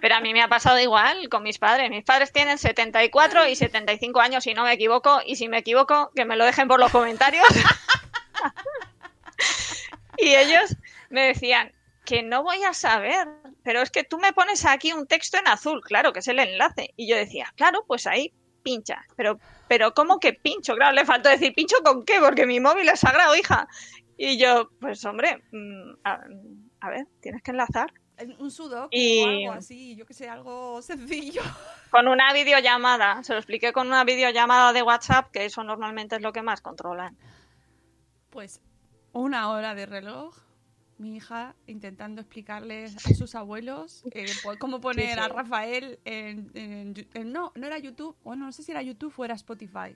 Pero 0.02 0.16
a 0.16 0.22
mí 0.22 0.34
me 0.34 0.42
ha 0.42 0.48
pasado 0.48 0.80
igual 0.80 1.30
con 1.30 1.44
mis 1.44 1.60
padres. 1.60 1.90
Mis 1.90 2.04
padres 2.04 2.32
tienen 2.32 2.58
74 2.58 3.48
y 3.48 3.56
75 3.56 4.20
años, 4.20 4.44
si 4.44 4.54
no 4.54 4.64
me 4.64 4.74
equivoco. 4.74 5.22
Y 5.26 5.36
si 5.36 5.48
me 5.48 5.60
equivoco, 5.60 6.12
que 6.16 6.26
me 6.26 6.36
lo 6.36 6.46
dejen 6.46 6.68
por 6.68 6.80
los 6.80 6.92
comentarios. 6.92 7.46
y 10.18 10.36
ellos 10.36 10.76
me 11.10 11.28
decían 11.28 11.72
que 12.06 12.24
no 12.24 12.44
voy 12.44 12.64
a 12.64 12.74
saber, 12.74 13.28
pero 13.64 13.82
es 13.82 13.92
que 13.92 14.04
tú 14.04 14.20
me 14.20 14.34
pones 14.34 14.66
aquí 14.66 14.92
un 14.92 15.08
texto 15.08 15.38
en 15.38 15.48
azul, 15.48 15.82
claro, 15.82 16.12
que 16.12 16.20
es 16.20 16.28
el 16.28 16.40
enlace. 16.40 16.94
Y 16.98 17.08
yo 17.08 17.16
decía, 17.16 17.54
claro, 17.56 17.86
pues 17.88 18.08
ahí 18.08 18.34
pincha. 18.62 19.06
Pero, 19.16 19.40
pero 19.68 19.94
¿cómo 19.94 20.20
que 20.20 20.34
pincho? 20.34 20.76
Claro, 20.76 20.94
le 20.94 21.06
faltó 21.06 21.30
decir, 21.30 21.54
¿pincho 21.54 21.78
con 21.84 22.04
qué? 22.04 22.20
Porque 22.20 22.46
mi 22.46 22.60
móvil 22.60 22.90
es 22.90 23.00
sagrado, 23.00 23.36
hija. 23.36 23.68
Y 24.18 24.38
yo, 24.38 24.70
pues 24.80 25.04
hombre, 25.06 25.42
mm, 25.52 25.94
a, 26.04 26.20
a 26.82 26.90
ver, 26.90 27.08
tienes 27.22 27.42
que 27.42 27.52
enlazar. 27.52 27.94
Un 28.40 28.52
sudoku 28.52 28.90
Y- 28.92 29.24
o 29.24 29.28
algo 29.28 29.52
así, 29.60 29.96
yo 29.96 30.06
que 30.06 30.14
sé, 30.14 30.30
algo 30.30 30.82
sencillo. 30.82 31.42
Con 31.92 32.08
una 32.08 32.32
videollamada, 32.34 33.24
se 33.24 33.34
lo 33.34 33.40
expliqué 33.40 33.72
con 33.72 33.86
una 33.88 34.04
videollamada 34.04 34.74
de 34.74 34.82
WhatsApp, 34.82 35.30
que 35.32 35.46
eso 35.46 35.64
normalmente 35.64 36.16
es 36.16 36.22
lo 36.24 36.34
que 36.34 36.42
más 36.42 36.60
controlan. 36.62 37.16
Pues 38.32 38.62
una 39.12 39.50
hora 39.52 39.76
de 39.76 39.86
reloj, 39.86 40.36
mi 40.98 41.16
hija 41.18 41.56
intentando 41.68 42.22
explicarles 42.22 42.96
a 43.06 43.14
sus 43.14 43.36
abuelos 43.36 44.04
eh, 44.12 44.26
cómo 44.60 44.82
poner 44.82 45.06
Sí, 45.10 45.14
sí. 45.14 45.20
a 45.20 45.28
Rafael 45.28 46.00
en, 46.06 46.50
en- 46.56 47.32
No, 47.32 47.52
no 47.56 47.68
era 47.68 47.78
YouTube, 47.78 48.16
bueno, 48.24 48.46
no 48.46 48.52
sé 48.52 48.64
si 48.64 48.72
era 48.72 48.82
YouTube 48.82 49.14
o 49.18 49.26
era 49.26 49.36
Spotify. 49.36 49.96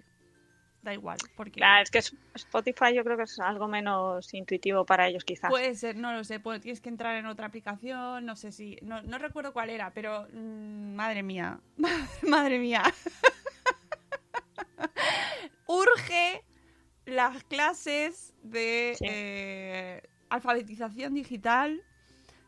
Da 0.83 0.93
igual, 0.93 1.17
porque... 1.35 1.59
Claro, 1.59 1.83
es 1.83 1.91
que 1.91 1.99
Spotify 2.35 2.93
yo 2.95 3.03
creo 3.03 3.17
que 3.17 3.23
es 3.23 3.39
algo 3.39 3.67
menos 3.67 4.33
intuitivo 4.33 4.85
para 4.85 5.07
ellos 5.07 5.25
quizás. 5.25 5.49
Puede 5.49 5.75
ser, 5.75 5.95
no 5.97 6.13
lo 6.13 6.23
sé, 6.23 6.39
pues 6.39 6.61
tienes 6.61 6.81
que 6.81 6.89
entrar 6.89 7.15
en 7.15 7.25
otra 7.25 7.47
aplicación, 7.47 8.25
no 8.25 8.35
sé 8.35 8.51
si, 8.51 8.77
no, 8.83 9.01
no 9.01 9.17
recuerdo 9.17 9.53
cuál 9.53 9.69
era, 9.69 9.91
pero 9.91 10.27
mm, 10.31 10.95
madre 10.95 11.23
mía, 11.23 11.59
madre 12.27 12.59
mía. 12.59 12.83
Urge 15.67 16.43
las 17.05 17.43
clases 17.45 18.33
de 18.43 18.95
Sí. 18.97 19.05
eh, 19.09 20.01
alfabetización 20.29 21.13
digital, 21.13 21.81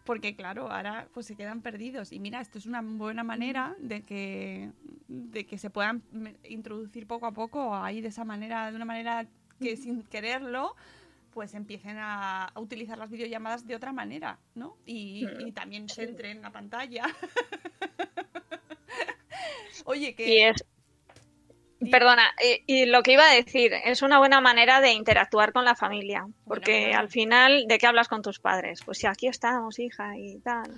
porque 0.10 0.36
claro, 0.36 0.72
ahora 0.72 1.08
pues 1.14 1.28
se 1.28 1.36
quedan 1.36 1.62
perdidos. 1.62 2.12
Y 2.12 2.20
mira, 2.20 2.42
esto 2.42 2.58
es 2.58 2.66
una 2.66 2.82
buena 2.82 3.24
manera 3.24 3.76
de 3.78 4.02
que, 4.02 4.72
de 5.08 5.46
que 5.46 5.60
se 5.60 5.70
puedan 5.70 6.02
introducir 6.46 7.06
poco 7.06 7.28
a 7.28 7.32
poco 7.32 7.76
ahí 7.76 8.02
de 8.02 8.08
esa 8.08 8.26
manera, 8.26 8.72
de 8.72 8.76
una 8.76 8.86
manera 8.86 9.28
que 9.60 9.78
sin 9.78 10.02
quererlo, 10.02 10.76
pues 11.30 11.54
empiecen 11.54 12.00
a, 12.00 12.46
a 12.46 12.60
utilizar 12.60 12.98
las 12.98 13.12
videollamadas 13.12 13.68
de 13.68 13.76
otra 13.76 13.94
manera, 13.94 14.40
¿no? 14.56 14.78
Y, 14.84 15.28
y 15.46 15.52
también 15.52 15.88
se 15.88 16.06
entre 16.06 16.32
en 16.32 16.42
la 16.42 16.52
pantalla. 16.52 17.06
Oye, 19.86 20.16
que... 20.16 20.28
Y 20.28 20.40
es... 20.40 20.66
Perdona, 21.92 22.24
y, 22.44 22.82
y 22.82 22.86
lo 22.86 23.02
que 23.04 23.14
iba 23.14 23.24
a 23.24 23.34
decir, 23.34 23.72
es 23.86 24.02
una 24.02 24.18
buena 24.20 24.42
manera 24.42 24.82
de 24.82 24.92
interactuar 24.92 25.54
con 25.54 25.64
la 25.64 25.76
familia, 25.76 26.28
porque 26.46 26.88
bueno. 26.88 27.00
al 27.00 27.10
final, 27.10 27.68
¿de 27.68 27.78
qué 27.78 27.88
hablas 27.88 28.10
con 28.10 28.22
tus 28.22 28.40
padres? 28.40 28.82
Pues 28.84 28.98
si 28.98 29.08
aquí 29.08 29.28
estamos, 29.28 29.80
hija, 29.80 30.18
y 30.18 30.40
tal. 30.40 30.72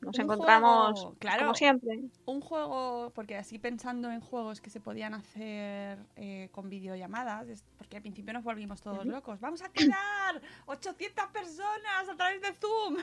Nos 0.00 0.16
Un 0.16 0.22
encontramos 0.22 1.00
juego, 1.00 1.16
claro. 1.18 1.40
como 1.40 1.54
siempre. 1.54 1.98
un 2.24 2.40
juego, 2.40 3.10
porque 3.14 3.36
así 3.36 3.58
pensando 3.58 4.10
en 4.10 4.20
juegos 4.20 4.60
que 4.60 4.70
se 4.70 4.80
podían 4.80 5.12
hacer 5.12 5.98
eh, 6.16 6.48
con 6.52 6.70
videollamadas, 6.70 7.64
porque 7.76 7.96
al 7.96 8.02
principio 8.02 8.32
nos 8.32 8.44
volvimos 8.44 8.80
todos 8.80 9.04
locos. 9.04 9.40
Vamos 9.40 9.60
a 9.62 9.68
quedar 9.70 10.40
800 10.66 11.26
personas 11.26 12.08
a 12.08 12.16
través 12.16 12.40
de 12.40 12.52
Zoom. 12.54 12.96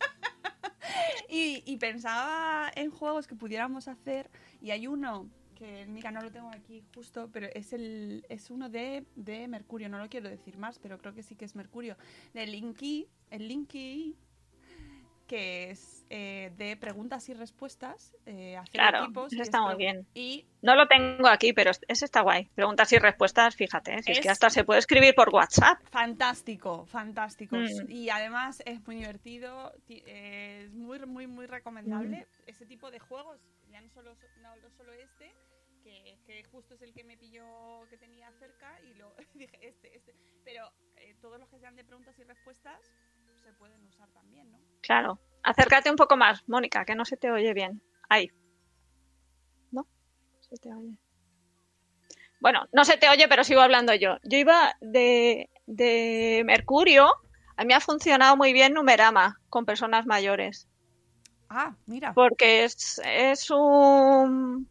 y, 1.28 1.62
y 1.66 1.76
pensaba 1.76 2.70
en 2.76 2.90
juegos 2.90 3.26
que 3.26 3.34
pudiéramos 3.34 3.88
hacer 3.88 4.30
y 4.60 4.70
hay 4.70 4.86
uno 4.86 5.28
que, 5.62 5.86
mira, 5.86 6.10
no 6.10 6.20
lo 6.20 6.30
tengo 6.30 6.50
aquí 6.50 6.82
justo, 6.94 7.30
pero 7.32 7.46
es 7.54 7.72
el 7.72 8.24
es 8.28 8.50
uno 8.50 8.68
de, 8.68 9.04
de 9.16 9.46
Mercurio, 9.48 9.88
no 9.88 9.98
lo 9.98 10.08
quiero 10.08 10.28
decir 10.28 10.56
más, 10.58 10.78
pero 10.78 10.98
creo 10.98 11.14
que 11.14 11.22
sí 11.22 11.34
que 11.36 11.44
es 11.44 11.54
Mercurio, 11.54 11.96
de 12.34 12.46
Linky, 12.46 13.08
el 13.30 13.46
Linky 13.48 14.16
que 15.26 15.70
es 15.70 16.04
eh, 16.10 16.52
de 16.58 16.76
preguntas 16.76 17.26
y 17.30 17.32
respuestas, 17.34 18.14
eh, 18.26 18.56
hacer 18.56 18.72
Claro, 18.72 19.04
equipos. 19.04 19.32
eso 19.32 19.42
está 19.42 19.62
muy 19.62 19.76
bien. 19.76 20.06
Y 20.14 20.44
No 20.60 20.74
lo 20.74 20.86
tengo 20.88 21.26
aquí, 21.28 21.54
pero 21.54 21.70
ese 21.88 22.04
está 22.04 22.20
guay. 22.20 22.50
Preguntas 22.54 22.92
y 22.92 22.98
respuestas, 22.98 23.56
fíjate, 23.56 23.94
¿eh? 23.94 24.02
si 24.02 24.12
es, 24.12 24.20
que 24.20 24.28
hasta 24.28 24.50
se 24.50 24.64
puede 24.64 24.80
escribir 24.80 25.14
por 25.14 25.30
WhatsApp. 25.30 25.78
fantástico, 25.90 26.84
fantástico. 26.86 27.56
Mm. 27.56 27.90
Y 27.90 28.10
además 28.10 28.62
es 28.66 28.86
muy 28.86 28.96
divertido, 28.96 29.72
ti- 29.86 30.02
eh, 30.06 30.64
es 30.66 30.74
muy, 30.74 30.98
muy, 31.06 31.26
muy 31.26 31.46
recomendable. 31.46 32.26
Mm. 32.46 32.50
Ese 32.50 32.66
tipo 32.66 32.90
de 32.90 32.98
juegos, 32.98 33.40
ya 33.70 33.80
no 33.80 33.88
solo, 33.88 34.14
no 34.42 34.50
solo 34.76 34.92
este, 34.92 35.32
que, 35.82 36.18
que 36.26 36.44
justo 36.44 36.74
es 36.74 36.82
el 36.82 36.92
que 36.92 37.04
me 37.04 37.16
pilló 37.16 37.44
que 37.90 37.96
tenía 37.96 38.30
cerca 38.32 38.80
y 38.82 38.94
lo 38.94 39.14
dije, 39.34 39.58
este, 39.60 39.96
este. 39.96 40.14
Pero 40.44 40.70
eh, 40.96 41.14
todos 41.20 41.38
los 41.38 41.48
que 41.48 41.58
sean 41.58 41.76
de 41.76 41.84
preguntas 41.84 42.18
y 42.18 42.24
respuestas 42.24 42.80
se 43.42 43.52
pueden 43.54 43.84
usar 43.86 44.08
también, 44.10 44.50
¿no? 44.50 44.58
Claro. 44.82 45.18
Acércate 45.42 45.90
un 45.90 45.96
poco 45.96 46.16
más, 46.16 46.48
Mónica, 46.48 46.84
que 46.84 46.94
no 46.94 47.04
se 47.04 47.16
te 47.16 47.30
oye 47.30 47.52
bien. 47.52 47.82
Ahí. 48.08 48.30
¿No? 49.72 49.86
Se 50.40 50.56
te 50.56 50.72
oye. 50.72 50.96
Bueno, 52.40 52.66
no 52.72 52.84
se 52.84 52.96
te 52.96 53.08
oye, 53.08 53.28
pero 53.28 53.44
sigo 53.44 53.60
hablando 53.60 53.94
yo. 53.94 54.18
Yo 54.24 54.38
iba 54.38 54.74
de, 54.80 55.50
de 55.66 56.42
Mercurio. 56.44 57.08
A 57.56 57.62
mí 57.62 57.68
me 57.68 57.74
ha 57.74 57.80
funcionado 57.80 58.36
muy 58.36 58.52
bien 58.52 58.74
Numerama 58.74 59.40
con 59.48 59.64
personas 59.64 60.06
mayores. 60.06 60.68
Ah, 61.48 61.76
mira. 61.86 62.14
Porque 62.14 62.64
es, 62.64 63.00
es 63.04 63.50
un. 63.50 64.68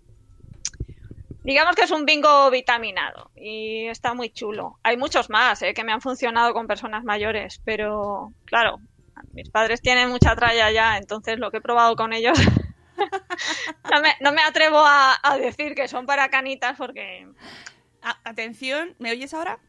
Digamos 1.44 1.76
que 1.76 1.84
es 1.84 1.92
un 1.92 2.06
bingo 2.06 2.50
vitaminado 2.52 3.32
y 3.36 3.88
está 3.88 4.14
muy 4.14 4.30
chulo. 4.30 4.78
Hay 4.84 4.98
muchos 4.98 5.30
más 5.30 5.62
eh, 5.64 5.74
que 5.74 5.84
me 5.84 5.92
han 5.92 6.02
funcionado 6.02 6.54
con 6.54 6.68
personas 6.68 7.04
mayores, 7.04 7.62
pero 7.66 8.32
claro, 8.46 8.80
mis 9.34 9.50
padres 9.50 9.82
tienen 9.82 10.10
mucha 10.10 10.36
tralla 10.36 10.72
ya, 10.72 10.98
entonces 10.98 11.40
lo 11.40 11.50
que 11.52 11.58
he 11.58 11.62
probado 11.62 11.96
con 11.96 12.14
ellos. 12.14 12.38
no, 13.92 14.02
me, 14.02 14.10
no 14.20 14.32
me 14.32 14.42
atrevo 14.42 14.80
a, 14.80 15.18
a 15.24 15.38
decir 15.38 15.74
que 15.74 15.88
son 15.88 16.06
para 16.06 16.30
canitas 16.30 16.78
porque. 16.78 17.28
Ah, 18.04 18.20
atención, 18.24 18.96
¿me 19.00 19.12
oyes 19.12 19.34
ahora? 19.34 19.60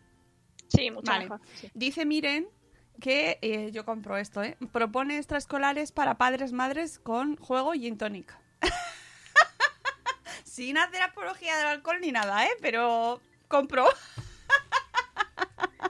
Sí, 0.69 0.91
mucho 0.91 1.11
Vale. 1.13 1.25
mejor. 1.25 1.41
sí. 1.55 1.71
Dice 1.75 2.07
Miren 2.07 2.49
que 3.01 3.39
eh, 3.43 3.71
yo 3.73 3.85
compro 3.85 4.17
esto, 4.17 4.43
¿eh? 4.43 4.57
Propone 4.73 5.19
extraescolares 5.19 5.93
para 5.93 6.17
padres 6.19 6.53
madres 6.53 6.99
con 6.99 7.37
juego 7.37 7.75
y 7.75 7.81
gin 7.81 7.99
tonic. 7.99 8.37
Sin 10.53 10.77
hacer 10.77 11.01
apología 11.01 11.57
del 11.57 11.67
alcohol 11.67 11.97
ni 12.03 12.13
nada, 12.13 12.45
¿eh? 12.45 12.51
Pero 12.61 13.23
compro. 13.49 13.87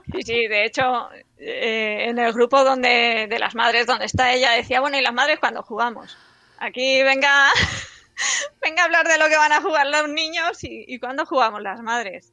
Sí, 0.09 0.21
sí, 0.23 0.47
de 0.47 0.63
hecho, 0.63 1.09
eh, 1.37 2.05
en 2.07 2.17
el 2.17 2.31
grupo 2.31 2.63
donde 2.63 3.27
de 3.29 3.39
las 3.39 3.55
madres 3.55 3.87
donde 3.87 4.05
está 4.05 4.31
ella 4.31 4.51
decía, 4.51 4.79
bueno, 4.79 4.97
¿y 4.97 5.01
las 5.01 5.13
madres 5.13 5.41
cuando 5.41 5.63
jugamos? 5.63 6.17
Aquí 6.59 7.03
venga, 7.03 7.51
venga 8.61 8.83
a 8.83 8.85
hablar 8.85 9.05
de 9.05 9.17
lo 9.17 9.27
que 9.27 9.35
van 9.35 9.51
a 9.51 9.61
jugar 9.61 9.85
los 9.87 10.07
niños 10.07 10.63
y, 10.63 10.85
y 10.87 10.97
cuándo 10.97 11.25
jugamos 11.25 11.61
las 11.61 11.81
madres. 11.81 12.31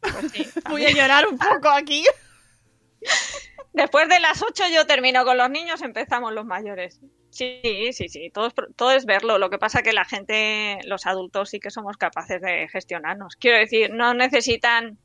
Pues 0.00 0.32
sí, 0.32 0.48
Voy 0.70 0.86
a 0.86 0.90
llorar 0.90 1.26
un 1.26 1.36
poco 1.36 1.68
aquí. 1.68 2.02
Después 3.74 4.08
de 4.08 4.20
las 4.20 4.42
8 4.42 4.64
yo 4.72 4.86
termino 4.86 5.26
con 5.26 5.36
los 5.36 5.50
niños, 5.50 5.82
empezamos 5.82 6.32
los 6.32 6.46
mayores. 6.46 6.98
Sí, 7.30 7.60
sí, 7.92 8.08
sí, 8.08 8.30
todo 8.30 8.46
es, 8.48 8.54
todo 8.76 8.90
es 8.92 9.04
verlo. 9.04 9.38
Lo 9.38 9.50
que 9.50 9.58
pasa 9.58 9.82
que 9.82 9.92
la 9.92 10.04
gente, 10.04 10.78
los 10.84 11.06
adultos 11.06 11.50
sí 11.50 11.60
que 11.60 11.70
somos 11.70 11.96
capaces 11.96 12.40
de 12.40 12.68
gestionarnos. 12.68 13.36
Quiero 13.36 13.58
decir, 13.58 13.90
no 13.92 14.14
necesitan 14.14 14.98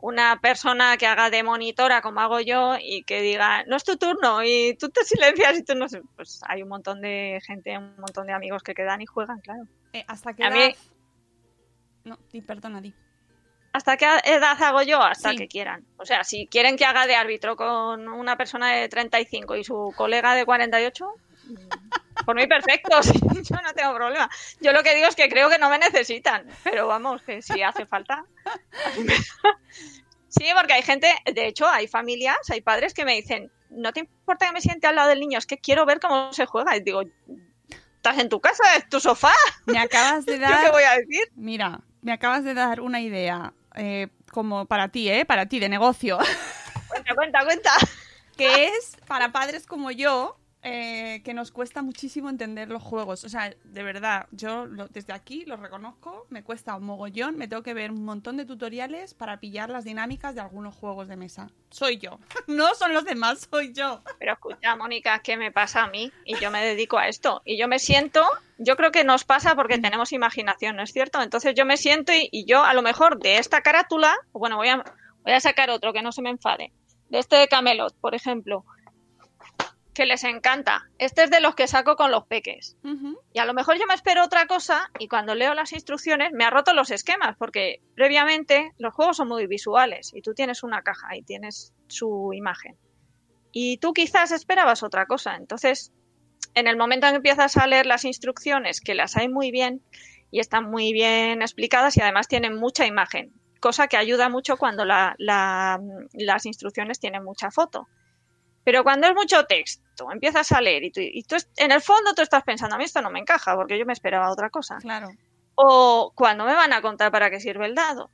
una 0.00 0.40
persona 0.40 0.96
que 0.96 1.06
haga 1.06 1.28
de 1.28 1.42
monitora 1.42 2.00
como 2.00 2.20
hago 2.20 2.40
yo 2.40 2.76
y 2.80 3.02
que 3.02 3.20
diga, 3.20 3.64
no 3.64 3.76
es 3.76 3.84
tu 3.84 3.96
turno 3.96 4.42
y 4.44 4.76
tú 4.78 4.88
te 4.90 5.04
silencias 5.04 5.58
y 5.58 5.64
tú 5.64 5.74
no 5.74 5.88
sé. 5.88 6.00
Pues 6.16 6.40
hay 6.46 6.62
un 6.62 6.68
montón 6.68 7.00
de 7.00 7.40
gente, 7.44 7.76
un 7.76 7.96
montón 7.96 8.26
de 8.26 8.32
amigos 8.32 8.62
que 8.62 8.74
quedan 8.74 9.00
y 9.02 9.06
juegan, 9.06 9.40
claro. 9.40 9.64
Eh, 9.92 10.04
¿Hasta 10.08 10.32
qué 10.34 10.44
A 10.44 10.48
edad? 10.48 10.56
mí- 10.68 10.74
No, 12.04 12.18
perdona, 12.46 12.80
di. 12.80 12.94
¿Hasta 13.72 13.96
qué 13.96 14.06
edad 14.24 14.60
hago 14.62 14.82
yo? 14.82 15.02
Hasta 15.02 15.30
Sí. 15.30 15.36
que 15.36 15.48
quieran. 15.48 15.84
O 15.98 16.06
sea, 16.06 16.24
si 16.24 16.46
quieren 16.46 16.76
que 16.76 16.84
haga 16.86 17.06
de 17.06 17.14
árbitro 17.16 17.54
con 17.56 18.08
una 18.08 18.36
persona 18.36 18.70
de 18.72 18.88
35 18.88 19.56
y 19.56 19.64
su 19.64 19.92
colega 19.96 20.34
de 20.34 20.44
48, 20.46 21.06
mm, 21.06 21.27
por 22.26 22.36
mí 22.36 22.46
perfecto, 22.46 23.02
sí, 23.02 23.12
yo 23.42 23.56
no 23.62 23.72
tengo 23.74 23.94
problema. 23.94 24.28
Yo 24.60 24.72
lo 24.72 24.82
que 24.82 24.94
digo 24.94 25.06
es 25.08 25.14
que 25.16 25.28
creo 25.28 25.48
que 25.48 25.58
no 25.58 25.70
me 25.70 25.78
necesitan, 25.78 26.46
pero 26.64 26.86
vamos, 26.86 27.22
que 27.22 27.42
si 27.42 27.62
hace 27.62 27.86
falta. 27.86 28.24
Sí, 30.30 30.44
porque 30.54 30.74
hay 30.74 30.82
gente, 30.82 31.10
de 31.24 31.46
hecho, 31.46 31.66
hay 31.66 31.88
familias, 31.88 32.36
hay 32.50 32.60
padres 32.60 32.92
que 32.92 33.06
me 33.06 33.14
dicen, 33.14 33.50
no 33.70 33.92
te 33.94 34.00
importa 34.00 34.46
que 34.46 34.52
me 34.52 34.60
siente 34.60 34.86
al 34.86 34.94
lado 34.96 35.08
del 35.08 35.20
niño, 35.20 35.38
es 35.38 35.46
que 35.46 35.56
quiero 35.56 35.86
ver 35.86 36.00
cómo 36.00 36.32
se 36.34 36.44
juega. 36.44 36.76
Y 36.76 36.80
digo, 36.80 37.00
estás 37.96 38.18
en 38.18 38.28
tu 38.28 38.38
casa, 38.38 38.76
es 38.76 38.86
tu 38.90 39.00
sofá, 39.00 39.32
Me 39.64 39.78
acabas 39.78 40.26
de 40.26 40.32
¿yo 40.38 40.38
qué 40.46 40.52
dar. 40.52 40.70
voy 40.70 40.82
a 40.82 40.96
decir? 40.98 41.22
Mira, 41.34 41.80
me 42.02 42.12
acabas 42.12 42.44
de 42.44 42.52
dar 42.52 42.82
una 42.82 43.00
idea. 43.00 43.54
eh, 43.74 44.08
como 44.30 44.66
para 44.66 44.88
ti, 44.88 45.08
¿eh? 45.08 45.24
Para 45.24 45.46
ti, 45.46 45.58
de 45.60 45.70
negocio. 45.70 46.18
Cuenta, 46.88 47.14
cuenta, 47.14 47.44
cuenta. 47.46 47.72
que 48.36 48.66
es 48.66 48.96
para 49.06 49.32
padres 49.32 49.66
como 49.66 49.90
yo, 49.90 50.38
eh, 50.62 51.22
que 51.24 51.34
nos 51.34 51.52
cuesta 51.52 51.82
muchísimo 51.82 52.28
entender 52.28 52.68
los 52.68 52.82
juegos. 52.82 53.22
O 53.24 53.28
sea, 53.28 53.54
de 53.64 53.82
verdad, 53.82 54.26
yo 54.32 54.66
lo- 54.66 54.88
desde 54.88 55.12
aquí 55.12 55.44
lo 55.46 55.56
reconozco, 55.56 56.26
me 56.30 56.42
cuesta 56.42 56.74
un 56.74 56.84
mogollón, 56.84 57.36
me 57.36 57.46
tengo 57.46 57.62
que 57.62 57.74
ver 57.74 57.90
un 57.92 58.04
montón 58.04 58.36
de 58.36 58.44
tutoriales 58.44 59.14
para 59.14 59.38
pillar 59.38 59.70
las 59.70 59.84
dinámicas 59.84 60.34
de 60.34 60.40
algunos 60.40 60.74
juegos 60.74 61.06
de 61.08 61.16
mesa. 61.16 61.50
Soy 61.70 61.98
yo. 61.98 62.18
No 62.48 62.74
son 62.74 62.92
los 62.92 63.04
demás, 63.04 63.46
soy 63.50 63.72
yo. 63.72 64.02
Pero 64.18 64.32
escucha, 64.32 64.74
Mónica, 64.74 65.20
¿qué 65.20 65.36
me 65.36 65.52
pasa 65.52 65.84
a 65.84 65.88
mí? 65.88 66.10
Y 66.24 66.36
yo 66.40 66.50
me 66.50 66.64
dedico 66.64 66.98
a 66.98 67.06
esto. 67.08 67.40
Y 67.44 67.56
yo 67.58 67.68
me 67.68 67.78
siento, 67.78 68.24
yo 68.58 68.74
creo 68.76 68.90
que 68.90 69.04
nos 69.04 69.24
pasa 69.24 69.54
porque 69.54 69.78
tenemos 69.78 70.12
imaginación, 70.12 70.74
¿no 70.76 70.82
es 70.82 70.92
cierto? 70.92 71.22
Entonces 71.22 71.54
yo 71.54 71.64
me 71.66 71.76
siento 71.76 72.12
y, 72.12 72.28
y 72.32 72.46
yo 72.46 72.64
a 72.64 72.74
lo 72.74 72.82
mejor 72.82 73.18
de 73.20 73.38
esta 73.38 73.60
carátula, 73.60 74.14
bueno, 74.32 74.56
voy 74.56 74.68
a, 74.68 74.82
voy 75.22 75.32
a 75.34 75.40
sacar 75.40 75.70
otro 75.70 75.92
que 75.92 76.02
no 76.02 76.10
se 76.10 76.22
me 76.22 76.30
enfade. 76.30 76.72
De 77.10 77.18
este 77.20 77.36
de 77.36 77.48
Camelot, 77.48 77.94
por 78.00 78.14
ejemplo, 78.14 78.64
que 79.98 80.06
les 80.06 80.22
encanta. 80.22 80.88
Este 80.98 81.24
es 81.24 81.30
de 81.30 81.40
los 81.40 81.56
que 81.56 81.66
saco 81.66 81.96
con 81.96 82.12
los 82.12 82.24
peques. 82.26 82.76
Y 83.32 83.40
a 83.40 83.44
lo 83.44 83.52
mejor 83.52 83.76
yo 83.78 83.86
me 83.88 83.94
espero 83.94 84.24
otra 84.24 84.46
cosa 84.46 84.90
y 85.00 85.08
cuando 85.08 85.34
leo 85.34 85.54
las 85.54 85.72
instrucciones 85.72 86.30
me 86.32 86.44
ha 86.44 86.50
roto 86.50 86.72
los 86.72 86.92
esquemas 86.92 87.34
porque 87.36 87.82
previamente 87.96 88.72
los 88.78 88.94
juegos 88.94 89.16
son 89.16 89.26
muy 89.28 89.46
visuales 89.48 90.12
y 90.14 90.22
tú 90.22 90.34
tienes 90.34 90.62
una 90.62 90.82
caja 90.82 91.16
y 91.16 91.22
tienes 91.22 91.72
su 91.88 92.30
imagen. 92.32 92.76
Y 93.50 93.78
tú 93.78 93.92
quizás 93.92 94.30
esperabas 94.30 94.84
otra 94.84 95.06
cosa. 95.06 95.34
Entonces, 95.34 95.92
en 96.54 96.68
el 96.68 96.76
momento 96.76 97.06
en 97.08 97.14
que 97.14 97.16
empiezas 97.16 97.56
a 97.56 97.66
leer 97.66 97.86
las 97.86 98.04
instrucciones, 98.04 98.80
que 98.80 98.94
las 98.94 99.16
hay 99.16 99.28
muy 99.28 99.50
bien 99.50 99.82
y 100.30 100.38
están 100.38 100.70
muy 100.70 100.92
bien 100.92 101.42
explicadas 101.42 101.96
y 101.96 102.02
además 102.02 102.28
tienen 102.28 102.54
mucha 102.56 102.86
imagen, 102.86 103.32
cosa 103.58 103.88
que 103.88 103.96
ayuda 103.96 104.28
mucho 104.28 104.56
cuando 104.58 104.84
la- 104.84 105.16
la- 105.18 105.80
las 106.12 106.46
instrucciones 106.46 107.00
tienen 107.00 107.24
mucha 107.24 107.50
foto. 107.50 107.88
Pero 108.70 108.82
cuando 108.84 109.06
es 109.06 109.14
mucho 109.14 109.44
texto, 109.46 110.12
empiezas 110.12 110.52
a 110.52 110.60
leer 110.60 110.84
y 110.84 110.90
tú, 110.90 111.00
y 111.00 111.22
tú 111.22 111.36
en 111.56 111.72
el 111.72 111.80
fondo 111.80 112.12
tú 112.12 112.20
estás 112.20 112.42
pensando, 112.42 112.74
a 112.74 112.78
mí 112.78 112.84
esto 112.84 113.00
no 113.00 113.08
me 113.08 113.18
encaja 113.18 113.54
porque 113.56 113.78
yo 113.78 113.86
me 113.86 113.94
esperaba 113.94 114.30
otra 114.30 114.50
cosa. 114.50 114.76
Claro. 114.76 115.08
O 115.54 116.12
cuando 116.14 116.44
me 116.44 116.52
van 116.52 116.74
a 116.74 116.82
contar 116.82 117.10
para 117.10 117.30
qué 117.30 117.40
sirve 117.40 117.64
el 117.64 117.74
dado, 117.74 118.10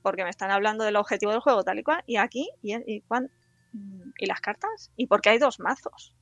porque 0.00 0.22
me 0.22 0.30
están 0.30 0.52
hablando 0.52 0.84
del 0.84 0.94
objetivo 0.94 1.32
del 1.32 1.40
juego 1.40 1.64
tal 1.64 1.80
y 1.80 1.82
cual, 1.82 2.04
y 2.06 2.18
aquí, 2.18 2.48
y, 2.62 2.76
y, 2.86 3.00
cuán- 3.00 3.32
mm, 3.72 4.10
¿y 4.16 4.26
las 4.26 4.40
cartas, 4.40 4.92
y 4.96 5.08
por 5.08 5.20
qué 5.20 5.30
hay 5.30 5.38
dos 5.38 5.58
mazos, 5.58 6.14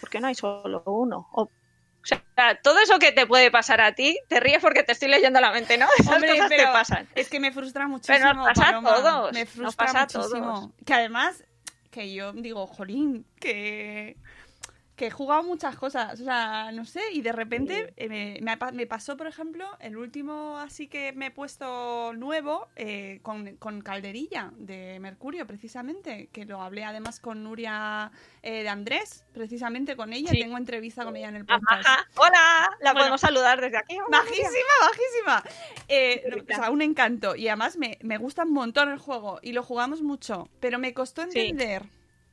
por 0.00 0.08
qué 0.08 0.18
no 0.18 0.28
hay 0.28 0.34
solo 0.34 0.82
uno. 0.86 1.28
O, 1.32 1.42
o 1.42 1.50
sea, 2.02 2.22
todo 2.62 2.78
eso 2.78 2.98
que 2.98 3.12
te 3.12 3.26
puede 3.26 3.50
pasar 3.50 3.82
a 3.82 3.92
ti, 3.92 4.18
te 4.28 4.40
ríes 4.40 4.62
porque 4.62 4.84
te 4.84 4.92
estoy 4.92 5.08
leyendo 5.08 5.38
la 5.42 5.52
mente, 5.52 5.76
¿no? 5.76 5.86
Esas 5.98 6.14
Hombre, 6.14 6.30
cosas 6.30 6.48
pero 6.48 6.62
te 6.64 6.72
pasan. 6.72 7.08
Es 7.14 7.28
que 7.28 7.40
me 7.40 7.52
frustra 7.52 7.86
muchísimo. 7.86 8.16
Pero 8.16 8.32
nos 8.32 8.46
pasa 8.54 8.78
a 8.78 8.80
todos, 8.80 9.32
Me 9.34 9.40
nos 9.44 9.50
frustra 9.50 9.84
pasa 9.86 9.98
a 9.98 10.02
muchísimo. 10.04 10.54
todos. 10.54 10.70
Que 10.86 10.94
además, 10.94 11.44
que 11.96 12.12
yo 12.12 12.32
digo, 12.34 12.66
jolín, 12.66 13.26
que, 13.40 14.20
que 14.96 15.06
he 15.08 15.10
jugado 15.10 15.42
muchas 15.42 15.76
cosas. 15.76 16.18
O 16.20 16.24
sea, 16.24 16.72
no 16.72 16.84
sé, 16.86 17.02
y 17.12 17.20
de 17.20 17.32
repente 17.32 17.92
eh, 17.96 18.08
me, 18.08 18.40
me 18.40 18.56
me 18.72 18.86
pasó, 18.86 19.16
por 19.16 19.26
ejemplo, 19.26 19.66
el 19.80 19.96
último 19.98 20.58
así 20.58 20.88
que 20.88 21.12
me 21.12 21.26
he 21.26 21.30
puesto 21.30 22.12
nuevo 22.14 22.66
eh, 22.76 23.20
con, 23.22 23.56
con 23.56 23.82
Calderilla 23.82 24.52
de 24.56 24.98
Mercurio, 25.00 25.46
precisamente. 25.46 26.28
Que 26.32 26.46
lo 26.46 26.62
hablé 26.62 26.84
además 26.84 27.20
con 27.20 27.44
Nuria 27.44 28.10
eh, 28.42 28.62
de 28.62 28.68
Andrés, 28.68 29.24
precisamente 29.34 29.96
con 29.96 30.12
ella. 30.14 30.30
Sí. 30.30 30.40
Tengo 30.40 30.56
entrevista 30.56 31.04
con 31.04 31.14
ella 31.16 31.28
en 31.28 31.36
el 31.36 31.44
podcast. 31.44 31.86
Ajá. 31.86 32.06
Hola, 32.16 32.70
la 32.80 32.92
Bueno. 32.92 32.98
podemos 33.00 33.20
saludar 33.20 33.60
desde 33.60 33.76
aquí. 33.76 33.96
Hola, 33.98 34.18
Bajísima, 34.18 34.48
bajísima. 34.80 35.44
Eh, 35.88 36.42
o 36.42 36.54
sea, 36.54 36.70
un 36.70 36.80
encanto. 36.80 37.36
Y 37.36 37.48
además 37.48 37.76
me, 37.76 37.98
me 38.02 38.16
gusta 38.16 38.44
un 38.44 38.54
montón 38.54 38.90
el 38.90 38.98
juego 38.98 39.40
y 39.42 39.52
lo 39.52 39.62
jugamos 39.62 40.00
mucho. 40.00 40.48
Pero 40.60 40.78
me 40.78 40.94
costó 40.94 41.24
Sí. 41.30 41.52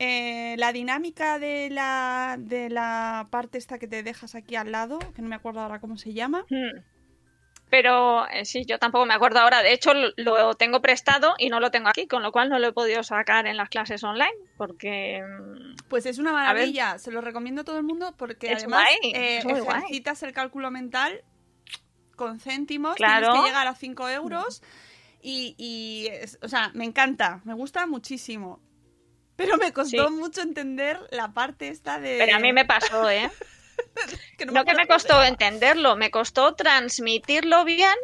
Eh, 0.04 0.56
la 0.58 0.72
dinámica 0.74 1.40
de 1.40 1.70
la, 1.70 2.36
de 2.40 2.70
la 2.70 3.28
parte 3.32 3.58
esta 3.58 3.80
que 3.80 3.88
te 3.88 4.04
dejas 4.04 4.36
aquí 4.36 4.56
al 4.56 4.72
lado, 4.72 5.00
que 5.16 5.22
no 5.22 5.28
me 5.30 5.36
acuerdo 5.36 5.62
ahora 5.62 5.80
cómo 5.80 5.98
se 5.98 6.14
llama. 6.14 6.46
Hmm. 6.50 6.82
Pero 7.70 8.28
eh, 8.30 8.46
sí, 8.46 8.66
yo 8.68 8.78
tampoco 8.78 9.06
me 9.08 9.16
acuerdo 9.16 9.40
ahora. 9.40 9.64
De 9.64 9.74
hecho, 9.74 9.94
lo- 9.96 10.12
lo 10.18 10.54
tengo 10.54 10.80
prestado 10.82 11.34
y 11.40 11.50
no 11.50 11.60
lo 11.60 11.72
tengo 11.72 11.90
aquí, 11.90 12.06
con 12.08 12.22
lo 12.22 12.32
cual 12.32 12.50
no 12.50 12.60
lo 12.60 12.68
he 12.68 12.72
podido 12.72 13.02
sacar 13.02 13.48
en 13.48 13.58
las 13.58 13.70
clases 13.70 14.04
online, 14.04 14.34
porque 14.58 15.24
mm, 15.24 15.88
Pues 15.90 16.06
es 16.06 16.20
una 16.20 16.32
maravilla, 16.34 17.00
se 17.00 17.12
lo 17.12 17.20
recomiendo 17.22 17.62
a 17.62 17.64
todo 17.64 17.78
el 17.78 17.84
mundo 17.84 18.14
porque 18.16 18.52
Es 18.52 18.60
además 18.64 18.84
guay, 19.02 19.12
eh, 19.16 19.42
guay. 19.44 19.58
ejercitas 19.80 20.22
el 20.22 20.34
cálculo 20.34 20.70
mental 20.70 21.24
con 22.16 22.40
céntimos, 22.40 22.96
Claro. 22.96 23.22
tienes 23.32 23.42
que 23.42 23.48
llegar 23.48 23.66
a 23.68 23.74
5 23.74 24.08
euros 24.10 24.62
y, 25.20 25.56
y 25.58 26.10
o 26.44 26.48
sea, 26.48 26.70
me 26.76 26.86
encanta, 26.86 27.42
me 27.44 27.56
gusta 27.56 27.88
muchísimo. 27.88 28.60
Pero 29.36 29.58
me 29.58 29.74
costó 29.74 30.08
Sí. 30.08 30.14
mucho 30.14 30.42
entender 30.42 31.00
la 31.12 31.34
parte 31.34 31.68
esta 31.70 32.00
de... 32.00 32.18
pero 32.20 32.36
a 32.38 32.40
mí 32.40 32.54
me 32.54 32.66
pasó, 32.66 33.10
¿eh? 33.10 33.32
que 34.38 34.46
No 34.46 34.64
que 34.66 34.76
me 34.76 34.88
costó 34.88 35.24
entenderlo, 35.24 35.96
me 35.96 36.12
costó 36.12 36.54
transmitirlo 36.56 37.66
bien 37.66 37.96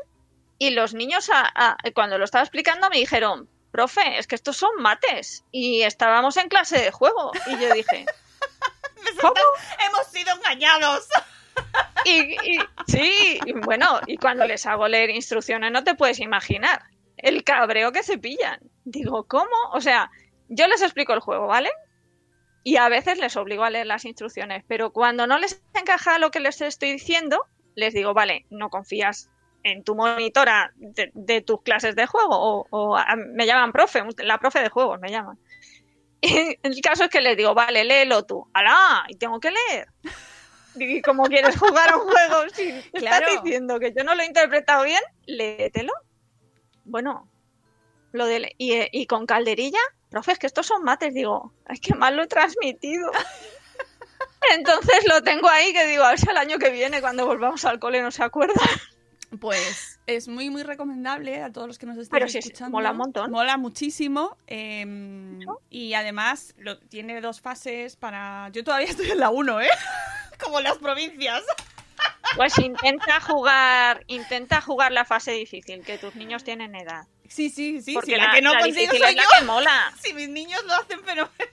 y 0.58 0.72
los 0.72 0.94
niños 0.94 1.30
a- 1.32 1.52
a- 1.56 1.78
cuando 1.94 2.18
lo 2.18 2.26
estaba 2.26 2.44
explicando 2.44 2.90
me 2.90 2.98
dijeron, 2.98 3.48
profe, 3.72 4.18
es 4.18 4.26
que 4.28 4.36
estos 4.36 4.58
son 4.58 4.72
mates 4.80 5.44
y 5.52 5.84
estábamos 5.84 6.36
en 6.38 6.50
clase 6.50 6.80
de 6.80 6.92
juego. 6.92 7.32
Y 7.46 7.52
yo 7.60 7.72
dije, 7.74 8.06
¿cómo? 9.22 9.34
Hemos 9.88 10.08
sido 10.08 10.34
engañados. 10.36 11.08
Y, 12.06 12.20
y- 12.34 12.60
sí, 12.88 13.40
y 13.46 13.54
bueno, 13.54 14.00
y 14.08 14.18
cuando 14.18 14.46
les 14.46 14.66
hago 14.66 14.88
leer 14.88 15.10
instrucciones 15.12 15.72
no 15.72 15.84
te 15.84 15.94
puedes 15.96 16.20
imaginar 16.20 16.84
el 17.18 17.44
cabreo 17.44 17.92
que 17.92 18.02
se 18.04 18.18
pillan. 18.18 18.60
Digo, 18.86 19.26
¿cómo? 19.28 19.56
O 19.74 19.82
sea, 19.82 20.10
yo 20.50 20.68
les 20.68 20.82
explico 20.82 21.14
el 21.14 21.20
juego, 21.22 21.48
¿vale? 21.48 21.70
Y 22.64 22.76
a 22.76 22.90
veces 22.90 23.18
les 23.18 23.38
obligo 23.38 23.64
a 23.64 23.70
leer 23.70 23.88
las 23.88 24.04
instrucciones, 24.06 24.64
pero 24.68 24.92
cuando 24.92 25.26
no 25.28 25.40
les 25.40 25.64
encaja 25.74 26.20
lo 26.20 26.30
que 26.32 26.42
les 26.42 26.60
estoy 26.62 26.92
diciendo, 26.92 27.46
les 27.76 27.94
digo, 27.94 28.14
vale, 28.14 28.46
no 28.50 28.70
confías 28.70 29.30
en 29.64 29.84
tu 29.84 29.96
monitora 29.96 30.72
de, 30.76 31.12
de 31.14 31.42
tus 31.42 31.62
clases 31.62 31.96
de 31.96 32.06
juego, 32.06 32.36
o, 32.38 32.68
o 32.70 32.98
a- 32.98 33.16
me 33.16 33.46
llaman 33.46 33.72
profe, 33.72 34.04
la 34.18 34.38
profe 34.38 34.60
de 34.62 34.70
juegos 34.70 35.00
me 35.00 35.10
llaman. 35.10 35.38
Y 36.22 36.58
el 36.64 36.82
caso 36.82 37.06
es 37.06 37.10
que 37.10 37.22
les 37.22 37.38
digo, 37.38 37.54
vale, 37.54 37.86
léelo 37.86 38.26
tú. 38.26 38.46
¡Alá! 38.54 39.06
Y 39.08 39.16
tengo 39.16 39.40
que 39.40 39.52
leer. 39.52 39.88
Y 40.76 41.02
como 41.02 41.24
quieres 41.24 41.58
jugar 41.60 41.90
a 41.90 41.96
un 41.98 42.10
juego, 42.10 42.50
si 42.54 42.72
Claro. 42.92 43.26
estás 43.26 43.44
diciendo 43.44 43.80
que 43.80 43.94
yo 43.98 44.04
no 44.04 44.16
lo 44.16 44.24
he 44.24 44.26
interpretado 44.26 44.84
bien, 44.84 45.00
léetelo. 45.28 45.94
Bueno, 46.84 47.30
lo 48.12 48.26
de 48.26 48.54
y, 48.58 48.82
y 48.92 49.06
con 49.06 49.26
calderilla, 49.26 49.80
profe, 50.10 50.34
es 50.34 50.40
que 50.40 50.48
estos 50.48 50.66
son 50.66 50.84
mates, 50.84 51.14
digo, 51.14 51.54
ay, 51.66 51.80
qué 51.80 51.96
mal 51.96 52.16
lo 52.16 52.24
he 52.24 52.28
transmitido. 52.28 53.12
Entonces 54.56 55.06
lo 55.08 55.22
tengo 55.22 55.50
ahí 55.50 55.74
que 55.74 55.86
digo, 55.86 56.04
a 56.04 56.10
ver 56.10 56.20
si 56.20 56.30
el 56.30 56.38
año 56.38 56.58
que 56.58 56.70
viene, 56.70 57.02
cuando 57.02 57.26
volvamos 57.26 57.66
al 57.66 57.80
cole, 57.80 58.02
no 58.02 58.12
se 58.12 58.24
acuerda. 58.24 58.62
Pues 59.40 60.00
es 60.08 60.28
muy, 60.28 60.50
muy 60.50 60.64
recomendable 60.64 61.44
a 61.44 61.52
todos 61.52 61.68
los 61.68 61.78
que 61.78 61.86
nos 61.86 61.98
estén 61.98 62.28
sí, 62.30 62.40
escuchando. 62.40 62.76
mola 62.76 62.92
un 62.92 62.98
montón. 62.98 63.32
Mola 63.32 63.58
muchísimo. 63.58 64.38
eh, 64.48 65.40
y 65.70 65.94
además 65.94 66.56
lo, 66.58 66.80
tiene 66.80 67.22
dos 67.22 67.42
fases 67.42 67.96
para... 67.96 68.50
Yo 68.50 68.64
todavía 68.64 68.88
estoy 68.88 69.12
en 69.12 69.20
la 69.20 69.30
1, 69.30 69.62
¿eh? 69.62 69.70
como 70.44 70.60
las 70.62 70.78
provincias. 70.80 71.44
Pues 72.36 72.58
intenta 72.60 73.20
jugar, 73.20 74.04
intenta 74.08 74.62
jugar 74.62 74.92
la 74.92 75.06
fase 75.06 75.32
difícil, 75.32 75.84
que 75.84 75.98
tus 75.98 76.16
niños 76.16 76.44
tienen 76.44 76.76
edad. 76.76 77.08
Sí, 77.30 77.50
sí, 77.50 77.82
sí. 77.82 77.94
Porque 77.94 78.12
si 78.12 78.18
la, 78.18 78.26
la, 78.26 78.32
que 78.34 78.42
no 78.42 78.54
la 78.54 78.60
consigo 78.60 78.92
soy 78.92 78.98
es 78.98 79.16
la 79.16 79.24
yo. 79.24 79.30
que 79.40 79.46
mola. 79.46 79.94
Si 80.04 80.14
mis 80.14 80.30
niños 80.30 80.62
lo 80.66 80.74
hacen 80.74 81.04
fenomenal. 81.04 81.30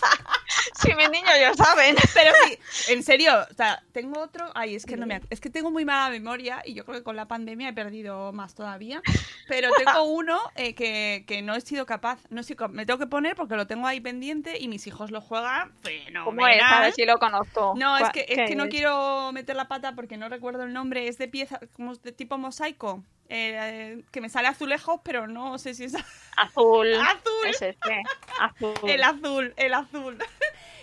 Si 0.74 0.94
mis 0.94 1.10
niños 1.10 1.32
ya 1.38 1.54
saben. 1.54 1.96
Pero 2.14 2.32
sí, 2.44 2.58
en 2.92 3.02
serio, 3.02 3.32
o 3.50 3.54
sea, 3.54 3.82
tengo 3.92 4.20
otro. 4.20 4.50
Ay, 4.54 4.74
es 4.76 4.86
que 4.86 4.96
no 4.96 5.06
me. 5.06 5.20
Es 5.30 5.40
que 5.40 5.50
tengo 5.50 5.70
muy 5.70 5.84
mala 5.84 6.10
memoria 6.10 6.62
y 6.64 6.74
yo 6.74 6.84
creo 6.84 6.98
que 6.98 7.04
con 7.04 7.16
la 7.16 7.26
pandemia 7.26 7.68
he 7.68 7.72
perdido 7.72 8.32
más 8.32 8.54
todavía. 8.54 9.02
Pero 9.48 9.70
tengo 9.76 10.02
uno 10.04 10.38
eh, 10.54 10.74
que, 10.74 11.24
que 11.26 11.42
no 11.42 11.54
he 11.54 11.60
sido 11.60 11.86
capaz. 11.86 12.18
No 12.30 12.42
sido 12.42 12.68
me 12.68 12.86
tengo 12.86 12.98
que 12.98 13.06
poner 13.06 13.36
porque 13.36 13.56
lo 13.56 13.66
tengo 13.66 13.86
ahí 13.86 14.00
pendiente 14.00 14.58
y 14.58 14.68
mis 14.68 14.86
hijos 14.86 15.10
lo 15.10 15.20
juegan 15.20 15.72
fenomenal. 15.82 16.24
¿Cómo 16.24 16.46
es? 16.48 16.62
A 16.62 16.80
ver 16.80 16.92
si 16.92 17.04
lo 17.04 17.18
conozco. 17.18 17.74
No, 17.76 17.96
es 17.96 18.02
¿Cuál- 18.02 18.12
que, 18.12 18.26
es 18.28 18.48
que 18.48 18.56
no 18.56 18.68
quiero 18.68 19.32
meter 19.32 19.56
la 19.56 19.68
pata 19.68 19.94
porque 19.94 20.16
no 20.16 20.28
recuerdo 20.28 20.62
el 20.64 20.72
nombre. 20.72 21.08
Es 21.08 21.18
de 21.18 21.28
pieza, 21.28 21.60
como 21.74 21.94
de 21.94 22.12
tipo 22.12 22.38
mosaico. 22.38 23.02
eh, 23.28 24.02
que 24.10 24.20
me 24.20 24.28
sale 24.28 24.48
azulejos, 24.48 25.00
pero 25.04 25.28
no 25.28 25.56
sé 25.58 25.74
si 25.74 25.84
es 25.84 25.94
Azul. 26.36 26.92
Azul. 27.00 27.46
Es 27.48 27.62
este. 27.62 28.02
Azul. 28.40 28.74
el 28.88 29.02
azul, 29.04 29.54
el 29.56 29.74
azul. 29.74 30.18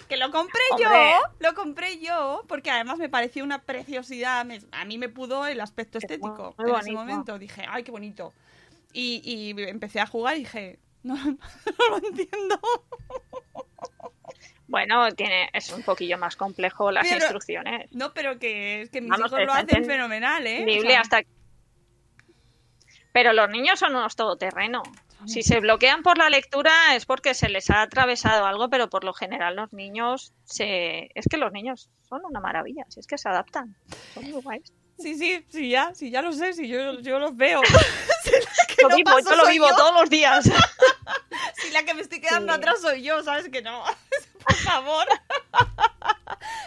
Que 0.07 0.17
lo 0.17 0.31
compré 0.31 0.59
Hombre. 0.71 0.87
yo, 0.87 1.21
lo 1.39 1.53
compré 1.53 1.99
yo, 1.99 2.43
porque 2.47 2.71
además 2.71 2.97
me 2.97 3.09
pareció 3.09 3.43
una 3.43 3.61
preciosidad. 3.63 4.45
me- 4.45 4.61
a 4.71 4.85
mí 4.85 4.97
me 4.97 5.09
pudo 5.09 5.45
el 5.45 5.59
aspecto 5.61 5.97
Es 5.97 6.03
muy- 6.05 6.15
estético 6.15 6.55
muy 6.57 6.69
en 6.71 6.77
ese 6.77 6.91
momento. 6.91 7.37
Dije, 7.39 7.65
ay, 7.69 7.83
qué 7.83 7.91
bonito. 7.91 8.33
Y, 8.93 9.21
y 9.23 9.61
empecé 9.63 9.99
a 9.99 10.07
jugar 10.07 10.35
y 10.37 10.39
dije, 10.39 10.79
no, 11.03 11.15
no 11.25 11.89
lo 11.89 11.97
entiendo. 12.07 12.59
Bueno, 14.67 15.09
tiene, 15.13 15.49
es 15.53 15.71
un 15.71 15.81
poquillo 15.83 16.17
más 16.17 16.35
complejo 16.35 16.91
las 16.91 17.03
Pero- 17.07 17.17
instrucciones. 17.17 17.89
No, 17.91 18.13
pero 18.13 18.37
que 18.39 18.81
es 18.81 18.89
que 18.89 18.99
mis 19.01 19.09
Vamos, 19.09 19.27
hijos 19.31 19.45
lo 19.45 19.53
hacen 19.53 19.85
fenomenal, 19.85 20.45
¿eh? 20.45 20.65
O 20.77 20.81
sea, 20.81 21.01
hasta 21.01 21.21
pero 23.13 23.33
los 23.33 23.49
niños 23.49 23.79
son 23.79 23.95
unos 23.95 24.15
todoterreno. 24.15 24.83
Si 25.25 25.41
se 25.43 25.59
bloquean 25.59 26.03
por 26.03 26.17
la 26.17 26.29
lectura 26.29 26.95
es 26.95 27.05
porque 27.05 27.33
se 27.33 27.49
les 27.49 27.69
ha 27.69 27.81
atravesado 27.81 28.45
algo, 28.45 28.69
pero 28.69 28.89
por 28.89 29.03
lo 29.03 29.13
general 29.13 29.55
los 29.55 29.73
niños 29.73 30.33
se... 30.45 31.09
Es 31.15 31.25
que 31.29 31.37
los 31.37 31.51
niños 31.51 31.89
son 32.07 32.21
una 32.23 32.39
maravilla, 32.39 32.85
si 32.89 32.99
es 32.99 33.07
que 33.07 33.17
se 33.17 33.27
adaptan. 33.27 33.75
Son 34.13 34.23
muy 34.29 34.41
guays. 34.41 34.71
Sí, 34.99 35.15
sí, 35.15 35.45
sí, 35.49 35.69
ya, 35.69 35.93
sí, 35.93 36.09
ya 36.09 36.21
lo 36.21 36.31
sé, 36.33 36.53
sí, 36.53 36.67
yo, 36.67 36.99
yo 37.01 37.19
los 37.19 37.35
veo. 37.35 37.61
Lo 38.81 38.89
no 38.89 38.95
vivo, 38.95 39.09
paso 39.11 39.31
yo 39.31 39.35
lo 39.37 39.47
vivo 39.47 39.67
yo. 39.69 39.75
todos 39.75 39.93
los 40.01 40.09
días. 40.09 40.49
Si 41.55 41.71
la 41.71 41.83
que 41.83 41.93
me 41.95 42.01
estoy 42.01 42.19
quedando 42.21 42.53
Sí. 42.53 42.59
atrás 42.59 42.81
soy 42.81 43.01
yo, 43.01 43.23
¿sabes 43.23 43.49
que 43.49 43.61
no? 43.63 43.83
Por 44.45 44.55
favor. 44.55 45.05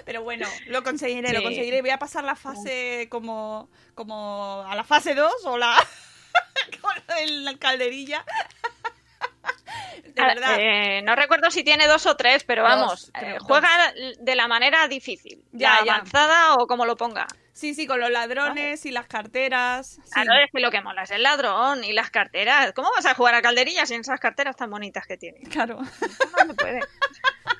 Pero 0.04 0.22
bueno, 0.22 0.46
lo 0.66 0.82
conseguiré, 0.82 1.32
lo 1.32 1.42
conseguiré. 1.42 1.80
Voy 1.80 1.90
a 1.90 1.98
pasar 1.98 2.24
la 2.24 2.34
fase 2.34 3.06
como, 3.10 3.70
como 3.94 4.64
a 4.66 4.74
la 4.74 4.82
fase 4.84 5.14
2 5.14 5.32
o 5.44 5.58
la 5.58 5.76
con 6.80 7.44
la 7.44 7.56
calderilla. 7.58 8.24
De 10.04 10.22
Ah, 10.22 10.26
verdad. 10.26 10.56
eh, 10.58 11.02
no 11.02 11.14
recuerdo 11.14 11.50
si 11.50 11.62
tiene 11.62 11.86
dos 11.86 12.04
o 12.06 12.16
tres, 12.16 12.42
pero 12.44 12.62
Dos, 12.62 12.70
vamos, 12.70 13.10
eh, 13.20 13.36
juega 13.40 13.92
de 14.18 14.34
la 14.34 14.48
manera 14.48 14.88
difícil, 14.88 15.42
Ya, 15.52 15.76
avanzada 15.76 16.54
o 16.54 16.66
como 16.66 16.84
lo 16.84 16.96
ponga. 16.96 17.26
Sí, 17.52 17.74
sí, 17.74 17.86
con 17.86 18.00
los 18.00 18.10
ladrones 18.10 18.84
y 18.86 18.90
las 18.90 19.06
carteras. 19.06 19.98
sí. 20.04 20.10
Claro, 20.12 20.32
es 20.44 20.50
que 20.52 20.60
lo 20.60 20.70
que 20.70 20.80
mola 20.80 21.02
es 21.02 21.10
el 21.10 21.22
ladrón 21.22 21.84
y 21.84 21.92
las 21.92 22.10
carteras. 22.10 22.72
¿Cómo 22.72 22.90
vas 22.94 23.04
a 23.06 23.14
jugar 23.14 23.34
a 23.34 23.42
calderillas 23.42 23.88
sin 23.88 24.00
esas 24.00 24.18
carteras 24.18 24.56
tan 24.56 24.70
bonitas 24.70 25.06
que 25.06 25.16
tiene? 25.16 25.40
Claro. 25.42 25.78
No 25.78 26.46
se 26.46 26.54
puede. 26.54 26.80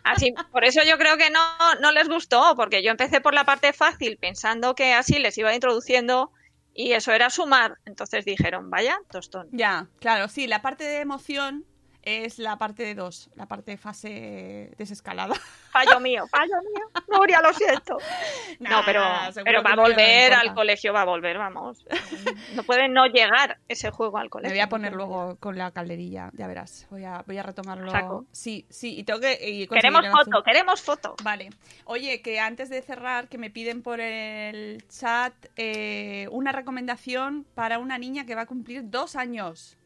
Así, 0.05 0.33
por 0.51 0.65
eso 0.65 0.83
yo 0.83 0.97
creo 0.99 1.17
que 1.19 1.31
no, 1.31 1.41
no 1.81 1.93
les 1.93 2.09
gustó, 2.09 2.55
porque 2.57 2.83
yo 2.83 2.91
empecé 2.91 3.21
por 3.21 3.35
la 3.35 3.45
parte 3.45 3.73
fácil 3.73 4.17
pensando 4.17 4.75
que 4.75 4.95
así 4.95 5.19
les 5.19 5.37
iba 5.39 5.55
introduciendo 5.55 6.33
y 6.75 6.93
eso 6.93 7.13
era 7.13 7.31
sumar. 7.31 7.79
Entonces 7.85 8.25
dijeron, 8.25 8.71
vaya, 8.71 8.99
tostón. 9.11 9.49
Ya, 9.53 9.89
claro, 10.01 10.29
sí, 10.29 10.47
la 10.47 10.63
parte 10.63 10.85
de 10.85 11.01
emoción 11.01 11.65
es 12.03 12.39
la 12.39 12.57
parte 12.57 12.83
de 12.83 12.95
2, 12.95 13.31
la 13.35 13.47
parte 13.47 13.73
de 13.73 13.77
fase 13.77 14.73
desescalada. 14.79 15.35
Fallo 15.73 16.01
mío, 16.01 16.27
fallo 16.27 16.55
mío. 16.63 16.85
Nuria, 17.09 17.41
lo 17.41 17.53
siento. 17.53 17.97
no, 18.59 18.83
pero, 18.85 19.05
pero 19.45 19.63
va 19.63 19.73
a 19.73 19.77
volver 19.77 20.35
al 20.35 20.53
colegio, 20.53 20.93
va 20.93 21.03
a 21.03 21.05
volver, 21.05 21.39
vamos. 21.39 21.85
No 22.57 22.65
puede 22.65 22.89
no 22.89 23.07
llegar 23.07 23.59
ese 23.69 23.91
juego 23.93 24.19
al 24.19 24.25
Me 24.25 24.31
colegio. 24.31 24.55
voy 24.57 24.61
a 24.61 24.69
poner 24.69 24.93
luego 24.95 25.37
con 25.39 25.57
la 25.57 25.71
calderilla, 25.71 26.31
ya 26.33 26.49
verás. 26.49 26.89
Voy 26.91 27.05
a, 27.05 27.23
voy 27.25 27.39
a 27.39 27.45
retomarlo. 27.45 27.91
Saco. 27.93 28.27
Sí, 28.33 28.67
sí, 28.69 28.99
y 28.99 29.05
tengo 29.05 29.21
que. 29.21 29.39
y 29.49 29.69
Queremos 29.69 30.07
foto, 30.09 30.31
azul. 30.39 30.45
queremos 30.45 30.83
foto. 30.83 31.15
Vale. 31.23 31.51
Oye, 31.85 32.21
que 32.21 32.41
antes 32.41 32.69
de 32.69 32.83
cerrar, 32.83 33.29
que 33.29 33.39
me 33.39 33.51
piden 33.51 33.83
por 33.83 34.01
el 34.01 34.85
chat 34.89 35.33
eh, 35.57 36.27
una 36.33 36.51
recomendación 36.51 37.47
para 37.55 37.79
una 37.79 37.97
niña 37.99 38.27
que 38.27 38.35
va 38.35 38.43
a 38.43 38.47
cumplir 38.47 38.83
dos 38.91 39.15
años. 39.15 39.77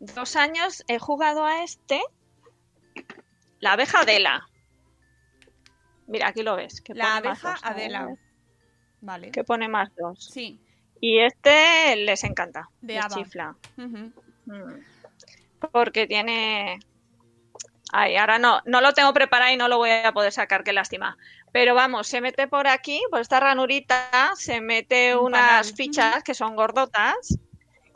Dos 0.00 0.36
años 0.36 0.84
he 0.88 0.98
jugado 0.98 1.44
a 1.44 1.62
este. 1.62 2.00
La 3.60 3.72
abeja 3.72 4.00
Adela. 4.00 4.48
Mira, 6.06 6.28
aquí 6.28 6.42
lo 6.42 6.56
ves. 6.56 6.80
que 6.80 6.94
La 6.94 7.16
pone 7.16 7.28
más 7.28 7.44
abeja 7.44 7.50
dos, 7.52 7.60
Adela. 7.64 8.16
Vale. 9.00 9.30
Que 9.30 9.44
pone 9.44 9.68
más 9.68 9.90
dos. 9.96 10.28
Sí. 10.32 10.60
Y 11.00 11.18
este 11.20 11.96
les 11.96 12.24
encanta. 12.24 12.68
De 12.80 12.94
les 12.94 13.06
chifla. 13.08 13.56
Mm. 13.76 14.06
Porque 15.72 16.06
tiene. 16.06 16.78
Ay, 17.92 18.16
ahora 18.16 18.38
no, 18.38 18.60
no 18.66 18.80
lo 18.80 18.92
tengo 18.92 19.12
preparado 19.12 19.52
y 19.52 19.56
no 19.56 19.68
lo 19.68 19.78
voy 19.78 19.90
a 19.90 20.12
poder 20.12 20.32
sacar, 20.32 20.64
qué 20.64 20.72
lástima. 20.72 21.16
Pero 21.52 21.74
vamos, 21.74 22.08
se 22.08 22.20
mete 22.20 22.48
por 22.48 22.66
aquí, 22.66 23.00
por 23.10 23.20
esta 23.20 23.40
ranurita, 23.40 24.32
se 24.36 24.60
mete 24.60 25.16
Un 25.16 25.26
unas 25.26 25.40
panal. 25.68 25.76
fichas 25.76 26.22
que 26.22 26.34
son 26.34 26.56
gordotas 26.56 27.38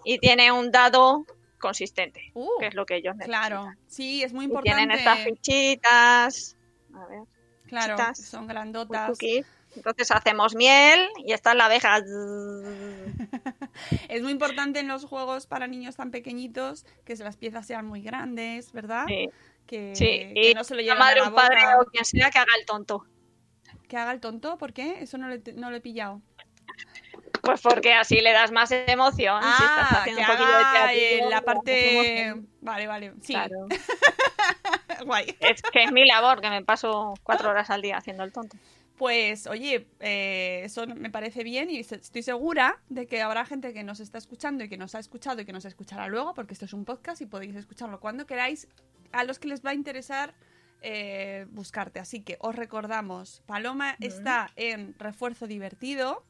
y 0.04 0.18
tiene 0.18 0.52
un 0.52 0.70
dado 0.70 1.26
consistente, 1.60 2.32
Uh, 2.34 2.48
que 2.58 2.66
es 2.66 2.74
lo 2.74 2.84
que 2.86 2.96
ellos 2.96 3.14
necesitan. 3.16 3.48
claro. 3.48 3.72
Sí, 3.86 4.22
es 4.24 4.32
muy 4.32 4.46
Y 4.46 4.48
importante. 4.48 4.76
tienen 4.78 4.98
estas 4.98 5.18
fichitas. 5.20 6.56
A 6.94 7.06
ver, 7.06 7.20
Claro, 7.68 7.96
fichitas 7.96 8.24
son 8.26 8.48
grandotas. 8.48 9.10
cookies. 9.10 9.46
Entonces 9.76 10.10
hacemos 10.10 10.56
miel 10.56 11.08
y 11.24 11.32
esta 11.32 11.52
es 11.52 11.56
la 11.56 11.66
abeja. 11.66 12.00
Es 14.08 14.22
muy 14.22 14.32
importante 14.32 14.80
en 14.80 14.88
los 14.88 15.04
juegos 15.04 15.46
para 15.46 15.66
niños 15.68 15.96
tan 15.96 16.10
pequeñitos 16.10 16.84
que 17.04 17.14
las 17.16 17.36
piezas 17.36 17.66
sean 17.66 17.86
muy 17.86 18.02
grandes, 18.02 18.72
¿verdad? 18.72 19.04
Sí, 19.06 19.28
Que, 19.66 19.94
sí. 19.94 20.32
que 20.34 20.52
no 20.56 20.64
se 20.64 20.74
lo 20.74 20.78
la 20.78 20.82
lleven 20.82 20.98
madre 20.98 21.20
a 21.20 21.24
la 21.24 21.30
o 21.30 21.34
padre 21.34 21.56
boca. 21.66 21.80
o 21.80 21.84
quien 21.86 22.04
sea 22.04 22.30
que 22.30 22.38
haga 22.38 22.52
el 22.58 22.66
tonto. 22.66 23.06
Que 23.88 23.96
haga 23.96 24.12
el 24.12 24.20
tonto, 24.20 24.58
¿por 24.58 24.72
qué? 24.72 25.00
Eso 25.02 25.18
no 25.18 25.28
lo, 25.28 25.34
he- 25.34 25.52
no 25.54 25.70
lo 25.70 25.76
he 25.76 25.80
pillado. 25.80 26.20
Pues 27.42 27.60
porque 27.60 27.92
así 27.94 28.20
le 28.20 28.32
das 28.32 28.50
más 28.52 28.70
emoción. 28.70 29.42
si 29.42 29.48
estás 29.48 29.92
Ah, 29.92 30.00
haciendo 30.00 30.22
que 30.22 30.30
un 30.30 30.36
poquillo 30.38 30.58
de 30.58 31.20
le 31.22 31.30
la 31.30 31.42
parte... 31.42 32.34
Vale, 32.60 32.86
vale. 32.86 33.12
Sí, 33.22 33.32
Claro. 33.32 33.66
guay. 35.06 35.36
Es 35.40 35.62
que 35.62 35.84
es 35.84 35.92
mi 35.92 36.06
labor, 36.06 36.40
que 36.40 36.50
me 36.50 36.62
paso 36.64 37.14
cuatro 37.22 37.50
horas 37.50 37.70
al 37.70 37.82
día 37.82 37.96
haciendo 37.96 38.24
el 38.24 38.32
tonto. 38.32 38.56
Pues, 38.96 39.46
oye, 39.46 39.86
eh, 40.00 40.60
eso 40.64 40.86
me 40.86 41.08
parece 41.08 41.42
bien 41.42 41.70
y 41.70 41.78
estoy 41.78 42.22
segura 42.22 42.78
de 42.90 43.06
que 43.06 43.22
habrá 43.22 43.46
gente 43.46 43.72
que 43.72 43.82
nos 43.82 43.98
está 43.98 44.18
escuchando 44.18 44.62
y 44.62 44.68
que 44.68 44.76
nos 44.76 44.94
ha 44.94 44.98
escuchado 44.98 45.40
y 45.40 45.46
que 45.46 45.54
nos 45.54 45.64
escuchará 45.64 46.06
luego, 46.08 46.34
porque 46.34 46.52
esto 46.52 46.66
es 46.66 46.74
un 46.74 46.84
podcast 46.84 47.22
y 47.22 47.26
podéis 47.26 47.56
escucharlo 47.56 47.98
cuando 47.98 48.26
queráis, 48.26 48.68
a 49.12 49.24
los 49.24 49.38
que 49.38 49.48
les 49.48 49.64
va 49.64 49.70
a 49.70 49.74
interesar 49.74 50.34
eh, 50.82 51.46
buscarte. 51.50 51.98
Así 51.98 52.20
que 52.22 52.36
os 52.40 52.54
recordamos, 52.54 53.42
Paloma 53.46 53.96
está 54.00 54.50
en 54.56 54.94
Refuerzo 54.98 55.46
Divertido. 55.46 56.22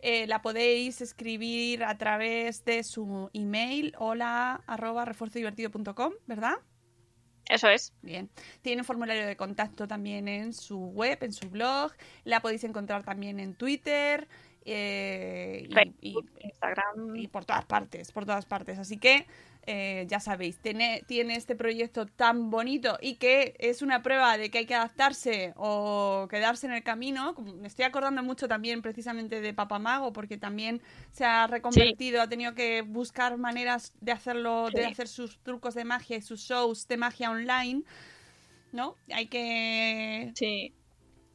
Eh, 0.00 0.26
la 0.26 0.42
podéis 0.42 1.00
escribir 1.00 1.82
a 1.84 1.98
través 1.98 2.64
de 2.64 2.84
su 2.84 3.30
email, 3.32 3.94
hola 3.98 4.62
arroba 4.66 5.04
refuerzodivertido.com, 5.04 6.12
¿verdad? 6.26 6.54
Eso 7.48 7.68
es. 7.68 7.94
Bien. 8.02 8.30
Tiene 8.60 8.82
un 8.82 8.84
formulario 8.84 9.26
de 9.26 9.36
contacto 9.36 9.88
también 9.88 10.28
en 10.28 10.52
su 10.52 10.78
web, 10.78 11.18
en 11.22 11.32
su 11.32 11.48
blog. 11.48 11.92
La 12.24 12.40
podéis 12.40 12.62
encontrar 12.64 13.04
también 13.04 13.40
en 13.40 13.54
Twitter 13.54 14.28
eh, 14.64 15.68
y- 16.00 16.16
Instagram. 16.40 17.16
y 17.16 17.28
por 17.28 17.44
todas 17.44 17.64
partes, 17.64 18.12
por 18.12 18.24
todas 18.24 18.46
partes. 18.46 18.78
Así 18.78 18.96
que 18.98 19.26
eh, 19.70 20.06
ya 20.08 20.18
sabéis, 20.18 20.56
tiene, 20.58 21.02
tiene 21.06 21.36
este 21.36 21.54
proyecto 21.54 22.06
tan 22.06 22.48
bonito 22.50 22.96
y 23.02 23.16
que 23.16 23.54
es 23.58 23.82
una 23.82 24.02
prueba 24.02 24.38
de 24.38 24.50
que 24.50 24.58
hay 24.58 24.66
que 24.66 24.74
adaptarse 24.74 25.52
o 25.56 26.26
quedarse 26.30 26.66
en 26.66 26.72
el 26.72 26.82
camino. 26.82 27.34
Me 27.60 27.68
estoy 27.68 27.84
acordando 27.84 28.22
mucho 28.22 28.48
también 28.48 28.80
precisamente 28.80 29.42
de 29.42 29.52
Papamago 29.52 30.12
porque 30.14 30.38
también 30.38 30.80
se 31.12 31.26
ha 31.26 31.46
reconvertido, 31.46 32.22
ha 32.22 32.28
tenido 32.28 32.54
que 32.54 32.80
buscar 32.80 33.36
maneras 33.36 33.92
de 34.00 34.12
hacerlo, 34.12 34.70
de 34.70 34.86
hacer 34.86 35.06
sus 35.06 35.38
trucos 35.40 35.74
de 35.74 35.84
magia 35.84 36.16
y 36.16 36.22
sus 36.22 36.40
shows 36.40 36.88
de 36.88 36.96
magia 36.96 37.30
online. 37.30 37.82
¿No? 38.72 38.96
Hay 39.12 39.26
que 39.26 40.30
Sí. 40.34 40.72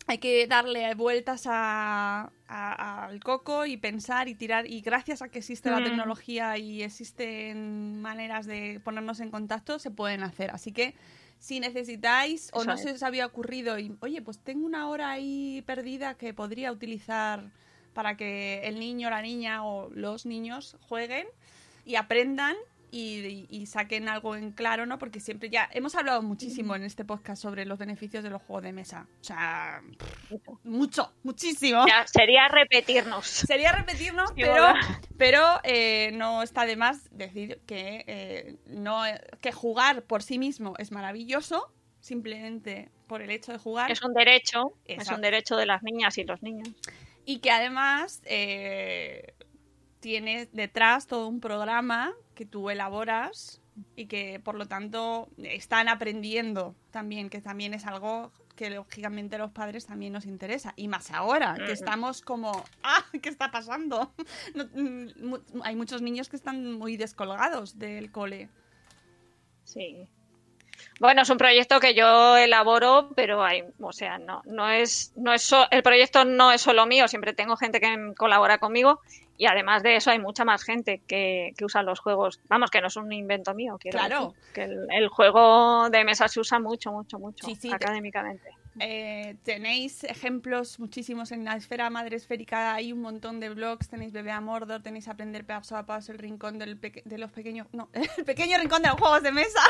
Hay 0.07 0.17
que 0.17 0.47
darle 0.47 0.93
vueltas 0.95 1.43
a, 1.47 2.31
a- 2.47 3.05
al 3.05 3.19
coco 3.21 3.65
y 3.65 3.77
pensar 3.77 4.27
y 4.27 4.35
tirar. 4.35 4.67
Y 4.69 4.81
gracias 4.81 5.21
a 5.21 5.29
que 5.29 5.39
existe 5.39 5.69
la 5.71 5.79
Mm. 5.79 5.83
tecnología 5.85 6.57
y 6.57 6.83
existen 6.83 8.01
maneras 8.01 8.45
de 8.45 8.79
ponernos 8.83 9.19
en 9.19 9.31
contacto, 9.31 9.79
se 9.79 9.91
pueden 9.91 10.23
hacer. 10.23 10.51
Así 10.51 10.71
que 10.71 10.93
Si 11.39 11.59
necesitáis 11.59 12.49
o 12.53 12.61
Eso 12.61 12.69
no 12.69 12.73
es. 12.75 12.81
se 12.83 12.91
os 12.93 13.03
había 13.03 13.25
ocurrido 13.25 13.77
y, 13.77 13.93
oye, 13.99 14.21
pues 14.21 14.39
tengo 14.39 14.65
una 14.65 14.87
hora 14.87 15.11
ahí 15.11 15.61
perdida 15.65 16.13
que 16.13 16.33
podría 16.33 16.71
utilizar 16.71 17.49
para 17.93 18.15
que 18.15 18.61
el 18.63 18.79
niño, 18.79 19.09
la 19.09 19.21
niña 19.21 19.65
o 19.65 19.89
los 19.89 20.25
niños 20.25 20.77
jueguen 20.87 21.27
y 21.85 21.95
aprendan 21.95 22.55
y, 22.93 23.47
y 23.49 23.65
saquen 23.65 24.07
algo 24.07 24.35
en 24.35 24.51
claro, 24.51 24.85
¿no? 24.85 24.99
Porque 24.99 25.19
siempre 25.19 25.49
ya 25.49 25.67
hemos 25.73 25.95
hablado 25.95 26.21
muchísimo 26.21 26.75
en 26.75 26.83
este 26.83 27.03
podcast 27.03 27.41
sobre 27.41 27.65
los 27.65 27.79
beneficios 27.79 28.23
de 28.23 28.29
los 28.29 28.39
juegos 28.43 28.63
de 28.63 28.71
mesa. 28.71 29.07
O 29.19 29.23
sea, 29.23 29.81
mucho, 30.63 31.11
muchísimo. 31.23 31.87
Ya, 31.87 32.05
sería 32.05 32.47
repetirnos. 32.49 33.25
Sería 33.25 33.71
repetirnos, 33.71 34.29
Sí, 34.29 34.43
pero, 34.43 34.67
pero 35.17 35.41
eh, 35.63 36.11
no 36.13 36.43
está 36.43 36.67
de 36.67 36.75
más 36.75 37.09
decir 37.17 37.61
que, 37.65 38.03
eh, 38.05 38.57
no, 38.67 39.01
que 39.41 39.51
jugar 39.51 40.03
por 40.03 40.21
sí 40.21 40.37
mismo 40.37 40.75
es 40.77 40.91
maravilloso, 40.91 41.73
simplemente 41.99 42.91
por 43.07 43.23
el 43.23 43.31
hecho 43.31 43.53
de 43.53 43.57
jugar. 43.57 43.89
Es 43.89 44.03
un 44.03 44.13
derecho, 44.13 44.73
es 44.85 45.09
un 45.09 45.21
derecho 45.21 45.55
de 45.55 45.65
las 45.65 45.81
niñas 45.81 46.19
y 46.19 46.25
los 46.25 46.43
niños. 46.43 46.69
Y 47.25 47.39
que 47.39 47.49
además 47.49 48.21
eh, 48.25 49.33
tiene 50.03 50.49
detrás 50.51 51.07
todo 51.07 51.29
un 51.29 51.39
programa 51.39 52.11
que 52.35 52.45
tú 52.45 52.69
elaboras 52.69 53.61
y 53.95 54.07
que 54.07 54.41
por 54.43 54.55
lo 54.55 54.67
tanto 54.67 55.29
están 55.37 55.87
aprendiendo 55.87 56.75
también, 56.91 57.29
que 57.29 57.39
también 57.39 57.73
es 57.73 57.85
algo 57.85 58.33
que 58.57 58.69
lógicamente 58.69 59.37
a 59.37 59.39
los 59.39 59.51
padres 59.51 59.85
también 59.85 60.11
nos 60.11 60.25
interesa. 60.25 60.73
Y 60.75 60.89
más 60.89 61.09
ahora, 61.11 61.55
que 61.55 61.71
estamos 61.71 62.21
como, 62.21 62.51
¡ah! 62.83 63.05
¿Qué 63.21 63.29
está 63.29 63.49
pasando? 63.49 64.13
No, 64.55 64.65
mm, 64.75 65.61
hay 65.63 65.75
muchos 65.77 66.01
niños 66.01 66.27
que 66.27 66.35
están 66.35 66.73
muy 66.73 66.97
descolgados 66.97 67.79
del 67.79 68.11
cole. 68.11 68.49
Sí. 69.63 70.05
Bueno, 70.99 71.21
es 71.21 71.29
un 71.29 71.37
proyecto 71.37 71.79
que 71.79 71.95
yo 71.95 72.35
elaboro, 72.35 73.11
pero 73.15 73.41
hay, 73.41 73.63
o 73.79 73.93
sea, 73.93 74.17
no, 74.17 74.41
no 74.45 74.69
es, 74.69 75.13
no 75.15 75.31
es 75.33 75.43
so- 75.43 75.71
el 75.71 75.81
proyecto 75.81 76.25
no 76.25 76.51
es 76.51 76.61
solo 76.61 76.85
mío, 76.85 77.07
siempre 77.07 77.33
tengo 77.33 77.55
gente 77.55 77.79
que 77.79 78.13
colabora 78.17 78.57
conmigo 78.57 78.99
y 79.37 79.45
además 79.47 79.83
de 79.83 79.95
eso 79.95 80.11
hay 80.11 80.19
mucha 80.19 80.45
más 80.45 80.63
gente 80.63 81.01
que, 81.07 81.53
que 81.57 81.65
usa 81.65 81.83
los 81.83 81.99
juegos. 81.99 82.39
Vamos, 82.49 82.69
que 82.71 82.81
no 82.81 82.87
es 82.87 82.95
un 82.95 83.11
invento 83.11 83.53
mío, 83.53 83.77
quiero 83.79 83.97
Claro. 83.99 84.33
decir, 84.35 84.53
que 84.53 84.63
el, 84.63 84.87
el 84.91 85.07
juego 85.09 85.89
de 85.89 86.03
mesa 86.03 86.27
se 86.27 86.39
usa 86.39 86.59
mucho, 86.59 86.91
mucho, 86.91 87.17
mucho 87.19 87.45
Sí, 87.47 87.55
sí, 87.55 87.69
te- 87.69 87.75
académicamente. 87.75 88.49
Eh, 88.79 89.35
tenéis 89.43 90.03
ejemplos 90.03 90.79
muchísimos 90.79 91.31
en 91.31 91.45
la 91.45 91.55
esfera 91.55 91.91
madre 91.91 92.15
esférica, 92.15 92.73
hay 92.73 92.91
un 92.91 93.01
montón 93.01 93.39
de 93.39 93.49
blogs, 93.49 93.87
tenéis 93.87 94.11
Bebé 94.11 94.31
a 94.31 94.41
Mordor, 94.41 94.81
tenéis 94.81 95.07
Aprender 95.07 95.45
paso 95.45 95.77
a 95.77 95.85
paso, 95.85 96.11
el 96.11 96.17
rincón 96.17 96.57
del 96.57 96.77
peque- 96.77 97.03
de 97.05 97.17
los 97.19 97.31
pequeños, 97.31 97.67
no, 97.71 97.89
el 98.17 98.25
pequeño 98.25 98.57
rincón 98.57 98.81
de 98.81 98.89
los 98.89 98.99
juegos 98.99 99.21
de 99.21 99.31
mesa. 99.31 99.61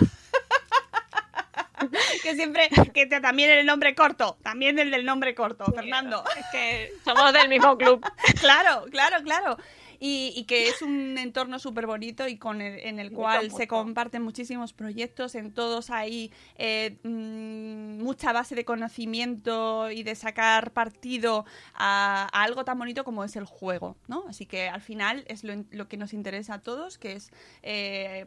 que 2.23 2.35
siempre, 2.35 2.69
que 2.93 3.05
te- 3.05 3.19
también 3.21 3.49
el 3.51 3.65
nombre 3.65 3.95
corto, 3.95 4.37
también 4.43 4.79
el 4.79 4.91
del 4.91 5.05
nombre 5.05 5.35
corto, 5.35 5.65
Fernando. 5.73 6.23
Es 6.37 6.45
que 6.51 6.91
somos 7.03 7.33
del 7.33 7.49
mismo 7.49 7.77
club. 7.77 8.05
claro, 8.39 8.85
claro, 8.91 9.23
claro. 9.23 9.57
Y, 9.99 10.33
y 10.35 10.43
que 10.43 10.67
es 10.67 10.81
un 10.81 11.17
entorno 11.17 11.59
súper 11.59 11.87
bonito 11.87 12.27
y 12.27 12.37
con 12.37 12.59
el, 12.61 12.77
en 12.79 12.99
el 12.99 13.13
cual 13.13 13.51
se 13.51 13.67
comparten 13.69 14.21
muchísimos 14.21 14.73
proyectos, 14.73 15.33
en 15.35 15.53
todos 15.53 15.91
hay 15.91 16.29
eh, 16.57 16.97
mm, 17.03 18.03
mucha 18.03 18.33
base 18.33 18.53
de 18.53 18.65
conocimiento 18.65 19.91
y 19.91 20.03
de 20.03 20.15
sacar 20.15 20.71
partido 20.71 21.45
a, 21.73 22.27
a 22.33 22.43
algo 22.43 22.65
tan 22.65 22.77
bonito 22.79 23.05
como 23.05 23.23
es 23.23 23.37
el 23.37 23.45
juego, 23.45 23.95
¿no? 24.07 24.25
Así 24.27 24.45
que 24.45 24.67
al 24.67 24.81
final 24.81 25.23
es 25.29 25.45
lo, 25.45 25.53
lo 25.71 25.87
que 25.87 25.95
nos 25.95 26.11
interesa 26.13 26.55
a 26.55 26.61
todos, 26.61 26.97
que 26.97 27.13
es 27.13 27.31
eh, 27.61 28.25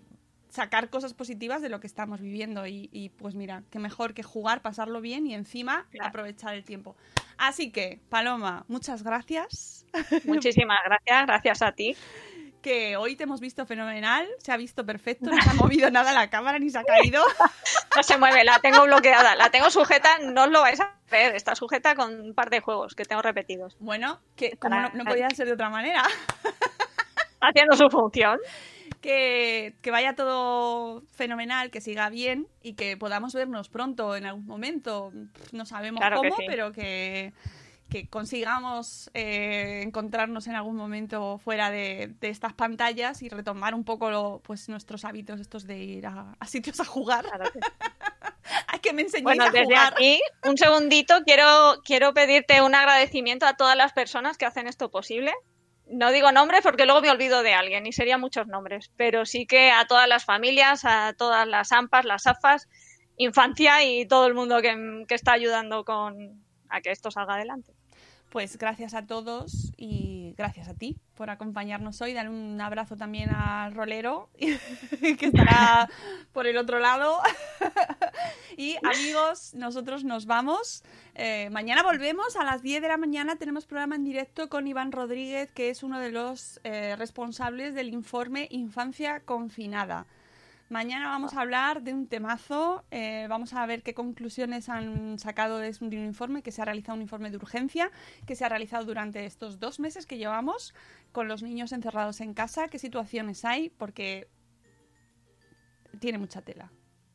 sacar 0.56 0.90
cosas 0.90 1.14
positivas 1.14 1.62
de 1.62 1.68
lo 1.68 1.78
que 1.80 1.86
estamos 1.86 2.20
viviendo 2.20 2.66
y, 2.66 2.88
y, 2.92 3.10
pues 3.10 3.34
mira, 3.34 3.62
qué 3.70 3.78
mejor 3.78 4.12
que 4.14 4.22
jugar, 4.24 4.60
pasarlo 4.62 5.00
bien 5.00 5.26
y 5.26 5.34
encima 5.34 5.86
Claro. 5.90 6.08
aprovechar 6.08 6.54
el 6.54 6.64
tiempo. 6.64 6.96
Así 7.38 7.70
que, 7.70 8.00
Paloma, 8.08 8.64
muchas 8.68 9.02
gracias. 9.02 9.86
Muchísimas 10.24 10.78
gracias, 10.84 11.26
gracias 11.26 11.62
a 11.62 11.72
ti. 11.72 11.94
que 12.62 12.96
hoy 12.96 13.14
te 13.14 13.22
hemos 13.24 13.40
visto 13.40 13.64
fenomenal, 13.64 14.26
se 14.38 14.50
ha 14.50 14.56
visto 14.56 14.84
perfecto, 14.84 15.30
no 15.30 15.40
se 15.40 15.50
ha 15.50 15.54
movido 15.54 15.88
nada 15.88 16.12
la 16.12 16.28
cámara 16.30 16.58
ni 16.58 16.68
se 16.70 16.78
ha 16.78 16.82
caído. 16.84 17.22
No 17.96 18.02
se 18.02 18.18
mueve, 18.18 18.44
la 18.44 18.58
tengo 18.58 18.82
bloqueada, 18.84 19.34
la 19.36 19.48
tengo 19.50 19.70
sujeta, 19.70 20.18
no 20.18 20.42
os 20.44 20.50
lo 20.50 20.60
vais 20.60 20.78
a 20.80 20.94
ver, 21.10 21.34
está 21.34 21.54
sujeta 21.54 21.94
con 21.94 22.20
un 22.20 22.34
par 22.34 22.50
de 22.50 22.60
juegos 22.60 22.94
que 22.94 23.04
tengo 23.06 23.22
repetidos, 23.22 23.74
Bueno, 23.80 24.20
que 24.36 24.50
como 24.58 24.74
no, 24.78 24.90
no 24.92 25.04
podía 25.04 25.30
ser 25.30 25.46
de 25.46 25.54
otra 25.54 25.70
manera, 25.70 26.02
haciendo 27.40 27.76
su 27.76 27.88
función. 27.88 28.38
Que, 29.06 29.76
que 29.82 29.90
vaya 29.92 30.16
todo 30.16 31.02
fenomenal, 31.12 31.70
que 31.70 31.80
siga 31.80 32.08
bien 32.10 32.48
y 32.60 32.72
que 32.74 32.96
podamos 32.96 33.32
vernos 33.34 33.68
pronto 33.68 34.16
en 34.16 34.26
algún 34.26 34.46
momento. 34.46 35.12
No 35.52 35.64
sabemos 35.64 36.00
Claro 36.00 36.20
que 36.22 36.28
cómo, 36.30 36.40
sí. 36.40 36.44
pero 36.48 36.72
que, 36.72 37.32
que 37.88 38.08
consigamos 38.08 39.08
eh, 39.14 39.82
encontrarnos 39.84 40.48
en 40.48 40.56
algún 40.56 40.74
momento 40.74 41.38
fuera 41.38 41.70
de, 41.70 42.14
de 42.20 42.28
estas 42.30 42.52
pantallas 42.52 43.22
y 43.22 43.28
retomar 43.28 43.76
un 43.76 43.84
poco 43.84 44.10
lo- 44.10 44.40
pues 44.44 44.68
nuestros 44.68 45.04
hábitos 45.04 45.38
estos 45.40 45.68
de 45.68 45.78
ir 45.78 46.06
a, 46.08 46.34
a 46.40 46.46
sitios 46.48 46.80
a 46.80 46.84
jugar. 46.84 47.24
Claro 47.26 47.44
que 47.52 47.60
sí. 47.60 47.68
Que 48.82 48.92
me 48.92 49.02
enseñéis 49.02 49.24
Bueno, 49.24 49.44
a 49.44 49.50
desde 49.50 49.64
jugar. 49.64 49.92
aquí, 49.94 50.20
un 50.44 50.56
segundito, 50.56 51.14
quiero, 51.24 51.80
quiero 51.84 52.12
pedirte 52.14 52.60
un 52.62 52.72
agradecimiento 52.74 53.44
a 53.46 53.54
todas 53.56 53.76
las 53.76 53.92
personas 53.92 54.36
que 54.38 54.46
hacen 54.46 54.68
esto 54.68 54.90
posible. 54.92 55.32
No 55.88 56.10
digo 56.10 56.32
nombres 56.32 56.62
porque 56.62 56.84
luego 56.84 57.00
me 57.00 57.10
olvido 57.10 57.42
de 57.42 57.54
alguien 57.54 57.86
y 57.86 57.92
serían 57.92 58.20
muchos 58.20 58.48
nombres, 58.48 58.90
pero 58.96 59.24
sí 59.24 59.46
que 59.46 59.70
a 59.70 59.86
todas 59.86 60.08
las 60.08 60.24
familias, 60.24 60.84
a 60.84 61.14
todas 61.16 61.46
las 61.46 61.70
AMPAs, 61.70 62.04
las 62.04 62.26
AFAS, 62.26 62.68
infancia 63.16 63.84
y 63.84 64.06
todo 64.06 64.26
el 64.26 64.34
mundo 64.34 64.60
que, 64.60 65.04
que 65.06 65.14
está 65.14 65.32
ayudando 65.32 65.84
con 65.84 66.44
a 66.68 66.80
que 66.80 66.90
esto 66.90 67.10
salga 67.10 67.34
adelante. 67.34 67.75
Pues 68.36 68.58
gracias 68.58 68.92
a 68.92 69.06
todos 69.06 69.72
y 69.78 70.34
gracias 70.36 70.68
a 70.68 70.74
ti 70.74 70.98
por 71.14 71.30
acompañarnos 71.30 72.02
hoy. 72.02 72.12
Dale 72.12 72.28
un 72.28 72.60
abrazo 72.60 72.94
también 72.94 73.30
al 73.30 73.74
rolero 73.74 74.28
que 74.38 75.26
estará 75.26 75.88
por 76.34 76.46
el 76.46 76.58
otro 76.58 76.78
lado. 76.78 77.18
y 78.58 78.76
amigos, 78.82 79.54
nosotros 79.54 80.04
nos 80.04 80.26
vamos. 80.26 80.84
Eh, 81.14 81.48
mañana 81.48 81.82
volvemos 81.82 82.36
a 82.36 82.44
las 82.44 82.60
10 82.60 82.82
de 82.82 82.88
la 82.88 82.98
mañana. 82.98 83.36
Tenemos 83.36 83.64
programa 83.64 83.96
en 83.96 84.04
directo 84.04 84.50
con 84.50 84.66
Iván 84.66 84.92
Rodríguez, 84.92 85.50
que 85.50 85.70
es 85.70 85.82
uno 85.82 85.98
de 85.98 86.12
los 86.12 86.60
eh, 86.62 86.94
responsables 86.96 87.74
del 87.74 87.88
informe 87.88 88.48
Infancia 88.50 89.20
Confinada. 89.20 90.04
Mañana 90.68 91.06
vamos 91.06 91.34
a 91.34 91.42
hablar 91.42 91.82
de 91.82 91.94
un 91.94 92.08
temazo, 92.08 92.84
eh, 92.90 93.26
vamos 93.28 93.52
a 93.52 93.64
ver 93.66 93.84
qué 93.84 93.94
conclusiones 93.94 94.68
han 94.68 95.16
sacado 95.16 95.58
de 95.58 95.72
un, 95.80 95.92
informe, 95.92 96.42
que 96.42 96.50
se 96.50 96.60
ha 96.60 96.64
realizado 96.64 96.96
un 96.96 97.02
informe 97.02 97.30
de 97.30 97.36
urgencia, 97.36 97.92
que 98.26 98.34
se 98.34 98.44
ha 98.44 98.48
realizado 98.48 98.84
durante 98.84 99.24
estos 99.26 99.60
dos 99.60 99.78
meses 99.78 100.06
que 100.06 100.18
llevamos 100.18 100.74
con 101.12 101.28
los 101.28 101.44
niños 101.44 101.70
encerrados 101.70 102.20
en 102.20 102.34
casa, 102.34 102.66
qué 102.66 102.80
situaciones 102.80 103.44
hay, 103.44 103.70
porque 103.70 104.28
tiene 106.00 106.18
mucha 106.18 106.42
tela, 106.42 106.72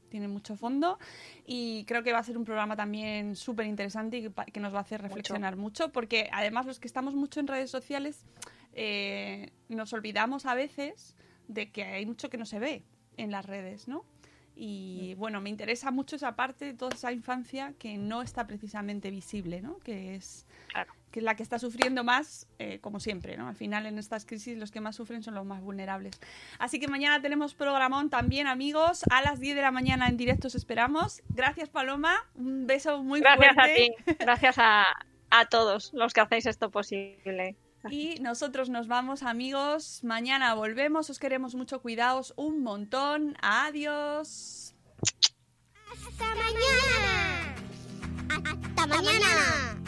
tiene 0.07 0.29
mucho 0.29 0.55
fondo 0.55 0.97
y 1.45 1.83
creo 1.85 2.03
que 2.03 2.13
va 2.13 2.19
a 2.19 2.23
ser 2.23 2.37
un 2.37 2.45
programa 2.45 2.77
también 2.77 3.35
súper 3.35 3.65
interesante 3.65 4.17
y 4.17 4.29
que 4.29 4.59
nos 4.61 4.73
va 4.73 4.77
a 4.77 4.83
hacer 4.83 5.01
reflexionar 5.01 5.57
mucho, 5.57 5.91
porque 5.91 6.29
además 6.31 6.67
los 6.67 6.79
que 6.79 6.87
estamos 6.87 7.15
mucho 7.15 7.41
en 7.41 7.47
redes 7.47 7.69
sociales 7.69 8.23
eh, 8.71 9.51
nos 9.67 9.91
olvidamos 9.91 10.45
a 10.45 10.55
veces 10.55 11.17
de 11.49 11.69
que 11.69 11.83
hay 11.83 12.05
mucho 12.05 12.29
que 12.29 12.37
no 12.37 12.45
se 12.45 12.57
ve 12.57 12.85
en 13.21 13.31
las 13.31 13.45
redes, 13.45 13.87
¿no? 13.87 14.03
Y 14.55 15.15
bueno, 15.15 15.39
me 15.41 15.49
interesa 15.49 15.91
mucho 15.91 16.17
esa 16.17 16.35
parte 16.35 16.65
de 16.65 16.73
toda 16.73 16.93
esa 16.93 17.11
infancia 17.13 17.73
que 17.79 17.97
no 17.97 18.21
está 18.21 18.45
precisamente 18.47 19.09
visible, 19.09 19.61
¿no? 19.61 19.79
Que 19.79 20.13
es, 20.15 20.45
Claro. 20.67 20.93
que 21.09 21.19
es 21.19 21.23
la 21.23 21.35
que 21.35 21.41
está 21.43 21.57
sufriendo 21.57 22.03
más, 22.03 22.47
eh, 22.59 22.79
como 22.79 22.99
siempre, 22.99 23.37
¿no? 23.37 23.47
Al 23.47 23.55
final 23.55 23.85
en 23.85 23.97
estas 23.97 24.25
crisis 24.25 24.57
los 24.57 24.69
que 24.69 24.81
más 24.81 24.95
sufren 24.97 25.23
son 25.23 25.35
los 25.35 25.45
más 25.45 25.61
vulnerables. 25.61 26.19
Así 26.59 26.79
que 26.79 26.87
mañana 26.89 27.21
tenemos 27.21 27.53
programón 27.55 28.09
también, 28.09 28.45
amigos. 28.47 29.03
A 29.09 29.21
las 29.21 29.39
10 29.39 29.55
de 29.55 29.61
la 29.61 29.71
mañana 29.71 30.07
en 30.09 30.17
directo 30.17 30.47
os 30.47 30.55
esperamos. 30.55 31.21
Gracias, 31.29 31.69
Paloma. 31.69 32.13
Un 32.35 32.67
beso 32.67 33.01
muy 33.03 33.21
Gracias 33.21 33.51
a 33.51 33.53
fuerte. 33.53 33.75
ti, 34.05 34.13
gracias 34.19 34.55
a, 34.59 34.83
a 35.31 35.45
todos 35.45 35.91
los 35.93 36.13
que 36.13 36.21
hacéis 36.21 36.45
esto 36.45 36.69
posible. 36.69 37.55
Y 37.89 38.19
nosotros 38.21 38.69
nos 38.69 38.87
vamos, 38.87 39.23
amigos. 39.23 40.03
Mañana 40.03 40.53
volvemos. 40.53 41.09
Os 41.09 41.19
queremos 41.19 41.55
mucho. 41.55 41.81
Cuidaos 41.81 42.33
un 42.37 42.61
montón. 42.61 43.35
Adiós. 43.41 44.75
¡Hasta 45.91 46.35
mañana! 46.35 47.55
¡Hasta 48.29 48.87
mañana! 48.87 49.81